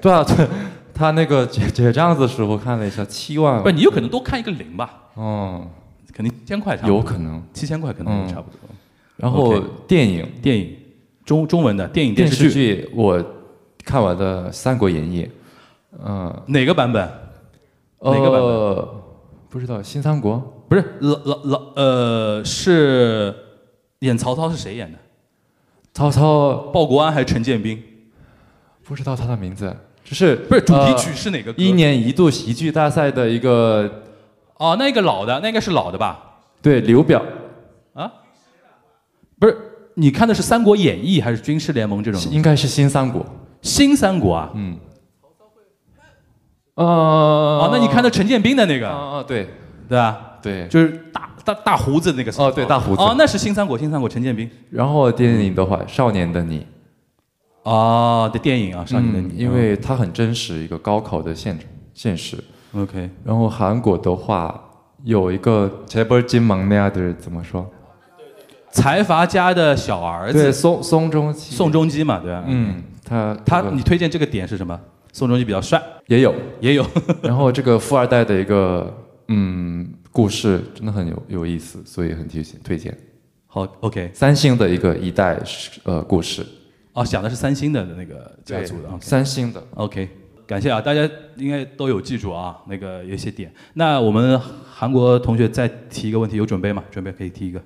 [0.00, 0.46] 对啊，对，
[0.94, 4.90] 他那个结结账的时候看了一下，七万，不，你有可能多看一个零吧？
[5.14, 5.66] 哦，
[6.14, 8.58] 肯定千块差不多有可能七千块可能嗯差不多。
[9.16, 10.74] 然后 OK 电影，电影，
[11.24, 13.22] 中中文的电影电视视剧，剧我
[13.84, 15.22] 看完的《三国演义》，
[16.02, 17.06] 嗯，哪个版本？
[18.00, 18.42] 哪个版本？
[18.42, 19.00] 呃
[19.54, 20.36] 不知道新三国
[20.68, 23.32] 不是老老老呃，是
[24.00, 24.98] 演曹操是谁演的？
[25.92, 27.80] 曹操报国安还是陈建斌？
[28.82, 29.72] 不知道他的名字，
[30.04, 33.88] 只是不是主题曲是哪个歌一年一度喜剧大赛的一个，
[34.56, 36.40] 哦，那个老的，那应该是老的吧？
[36.60, 37.24] 对刘表，
[37.92, 38.12] 啊？
[39.38, 39.56] 不是，
[39.94, 42.20] 你看的是《三国演义》还是《军事联盟》这种？
[42.32, 43.24] 应该是新三国。
[43.62, 44.50] 新三国啊？
[44.56, 44.76] 嗯。
[46.75, 48.87] 呃，哦哦，那你看的陈建斌的那个？
[48.89, 49.47] 哦哦，对，
[49.87, 50.37] 对吧？
[50.41, 52.31] 对，就是大大大胡子那个。
[52.41, 53.01] 哦，对，大胡子。
[53.01, 54.49] 哦，那是新三国，新三国陈建斌。
[54.69, 56.59] 然后电影的话，《少年的你》。
[57.63, 61.57] 哦，的电影啊，《少年的你》嗯，因为它很真实，一个高考的现
[61.93, 62.41] 现实。
[62.73, 63.09] OK。
[63.25, 64.57] 然后韩国的话，
[65.03, 67.69] 有一个재벌진막내아들怎么说？
[68.71, 70.43] 财阀家的小儿子。
[70.43, 71.53] 对，宋宋仲基。
[71.53, 72.43] 宋仲基嘛，对吧？
[72.47, 74.79] 嗯，他他，你推荐这个点是什么？
[75.14, 75.80] 宋仲基比较帅。
[76.08, 76.84] 也有，也有。
[77.22, 78.92] 然后这个富二代的一个
[79.28, 82.98] 嗯故事真的很有有意思，所以很推荐推荐。
[83.46, 84.10] 好，OK。
[84.12, 85.40] 三星的一个一代
[85.84, 86.44] 呃故事。
[86.94, 88.88] 哦，讲的是三星的那个家族的。
[88.88, 89.62] 对 OK 三星的。
[89.74, 90.08] OK，
[90.48, 93.52] 感谢啊，大家应该都有记住啊，那个有些点。
[93.74, 94.36] 那我们
[94.68, 96.82] 韩国同学再提一个问题，有准备吗？
[96.90, 97.62] 准备可以提一个。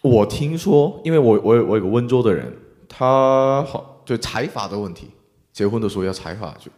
[0.00, 2.50] 我听说，因为我我有我有个温州的人，
[2.88, 5.08] 他好就财阀的问题，
[5.54, 6.70] 结婚的时候要财阀就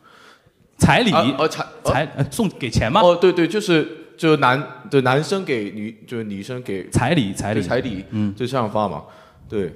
[0.78, 3.01] 彩礼啊呃财彩呃送给钱吗？
[3.01, 9.03] 哦，对对，就是就男对男生给女就是女生给彩礼彩礼彩礼，嗯就这样发嘛，
[9.48, 9.73] 对。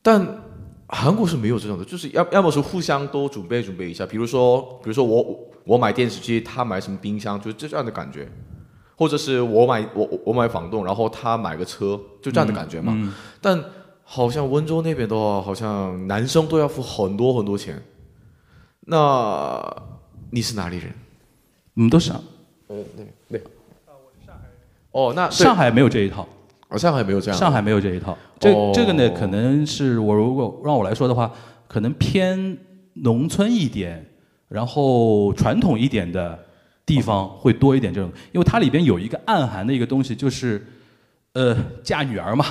[0.00, 0.24] 但
[0.86, 8.26] 韩国是没有这种的，就是要要么是互相都准备准备一下，比如说比如说我我我买电视机，他买什么冰箱，就这样的感觉。
[8.96, 12.92] 或者是我买我我我买房东，然后他买个车，就这样的感觉嘛。
[12.96, 13.64] 嗯嗯但
[14.10, 17.78] 好像温州那边的话，好像男生都要付很多很多钱。
[18.86, 19.62] 那
[20.30, 20.90] 你是哪里人？
[21.74, 22.10] 我们都是。
[22.68, 23.38] 呃，那那。
[24.92, 26.26] 哦，那上海没有这一套。
[26.68, 27.38] 哦，上海没有这样。
[27.38, 28.16] 上海没有这一套。
[28.40, 31.30] 这、哦这个呢，可能是我如果让我来说的话，
[31.66, 32.56] 可能偏
[32.94, 34.02] 农村一点，
[34.48, 36.46] 然后传统一点的
[36.86, 40.66] 地方会多一点这种，因为它里边有一个暗含的一个东西，就是
[41.34, 41.54] 呃
[41.84, 42.46] 嫁女儿嘛，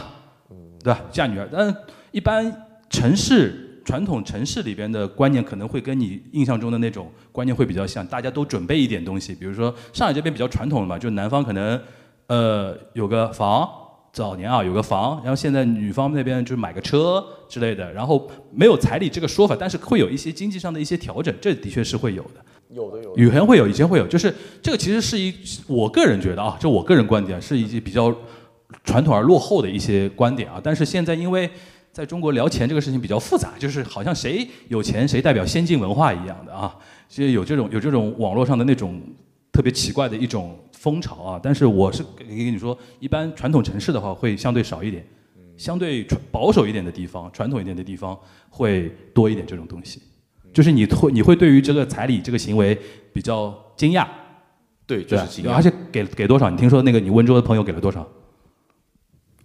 [0.88, 1.01] 对吧？
[1.11, 1.76] 嫁女儿，但
[2.11, 2.49] 一般
[2.89, 11.77] 城市传统城市里边的观念可能会跟你印象中的那种观念会比较像，大家都准备一点东西，比如说上海这边比较传统的嘛，就男方可能
[12.27, 13.69] 呃有个房。
[14.14, 22.43] 早年啊有个房，然后现在女方那边就是买个车之类的，然后没有彩礼这个说法，但是会有一些经济上的一些调整，这的确是会有的。
[22.72, 23.22] 有的有的。
[23.22, 25.31] 以前会有，以前会有，就是这个其实是一，
[25.68, 28.11] 我个人觉得啊，就我个人观点是一些比较
[28.84, 30.60] 传统而落后的一些观点啊。
[30.64, 31.49] 但是现在因为
[31.91, 36.76] 在中国聊钱这个事情比较复杂，就是好像谁有钱谁代表先进文化一样的啊，
[37.10, 39.02] 其实有这种有这种网络上的那种
[39.52, 41.39] 特别奇怪的一种风潮啊。
[41.41, 45.03] 但是我是跟你说，一般传统城市的话会相对少一点，
[45.56, 48.15] 相对传保守一点的地方，传统一点的地方
[48.49, 50.02] 会多一点这种东西。
[50.53, 52.77] 就是你会你会对于这个彩礼这个行为
[53.11, 54.07] 比较惊讶，
[54.85, 55.53] 对，就是惊讶。
[55.53, 56.49] 而且给给多少？
[56.49, 58.07] 你听说那个你温州的朋友给了多少？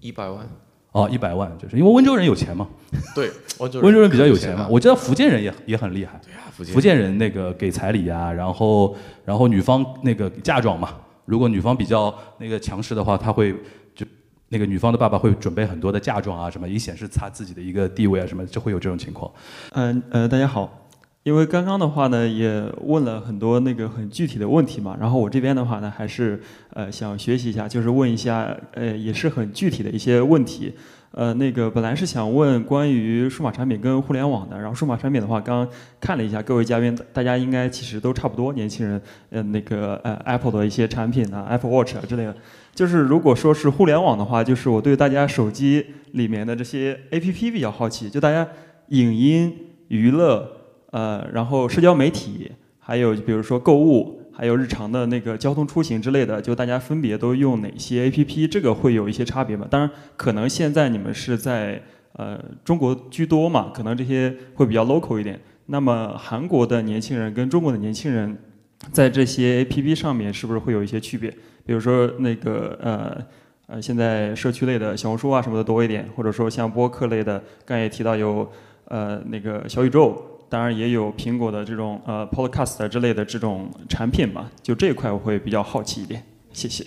[0.03, 0.47] 一百万。
[0.93, 2.69] 哦，一百万，就是因为温州人有钱嘛。
[3.16, 4.69] 对，温州温州人比较有钱嘛啊。
[4.70, 6.20] 我知道福建人也也很厉害。
[6.23, 10.91] 对啊，福建福建人那个给彩礼啊，然后然后女方那个嫁妆嘛，
[11.24, 13.55] 如果女方比较那个强势的话，他会
[13.95, 14.05] 就
[14.51, 19.33] 那个女方的爸爸会准备很多的嫁妆啊什么，以显示他自己的一个地位啊什么，就会有这种情况。
[19.70, 20.70] 嗯呃大家好，
[21.24, 26.40] 因为刚刚的话呢，也问了很多那个很具体的问题嘛，然后我这边的话呢，还是
[26.70, 30.74] 呃想学习一下，就是问一下，呃，也是很具体的一些问题。
[31.12, 35.69] 呃，那个本来是想问关于数码产品跟互联网的，然后数码产品的话，刚
[36.01, 39.01] 看了一下各位嘉宾，大家应该其实都差不多，年轻人，
[39.31, 42.35] 呃，那个呃 Apple 的一些产品啊，Apple Watch 啊之类的。
[42.74, 48.49] 就是如果说是互联网的话，就是我对大家手机里面的这些 APP 比较好奇，就大家
[48.89, 49.55] 影音、
[49.89, 50.51] 娱乐，
[50.93, 54.20] 呃，然后社交媒体，还有比如说购物。
[54.35, 58.48] 还有日常的那个交通出行之类的，就大家分别都用哪些 APP？
[58.48, 59.66] 这个会有一些差别吗？
[59.70, 61.81] 当然，可能现在你们是在
[62.14, 65.39] 呃中国居多嘛，可能这些会比较 local 一点。
[65.66, 68.35] 那么韩国的年轻人跟中国的年轻人
[68.90, 71.31] 在这些 APP 上面是不是会有一些区别？
[71.66, 73.19] 比如说那个呃
[73.66, 78.51] 呃，现在社区类的小红书啊什么的多一点，或者说像播客类的，刚才也提到有
[78.86, 80.32] 呃那个小宇宙。
[80.53, 86.23] 当然也有苹果的这种呃 Podcast 之类的这种产品嘛，就这一块我会比较好奇一点。
[86.53, 86.87] 谢谢。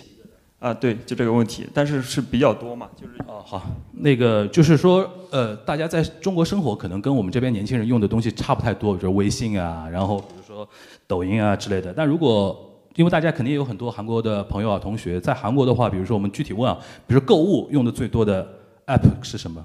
[0.60, 3.60] 啊，对，就这个问题，但是是比较多嘛，就是哦好，
[3.90, 10.68] 那个就是说呃，大家在中国生活可能跟我们这边年轻人用的东西差不太多，比如说微信啊，然后比如说
[11.08, 11.92] 抖音啊之类的。
[11.92, 12.56] 但如果
[12.94, 18.48] 因为大家肯定有很多韩国的朋友啊同学在韩国的话，比如说我们具体问啊，比如说购物用的最多的
[18.86, 19.64] App 是什么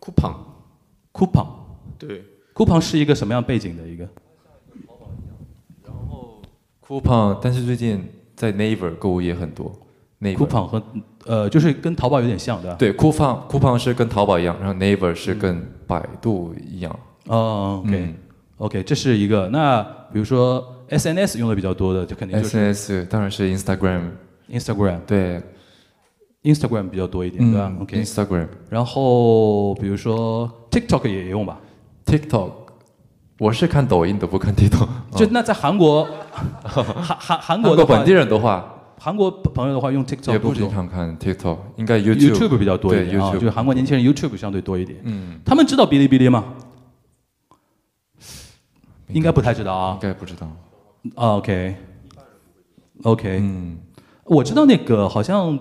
[0.00, 0.34] ？Coupon。
[1.12, 1.46] Coupon。
[1.96, 2.24] 对。
[2.54, 4.08] Coupon 是一个什么样背景的一个？
[5.84, 6.40] 然后
[6.86, 8.04] Coupon，但是最近
[8.34, 9.72] 在 Naver 购物也很多。
[10.20, 10.82] Coupon 和
[11.24, 12.76] 呃，就是跟淘宝有点像，对吧？
[12.78, 16.96] 对，Coupon Coupon 是跟淘宝一样，然后 Naver 是跟百度一样。
[17.26, 19.48] 哦，OK，OK，这是一个。
[19.48, 24.10] 那比如说 SNS 用的比较多的，就肯定就是 SNS，当然是 Instagram。
[24.50, 25.40] Instagram 对
[26.42, 28.04] ，Instagram 比较多一点，对吧？OK。
[28.04, 28.46] Instagram。
[28.68, 31.60] 然后比如说 TikTok 也用吧
[32.06, 32.50] ？TikTok，
[33.38, 34.88] 我是看抖音的，不看 TikTok。
[35.16, 36.06] 就那在韩国，
[36.64, 38.64] 韩韩韩国的本地人的话，
[38.98, 45.00] 韩国朋友的话用 TikTok 也不经常看 TikTok，应该 YouTube YouTube 比较多一点啊，就韩国年轻人 YouTube 相对多一点。
[45.04, 46.44] 嗯，他们知道哔哩哔哩吗？
[49.08, 49.98] 应该不太知道啊。
[50.00, 50.48] 应该不知道。
[51.16, 51.78] OK，OK，
[53.40, 53.76] 嗯，
[54.24, 55.58] 我知道那个好像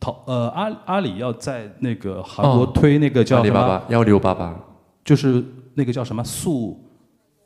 [0.00, 4.58] 淘呃阿阿里要在那个韩国推那个叫阿里巴巴幺六八八，
[5.04, 5.44] 就是。
[5.74, 6.78] 那个叫什么速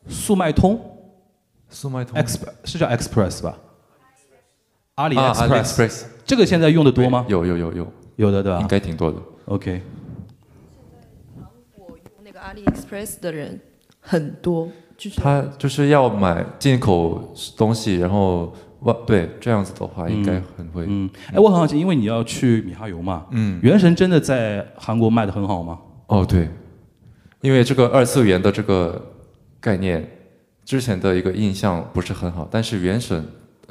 [0.09, 0.81] 速卖通？
[1.69, 3.59] 速卖通，X 是叫 Express 吧？
[4.97, 7.25] 阿里 Express，这个现在用的多吗？
[7.29, 8.61] 有有有有有的对吧？
[8.61, 9.19] 应该挺多的。
[9.47, 9.83] OK。
[11.37, 11.45] 韩
[11.77, 13.61] 国用那个阿里 Express 的人
[13.99, 20.85] 很多，就是他就是要买进口东西，然后哇，对这样子的话应该很会。
[20.87, 25.81] 嗯，哎，我很好奇，因为你要去米哈游嘛，嗯，原神真的在韩国卖的很好吗？
[26.07, 26.49] 哦，对。
[27.45, 28.99] 因为这个二次元的这个
[29.61, 30.03] 概念，
[30.65, 33.23] 之前的一个印象不是很好，但是原神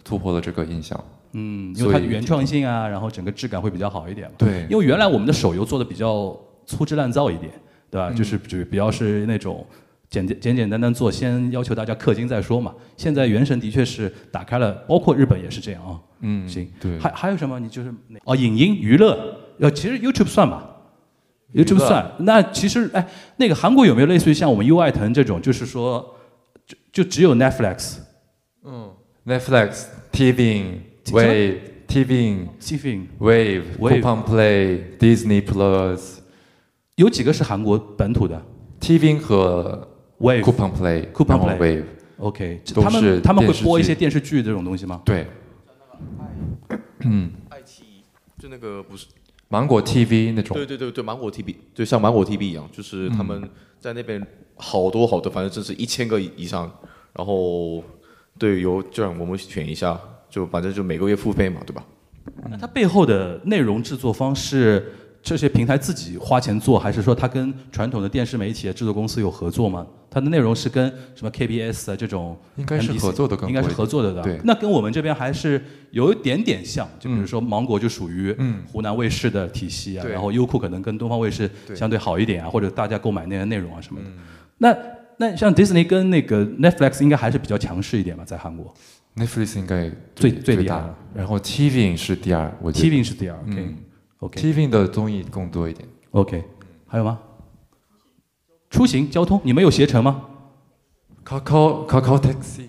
[0.04, 1.04] 突破了这个印象。
[1.32, 4.30] 嗯，因为它的原创性啊，然后整个质感会比较好一点。
[4.38, 7.52] 对，因为原来我们的手游做的比较粗制滥造一点，
[7.90, 8.12] 对吧？
[8.12, 9.66] 就是比比较是那种
[10.08, 12.72] 简简简简单单做，先要求大家氪金再说嘛。
[12.96, 16.00] 现在原神的确是打开了，包括日本也是这样啊。
[16.22, 17.00] 嗯，行，对。
[17.00, 17.60] 还还有什么？
[17.60, 17.92] 你就是
[18.24, 20.70] 哦，影音娱乐，呃，其实 YouTube 算吧。
[21.54, 23.08] YouTube 算，那其实哎，
[23.38, 26.16] 那个韩国有没有类似于像我们优爱腾这种，就是说，
[26.66, 27.98] 就就只有 Netflix，
[28.64, 28.92] 嗯
[29.26, 31.58] ，Netflix、TV、Wave、
[31.88, 36.18] TV、TV、Wave、Coupon Play、Disney Plus，
[36.96, 38.44] 有几个是韩国本土的
[38.80, 39.88] ？TV 和
[40.20, 41.84] Wave、Coupon Play、Coupon Play、Wave。
[42.18, 45.02] OK，他们他们会播一些电视剧这种东西吗？
[45.06, 45.28] 对。
[47.02, 47.32] 嗯。
[47.50, 48.04] 爱奇艺，
[48.40, 49.08] 就那个不是。
[49.54, 53.48] 芒果 TV 那种，对对对对，芒果 TV 就像芒果 TV 一样，就是他们
[53.80, 54.20] 在那边
[54.56, 56.62] 好多好多，反正真是一千个以上。
[57.14, 57.84] 然后，
[58.40, 61.86] 对，由这样我们选一下，就反正就每个月付费嘛，对吧？
[62.50, 64.92] 那它背后的内容制作方是
[65.24, 69.88] 这些平台自己花钱做，还是说它跟传统的电视媒体制作公司有合作吗？
[70.12, 74.22] 它的内容是跟什么 KBS 啊这种应该是合作的，应该是合作的的。
[74.22, 78.36] 对，那跟我们这边还是有一点点像，就比如说芒果就属于
[78.68, 84.08] 湖南卫视的体系啊，然后优酷可能跟东方卫视相对好一点啊，或者大家购买那些内容啊什么的。
[84.58, 84.78] 那
[85.18, 88.72] 那像 Disney 跟那个 Netflix 应该还是比较强势一点吧，在韩国。
[89.16, 90.84] Netflix 应该最最厉害，
[91.16, 93.40] 然后 TV 是第二，我 TV 是第二
[94.24, 94.42] OK。
[94.42, 96.44] TV 的综艺更多一点，OK。
[96.88, 97.20] 还有吗？
[98.70, 100.26] 出行交通，你们有携程吗
[101.26, 102.68] ？Kakao Kakao Taxi，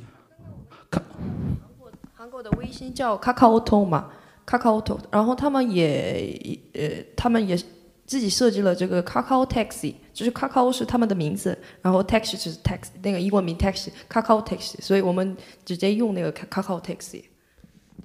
[2.15, 4.11] 韩国的微信叫 Kakao Auto 嘛
[4.47, 7.57] ，Kakao Auto，然后他们也呃，他们也
[8.05, 17.25] 自己设计了这个 Kakao Taxi，就是 Kakao 是他们的名字，然后 Taxi 就是 taxi 那个英文名 Taxi，Kakao Taxi，所以我们直接用那个 Kakao Taxi。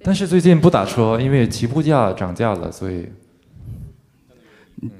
[0.02, 3.10] 但是最近不打车，因为起步价涨价了，所以你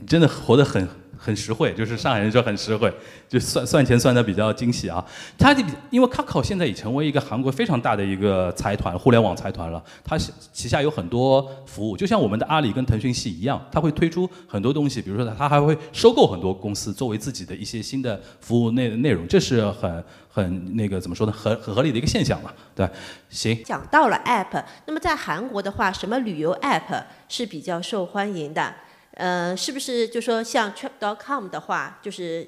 [0.06, 2.90] 真的活得很很实惠，就是上海人说很实惠，
[3.28, 5.04] 就算算钱算的比较精细啊。
[5.38, 9.82] 它这因为 Kakao 现在已成为一个韩国非常大的一个财团，互联网财团了。
[10.02, 22.50] 它是旗下有很多服务，就像我们的阿里跟腾讯系一样，它会推出很多东西，比如说它还会收购很多公司作为自己的一些新的服务内内容，这是很很那个怎么说呢，很很合理的一个现象嘛。
[22.74, 22.88] 对，
[23.28, 23.62] 行。
[23.62, 28.74] 讲到了 App，那么在韩国的话，什么旅游 App 是比较受欢迎的？
[29.14, 32.46] 呃，是不是就说像 Trip.com 的话，就是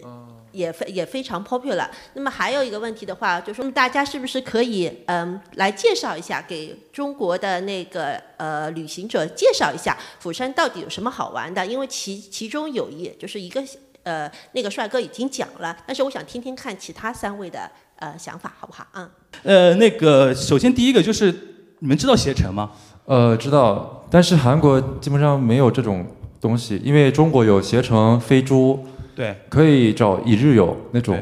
[0.53, 1.89] 也非也非常 popular。
[2.15, 11.67] 那么还有一个问题的话，就说大家是不是可以嗯来介绍一下，给中国的那个呃旅行者介绍一下釜山到底有什么好玩的？
[11.67, 13.63] 因为其其中有一就是一个
[14.05, 18.87] 呃那个帅哥已经讲了，但是我想听听看其他三位的呃想法，好不好？
[18.95, 19.11] 嗯。
[19.43, 21.33] 呃，那个首先第一个就是
[21.81, 22.71] 你们知道携程吗？
[23.05, 26.07] 呃知道，但是韩国基本上没有这种
[26.43, 28.79] 东西，因为中国有携程、飞猪，
[29.15, 31.17] 对，可以找一日游那种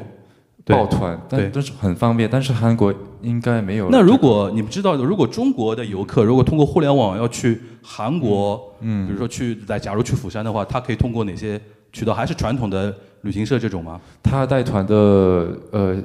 [0.65, 3.91] 对抱团，对但但是很方便，但是韩国应该没有。
[3.91, 11.61] 那如果你们知道的，如果中国的游客如果通过互联网要去韩国，嗯比如说去来，假如去釜山的话，他可以通过哪些
[11.93, 12.15] 渠道？
[12.15, 14.01] 还是传统的旅行社这种吗？
[14.23, 14.95] 他带团的
[15.71, 16.03] 呃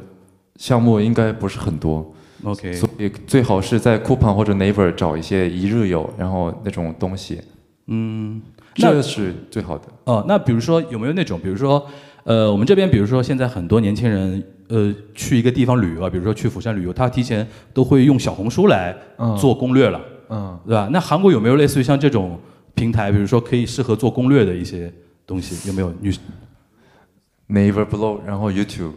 [0.58, 2.14] 项目应该不是很多。
[2.44, 7.42] OK 所以最好是在 Coupon 或者 Naver 找一些一日游，然后那种东西，
[7.88, 9.88] 嗯，那这是最好的。
[10.04, 11.84] 哦，那比如说有没有那种，比如说，
[12.24, 20.90] 呃，我们这边比如说现在很多年轻人，呃，去一个地方旅游啊，比如说去釜山旅游，他提前都会用小红书来嗯做攻略了，嗯，对吧？
[20.92, 22.38] 那韩国有没有类似于像这种
[22.74, 24.92] 平台，比如说可以适合做攻略的一些
[25.26, 25.68] 东西？
[25.68, 26.14] 有没有女？？
[27.48, 28.94] Never blog，然后 YouTube，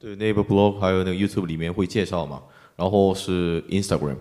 [0.00, 2.40] 对，Never blog 还有那个 YouTube 里面会介绍嘛，
[2.76, 4.16] 然后是 Instagram，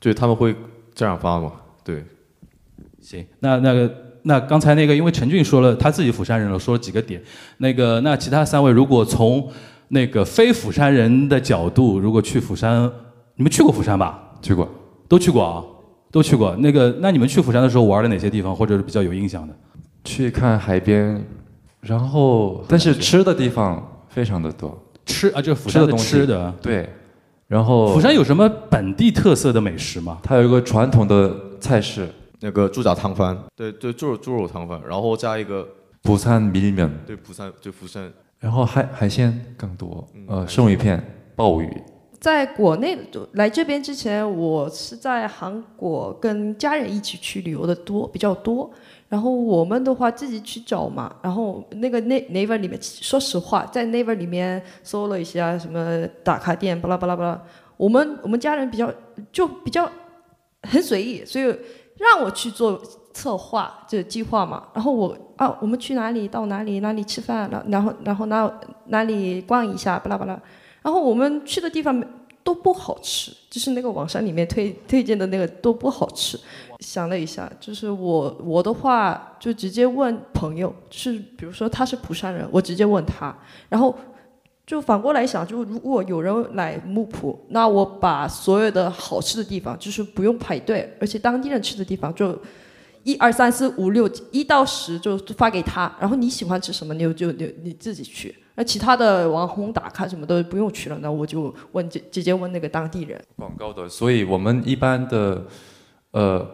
[0.00, 0.54] 就是他们会
[0.92, 1.52] 这样发嘛，
[1.84, 2.04] 对。
[3.06, 7.22] 行，那那个那刚才那个，因为陈俊说了他自己釜山人了，说了几个点。
[7.58, 9.48] 那个那其他三位，如果从
[9.90, 12.90] 那个非釜山人的角度，如果去釜山，
[13.36, 14.20] 你们去过釜山吧？
[14.42, 14.68] 去过，
[15.06, 15.62] 都去过啊，
[16.10, 16.56] 都去过。
[16.56, 19.54] 那个那你们去釜山的时候玩了哪些地方，或者是比较有印象的？
[20.02, 21.24] 去看海边，
[21.80, 26.52] 然后但是吃的地方非常的多，吃啊，就是釜山的东西吃的。
[26.60, 26.88] 对，
[27.46, 30.18] 然后釜山有什么本地特色的美食吗？
[30.24, 32.08] 它有一个传统的菜式，
[32.40, 35.66] 那个猪杂汤饭，对对，猪肉猪肉汤饭，然后加一个
[36.04, 41.02] 釜山米面，对釜山对釜山，然后海海鲜更多，呃，生鱼片、
[41.34, 41.82] 鲍鱼，
[42.20, 42.98] 在国内
[43.32, 48.70] 来这边之前，我是在韩国跟家人一起去旅游的多比较多。
[49.08, 57.40] 然后我们的话自己去找嘛，然后那个 Na Naver 里面，说实话，在 Naver 里面搜了一下什么打卡店，巴拉巴拉巴拉。
[57.76, 58.92] 我们我们家人比较
[59.30, 59.88] 就比较
[60.62, 61.56] 很随意，所以
[61.98, 62.80] 让我去做
[63.12, 64.68] 策划就是计划嘛。
[64.74, 68.50] 然后我啊，我们去哪里到哪里哪里吃饭，然然后然后哪
[68.86, 70.40] 哪里逛一下，巴拉巴拉。
[70.82, 72.02] 然后我们去的地方
[72.44, 76.38] 都不好吃，就是那个网上里面推推荐的那个都不好吃。
[76.80, 83.34] 想了一下，就是我我的话就直接问朋友，是比如说他是蒲山人，我直接问他，
[83.68, 83.92] 然后
[84.66, 92.38] 就反过来想，就如果有人来木浦，那我把所有的好吃的地方，就是不用排队，而且当地人吃的地方就。
[93.04, 103.22] 一二三四五六一到十就发给他，然后你喜欢吃什么你就就你自己去，那其他的网红打卡什么都不用去了，那我就问直直接问那个当地人。
[103.36, 105.46] 广告的，所以我们一般的，
[106.10, 106.44] 呃，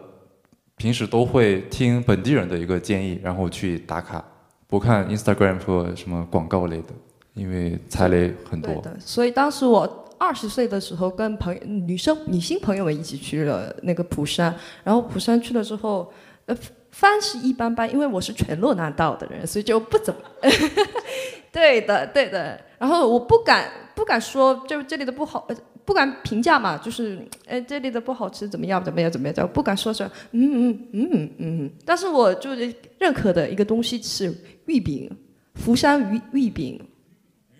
[0.75, 4.23] 平时都会听本地人的一个建议，然后去打卡，
[4.67, 6.93] 不看 Instagram 或什么广告类的，
[7.33, 8.73] 因为踩雷很多。
[8.73, 16.11] 对的，所以当时我二十岁的时候，跟朋友女生女性朋友们一起去了那个釜山，然后釜山去了之后，
[16.45, 16.57] 呃，
[16.91, 20.19] 饭是一般般，因为我是全洛南道的人，所以就不怎么。
[21.51, 22.59] 对的，对的。
[22.79, 25.55] 然后我不敢不敢说，就这里的不好，呃
[25.85, 31.71] 不敢评价嘛，就是哎这里的不好吃，怎么样怎么样怎么样，就不敢说是嗯嗯嗯嗯嗯。
[31.85, 34.33] 但是我就是认可的一个东西是
[34.65, 35.09] 玉饼，
[35.55, 36.79] 福山鱼玉饼，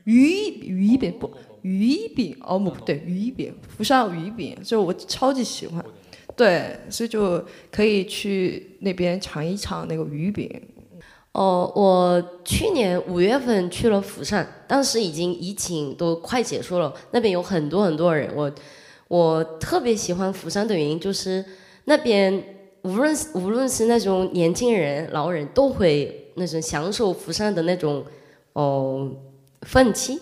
[0.03, 1.31] 鱼鱼饼不
[1.61, 5.83] 鱼饼哦不对鱼饼，釜山鱼饼，就我超级喜欢。
[6.35, 10.49] 对，所以就可以去那边尝一尝那个鱼饼。
[11.31, 18.29] 哦，我去年五月份去了釜山，当时已经疫情都快结束了，那边有很多很多人。
[18.35, 18.51] 我
[19.07, 21.43] 我特别喜欢釜山的原因就是
[21.85, 22.43] 那边
[22.83, 28.03] 无论无论是那种年轻人、老人都会那种享受釜山的那种
[28.53, 29.11] 哦
[29.63, 30.19] 氛气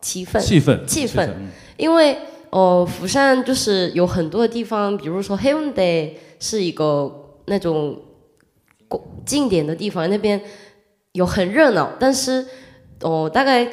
[0.00, 1.30] 气氛气氛气氛
[1.76, 2.16] 因为
[2.50, 5.84] 哦釜山就是有很多地方，比如说黑龙江
[6.38, 8.00] 是一个那种
[8.88, 10.40] 过经典的地方，那边
[11.12, 12.46] 有很热闹，但是
[13.00, 13.66] 哦大概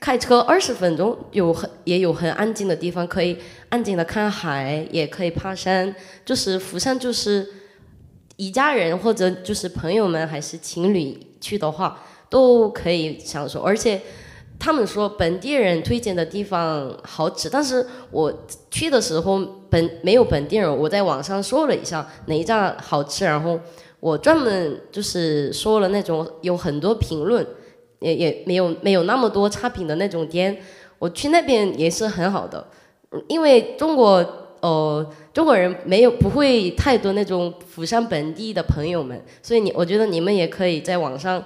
[0.00, 3.36] 开车二十分钟有很也有很安静的地方，可以
[3.68, 5.94] 安静的看海，也可以爬山。
[6.24, 7.46] 就是釜山就是
[8.36, 13.60] 一家人或者就是朋友们还是情侣去的话，都可以享受。
[13.60, 14.00] 而且
[14.62, 18.32] 他们说本地人推荐的地方好吃，但是我
[18.70, 23.58] 去的时候本没有本地人，我在网上搜了一下哪一家好吃，然后
[23.98, 27.44] 我专门就是说了那种有很多评论。
[27.98, 30.58] 也也没有没有那么多差评的那种店，
[30.98, 32.66] 我去那边也是很好的，
[33.28, 34.14] 因为中国
[34.58, 41.40] 呃中国人没有不会太多那种釜山本地的朋友们，所以你我觉得你们也可以在网上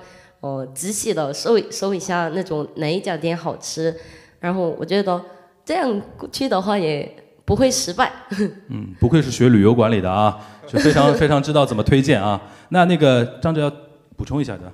[0.47, 3.95] 呃仔细的搜一搜一下那种哪一家店好吃，
[4.39, 5.21] 然后我觉得
[5.65, 6.01] 这样
[6.31, 7.11] 去的话也
[7.45, 8.13] 不会失败。
[8.71, 12.41] 嗯，不愧是学旅游管理的啊，就非常非常知道怎么推荐啊。
[12.71, 13.73] 那那个张哲要
[14.17, 14.73] 补充一下的，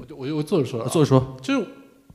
[0.00, 1.66] 我就我就我坐着说了啊，坐着说就是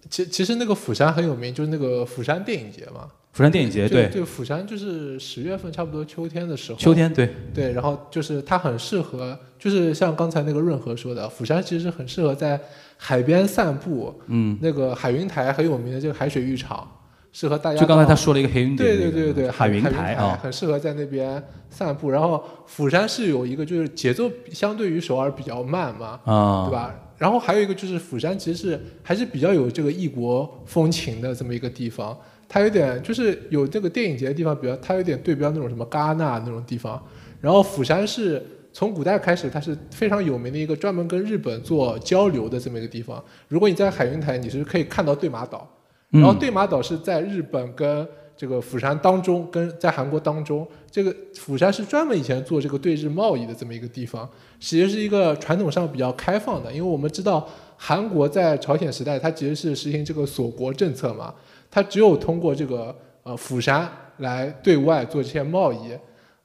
[0.09, 3.09] 其其实那个釜山很有名，就是那个釜山电影节嘛。
[3.37, 6.77] 釜山电影节就对就釜山就是十月份，差不多秋天的时候。
[6.79, 12.59] 秋天对对，然后就是它很适合，就是像刚才那个润和说的，釜山其实很适合在
[12.97, 14.11] 海边散步。
[14.25, 16.89] 嗯，那个海云台很有名的这个海水浴场，
[17.31, 17.79] 适合大家。
[17.79, 22.09] 就刚才他说了一个黑云点对那个对对对，海云云台啊很适合在那边散步。
[22.09, 26.95] 然后釜山是有一个就是节奏相对于首尔比较慢嘛，啊对吧？
[27.19, 32.17] 然后还有一个就是釜山其实是还是比较有这个异国风情的这么一个地方，
[32.49, 37.01] 它有点就是有这个电影节的地方，比较它有点对标那种什么戛纳那种地方。
[37.41, 38.43] 然后釜山是
[38.73, 43.23] 从古代开始，它是非常有名的一个专门跟日本做交流的这么一个地方。
[43.47, 45.67] 如果你在海云台，你是可以看到对马岛，
[46.11, 54.29] 嗯然后对马岛是在日本跟这个釜山当中，跟在韩国当中，这个釜山是专门以前做这个对日贸易的这么一个地方，
[54.59, 57.47] 其实是一个传统上比较开放的，因为我们知道
[57.77, 61.33] 韩国在朝鲜时代，它其实是实行这个锁国政策嘛，
[61.69, 62.93] 它只有通过这个
[63.23, 65.91] 呃釜山来对外做这些贸易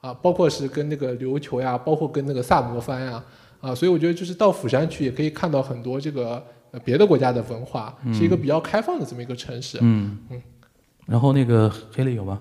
[0.00, 3.24] 啊，包括是跟那个琉球呀，包括跟那个萨摩藩呀
[3.60, 9.78] 啊，所以我觉得就是到釜山去也可以看到很多这个呃别的国家的文化，嗯是一个比较开放的这么一个城市。
[9.80, 10.42] 嗯嗯，
[11.06, 12.40] 然后那个黑里有吗？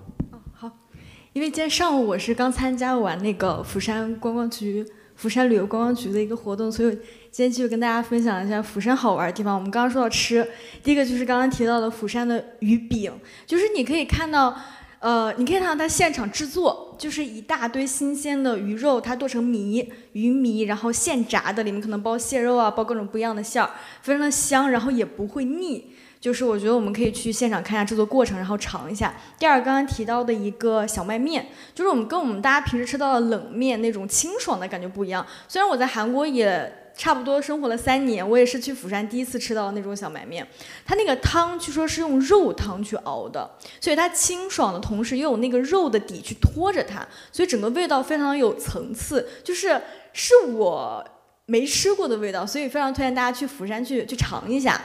[1.32, 4.86] 因为今天上午我是刚参加完那个釜山观光局、
[5.22, 6.90] 釜山旅游观光局的一个活动，所以
[7.30, 9.54] 今天继续跟大家分享一下釜山好玩的地方。
[9.54, 10.44] 我们刚刚说到吃，
[10.82, 13.12] 第一个就是刚刚提到的釜山的鱼饼，
[13.46, 14.52] 就是你可以看到，
[14.98, 23.70] 呃，你可以看到它现场制作，就是一大堆新鲜的鱼肉，它剁成糜鱼糜，然后现炸的，里面可能包蟹肉啊，包各种不一样的馅儿，
[24.02, 25.92] 非常的香，然后也不会腻。
[26.22, 29.12] 就是我觉得我们可以去现场看一下制作过程，然后尝一下。
[29.40, 35.26] 第二，刚刚提到的一个小麦面，就是我们跟我们大家平时吃到的冷面那种清爽的感觉不一样。
[35.48, 40.46] 虽然我在韩国也差不多生活了三年，我也是去釜山第一次吃到那种小麦面，
[40.86, 43.50] 它那个汤据说是用肉汤去熬的，
[43.80, 49.82] 所以它清爽的同时又有那个肉的底去托着它，所以整个味道非常有层次，就是
[50.12, 51.04] 是我
[51.46, 54.80] 没吃过的味道，所以非常推荐大家去釜山去去尝一下。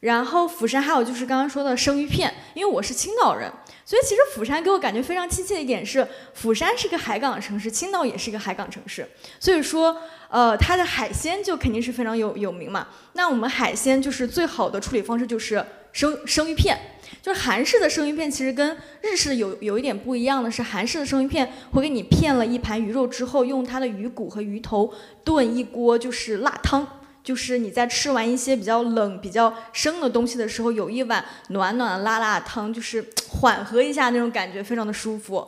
[0.00, 3.50] 然后釜山还有就是刚刚说的生鱼片，因为我是青岛人，
[3.84, 9.08] 所以其实釜山给我感觉非常亲切的一点是，釜山是个海港城市，青岛也是一个海港城市，
[9.40, 9.96] 所以说，
[10.28, 12.86] 呃，它的海鲜就肯定是非常有有名嘛。
[13.14, 16.78] 那我们海鲜就是最好的处理方式就是生生鱼片，
[17.20, 24.94] 就是韩式的生鱼片其实跟日式有有一点不一样的是，韩式的生鱼片会给你片了一盘鱼肉之后，用它的鱼骨和鱼头
[25.24, 26.86] 炖一锅就是辣汤。
[27.28, 35.46] 就是你在吃完一些比较冷、比较生的东西的时候，有一碗暖暖的辣辣的汤，就是 缓和一下那种感觉，非常的舒服。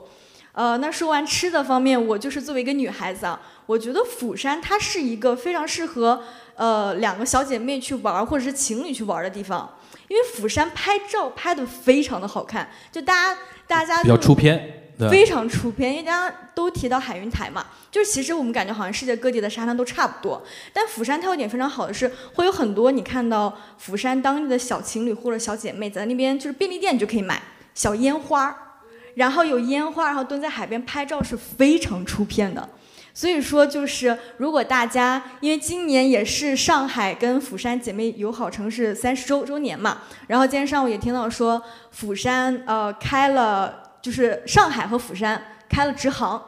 [0.52, 6.22] 呃，那说完吃的方面，我就是作为一个女孩子啊，我觉得釜山它是一个非常适合
[6.54, 9.78] 呃两个小姐妹去玩儿或者是情侣去玩儿的地方，
[10.08, 14.79] 因为釜山拍照拍的非常的好看，就大家大家比较出片。
[15.08, 27.40] 非常出片，因为大家都提到海云台嘛，就是其实我们感觉好像世界各地的沙滩都差不多，但釜山它有点非常好的是，会有很多你看到釜山当地的小情侣或者小姐妹在那边，就是便利店就可以买
[27.74, 28.54] 小烟花，
[29.14, 32.68] 然后有烟花，然后蹲在海边拍照是非常出片的。
[33.12, 41.60] 所以说，就是如果大家因为今年也是上海跟釜山姐妹友好城市三十周周年嘛，然后今天上午也听到说
[41.90, 43.89] 釜山呃开了。
[44.02, 46.42] 就是上海和釜山开了直航，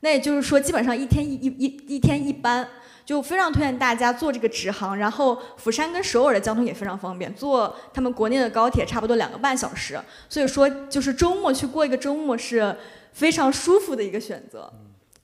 [0.00, 2.68] 那也就是说基本上一天一一一天一班，
[3.04, 4.96] 就非常推荐大家坐这个直航。
[4.96, 9.98] 然后釜山跟首尔的交通也非常方便，坐他们国内的高铁差不多两个半小时。
[10.28, 12.76] 所以说，就是周末去过一个周末是
[13.12, 14.72] 非常舒服的一个选择。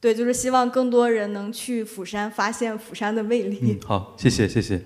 [0.01, 3.79] 对，就是希望更多人能去釜山，发现釜山的魅力。
[3.83, 4.81] 嗯，好，谢谢谢谢。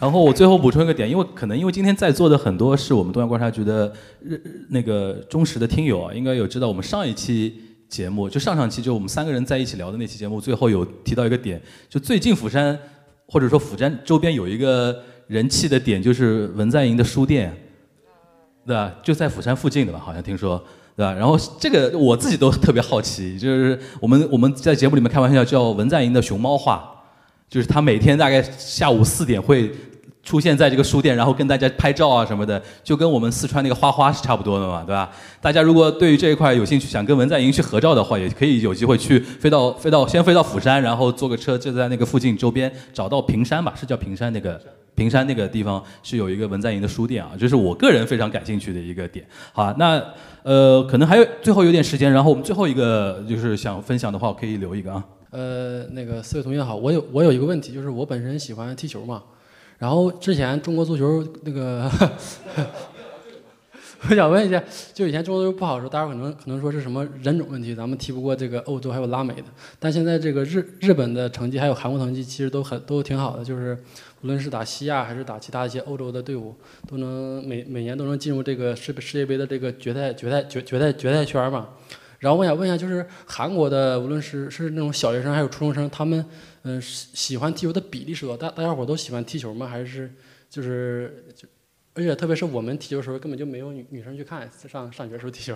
[0.00, 3.90] 然后我最后补充一个点，因为可能因为今天在座的很多是我们东亚观察局的
[4.20, 7.54] 日那个忠实的听友啊，应该有知道我们上一期
[7.88, 12.76] 节目，就上上期就我们三个人在一起聊的那期节目，最后有提到一个点，就最近釜山
[13.28, 17.56] 或者说釜山周边有一个人气的点，就是文在寅的书店，
[18.66, 18.92] 对吧？
[19.00, 20.62] 就在釜山附近的吧，好像听说，
[20.96, 21.12] 对吧？
[21.12, 26.90] 然后这个我自己都特别好奇，就是我们我们在节目里面开玩笑叫文在寅的熊猫画。
[27.54, 29.70] 就是他每天大概下午四点会
[30.24, 35.08] 出现在这个书店，然后跟大家拍照啊什么的，就跟我们四川那个花花是差不多的嘛，对吧？
[35.40, 44.60] 大家如果对于这一块有兴趣，想跟文在寅去合照的话，也可以有机会去飞到飞到先飞到釜山，然后坐个车就在那个附近周边找到平山吧，是叫平山那个
[44.96, 49.24] 平山那个地方是有一个文在寅的书店啊，这是我个人非常感兴趣的一个点。
[49.52, 50.02] 好，那
[50.42, 55.04] 呃可能还有最后有点时间，然后我们最后一个就是想分享的话，我可以留一个啊。
[55.34, 59.24] 呃，那个四位同学好，我有我有一个问题，就是我本身喜欢踢球嘛，
[59.78, 61.90] 然后之前中国足球那个，
[64.08, 64.62] 我想问一下，
[64.92, 69.46] 就以前中国足球不好的时候，大家可能可能说是什么人种问题，咱们踢不过这个欧洲还有拉美的，
[69.80, 73.76] 但现在这个日日本的成绩还有韩国成绩其实都很都挺好的，就是
[74.22, 76.54] 无论是打西亚还是打其他一些欧洲的队伍，
[76.88, 81.70] 都能每每年都能进入这个世世界杯的这个决赛决赛决决赛决赛圈嘛。
[82.24, 86.24] 然后我想问一下，就是韩国的，无论是是那种小学生还有初中生，他们
[86.62, 88.48] 嗯喜喜欢踢球的比例是多大？
[88.48, 89.66] 大家伙都喜欢踢球吗？
[89.66, 90.10] 还是
[90.48, 91.46] 就是就，
[91.92, 95.54] 而且特别是我们踢球的时候，根本就没有女女生去看，上上学时候踢球，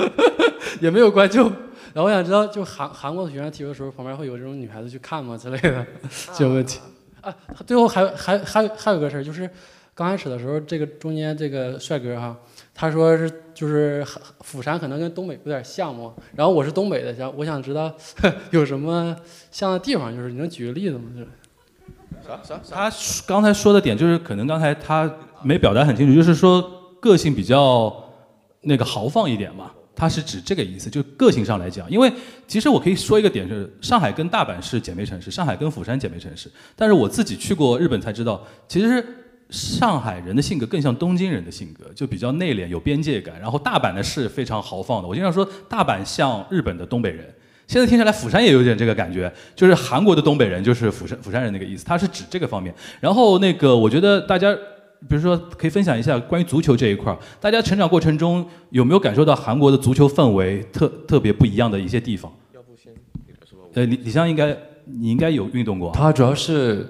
[0.80, 1.50] 也没有观众。
[1.92, 5.86] 然后我想知道，就韩韩国的学生踢球的时候，旁边会有这种女孩子去看吗之类的
[6.34, 6.80] 这个问题？
[7.20, 7.36] 啊，
[7.66, 9.50] 最后还还还还有个事儿，就是
[9.92, 12.34] 刚开始的时候，这个中间这个帅哥哈。
[12.80, 14.02] 他说是就是
[14.40, 17.94] 釜山可能跟东北有点像嘛，然后我是东北的，想我想知道
[18.52, 19.14] 有什么
[19.50, 21.02] 像的地方，就是你能举个例子吗？
[21.14, 21.28] 就是
[22.26, 22.74] 啥啥？
[22.74, 22.96] 他
[23.26, 26.62] 刚才说的点就是可能刚才他没表达很清楚，就是说
[27.00, 27.94] 个性比较
[28.62, 31.86] 那个豪放一点嘛，他是指这个意思，就个性上来讲。
[31.90, 32.10] 因为
[32.48, 39.04] 其实我可以说一个点是，上海跟大阪是姐妹城市，上海跟釜山姐妹城市，但是我自己去过日本才知道，其实。
[39.50, 43.38] 上海人的性格更像东京人的性格，就比较内敛、有边界感。
[43.40, 45.08] 然后大阪呢是非常豪放的。
[45.08, 47.28] 我经常说大阪像日本的东北人。
[47.66, 51.84] 现在听下来，釜山也有点这个感觉，就是韩国的东北人就是釜山釜山人那个意思。
[51.84, 52.74] 他是指这个方面。
[52.98, 54.52] 然后那个，我觉得大家，
[55.08, 62.32] 比如说可以分享一下关于足球这一块儿，大家成长过程中有没有感受到韩国的足球氛围特特别不一样的一些地方？
[62.52, 62.92] 要不先
[63.74, 65.92] 呃，李李湘应该你应该有运动过。
[65.92, 66.84] 他主要是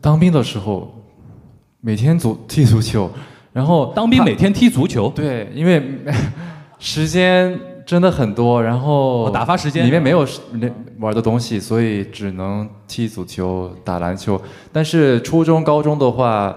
[0.00, 1.02] 当兵的时候。
[1.86, 3.08] 每天足踢足球，
[3.54, 5.08] 然后当兵每天踢足球。
[5.14, 5.80] 对，因为
[6.80, 7.56] 时间
[7.86, 10.68] 真的很多，然后打发时间里面没有那
[10.98, 14.40] 玩的东西，所以只能踢足球、打篮球。
[14.72, 16.56] 但是初中、高中的话，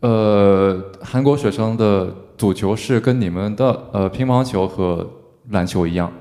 [0.00, 5.08] 呃，韩国学生的足球是跟你们的呃乒乓球和
[5.50, 6.12] 篮球一样，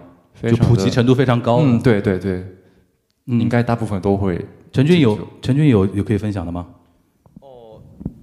[0.44, 1.58] 就普及程度非常高。
[1.64, 2.46] 嗯，对对对，
[3.26, 4.46] 应该大部分都会。
[4.72, 6.68] 陈军有陈军有有可以分享的吗？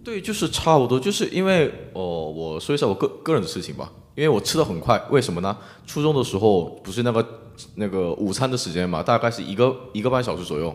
[0.05, 3.90] 对，就是差不多，就是因为哦，我说一下我个个人的事情吧。
[4.14, 5.56] 因为我吃的很快，为什么呢？
[5.89, 7.26] 初中的时候不是那个
[7.74, 10.66] 那个午餐的时间嘛，大概是一个一个半小时左右。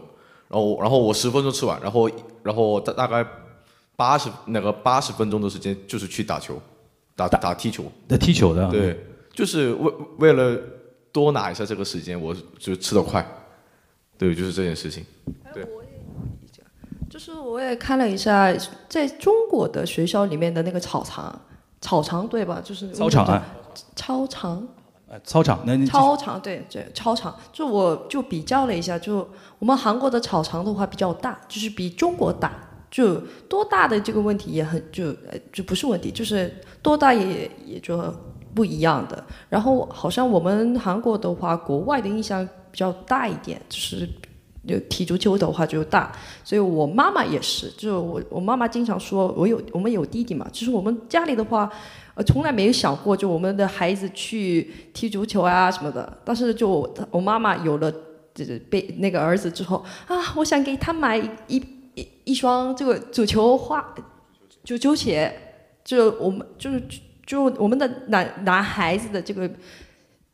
[0.49, 2.09] 然后然后我十分钟吃完，然后
[2.43, 3.25] 然后大大概
[3.95, 6.61] 八十那个八十分钟的时间就是去打球，
[7.15, 7.85] 打打踢球。
[8.09, 8.69] 打踢球的。
[8.69, 8.99] 对，
[9.33, 10.59] 就是为为了
[11.13, 13.25] 多拿一下这个时间，我就吃的快。
[14.17, 15.05] 对，就是这件事情。
[15.53, 15.65] 对。
[17.19, 18.49] 就是我也看了一下，
[18.87, 21.37] 在中国的学校里面的那个操场，
[21.81, 22.61] 操场对吧？
[22.63, 23.43] 就是操场啊，
[23.93, 24.65] 操场，
[25.25, 27.35] 操场，那操场对对，操场。
[27.51, 29.27] 就我就比较了一下，就
[29.59, 32.53] 我们韩国的操场的话比较大，就是比中国大，
[32.89, 33.15] 就
[33.49, 36.49] 多大的这个问题也很就呃就不是问题，就是
[36.81, 38.01] 多大也也就
[38.55, 39.21] 不一样的。
[39.49, 44.07] 然后好像我们韩国的话，国外的印象比较大一点，就是。
[44.69, 46.11] 就踢足球的话就大，
[46.43, 51.67] 所以我妈妈也是，就我我妈妈经常说，我有我们有弟弟嘛，就是我们家里的话，
[52.13, 57.91] 呃从来没有想过就我们的孩子去踢足球啊什么的，但是就我妈妈有了
[58.35, 61.17] 就是被那个儿子之后啊，我想给他买
[61.47, 61.61] 一
[61.95, 63.83] 一一双这个足球花
[64.63, 65.33] 足球鞋，
[65.83, 66.83] 就我们就是
[67.25, 69.49] 就我们的男男孩子的这个。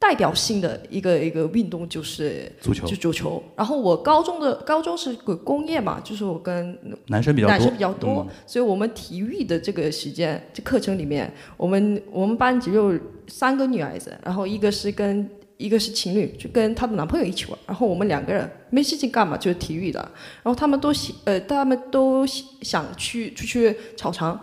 [0.08, 2.86] 代表性的一个一个运动就是足球。
[2.86, 3.42] 就足球。
[3.56, 6.78] 然后我高中的高中是个工业嘛，就是我跟
[7.08, 7.52] 男生比较多。
[7.52, 8.36] 男生比较多，嗯。
[8.46, 12.94] 所以我们体育的这个时间，这课程里面，我们我们班只有
[13.28, 15.28] 三个女孩子，然后一个是跟
[15.58, 20.00] 一个是情侣，就跟她的男朋友一起玩，然后我们两个人没事情干嘛，就是体育的，
[20.44, 22.24] 然后他们都喜呃，他们都
[22.62, 24.40] 想去出去操场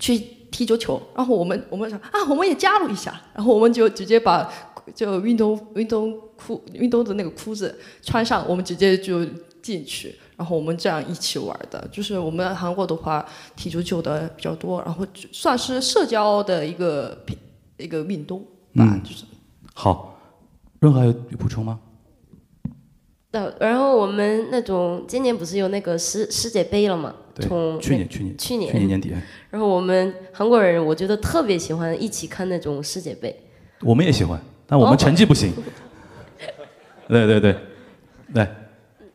[0.00, 0.18] 去
[0.50, 4.50] 踢足球，然后我们我们想啊，我们也加入一下，然后我们就直接把
[4.94, 9.24] 就运动运动裤运动的那个裤子穿上，我们直接就
[9.62, 11.88] 进去，然后我们这样一起玩的。
[11.92, 13.24] 就是我们韩国的话，
[13.56, 17.18] 踢足球的比较多，然后就算是社交的一个
[17.76, 18.40] 一个运动
[18.74, 19.24] 吧，嗯就是。
[19.74, 20.18] 好，
[20.80, 21.78] 润和还有补充吗？
[23.30, 27.14] 呃，然后我们那种今年不是有那个世世界杯了嘛？
[27.34, 29.12] 对从去年去年去年去年年底
[29.50, 33.44] 然后我们韩国人，我觉得特别喜欢一起看那种世界杯。
[33.82, 35.52] 我们也喜欢，但我们哦成绩不行。
[37.08, 37.56] 对 对对，
[38.34, 38.46] 对，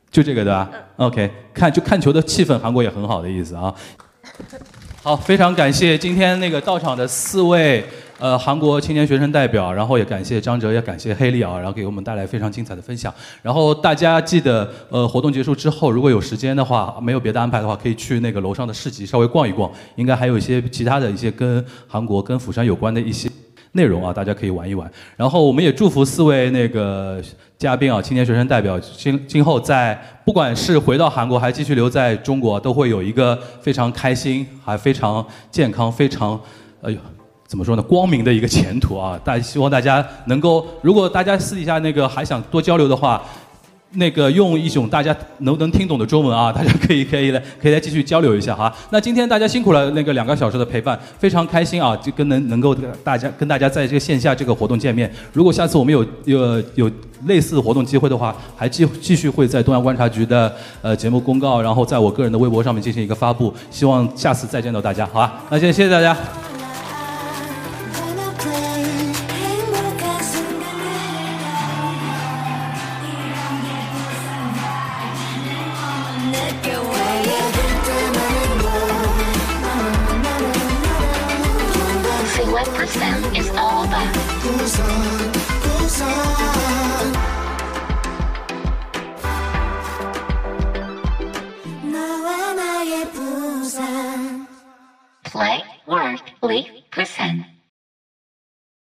[0.10, 0.68] 就这个对吧
[0.98, 3.74] ？OK，看就看球的气氛，韩国也很好的意思啊。
[5.04, 7.86] 好，非常感谢今天那个到场的四位
[8.18, 13.14] 呃韩国青年学生代表，然后也感谢张哲，也感谢黑利啊，然后给我们带来非常精彩的分享。
[13.44, 23.30] 然后大家记得呃活动结束之后，如果有时间的话，没有别的安排的话，可以去那个楼上的市集稍微逛一逛，应该还有一些其他的一些跟韩国跟釜山有关的一些。
[23.74, 24.90] 内容啊，大家可以玩一玩。
[25.16, 27.22] 然后我们也祝福四位那个
[27.58, 36.40] 嘉宾啊，青年学生代表今今后在不管是回到韩国还是继续留在中国，都会有一个非常开心、还非常健康、非常
[36.82, 36.98] 哎呦。
[37.46, 37.84] 怎么说呢？
[37.84, 39.20] 光明的一个前途啊！
[39.24, 43.22] 大希望大家能够，如果大家私底下那个还想多交流的话，
[43.94, 48.74] 那个用一种大家能能听懂的中文啊，大家可以可以来可以来继续交流一下哈。
[48.90, 55.12] 那今天大家辛苦了，那个两个小时的陪伴，非常开心啊，就跟能能够大家跟大家在这个线下这个活动见面。
[55.32, 56.92] 如果下次我们有有有
[57.26, 63.54] 类似活动机会的话，还继继续会在东亚观察局的呃节目公告，然后在我个人的微博上面进行一个发布。
[63.70, 65.44] 希望下次再见到大家，好吧？
[65.50, 66.18] 那先谢谢大家。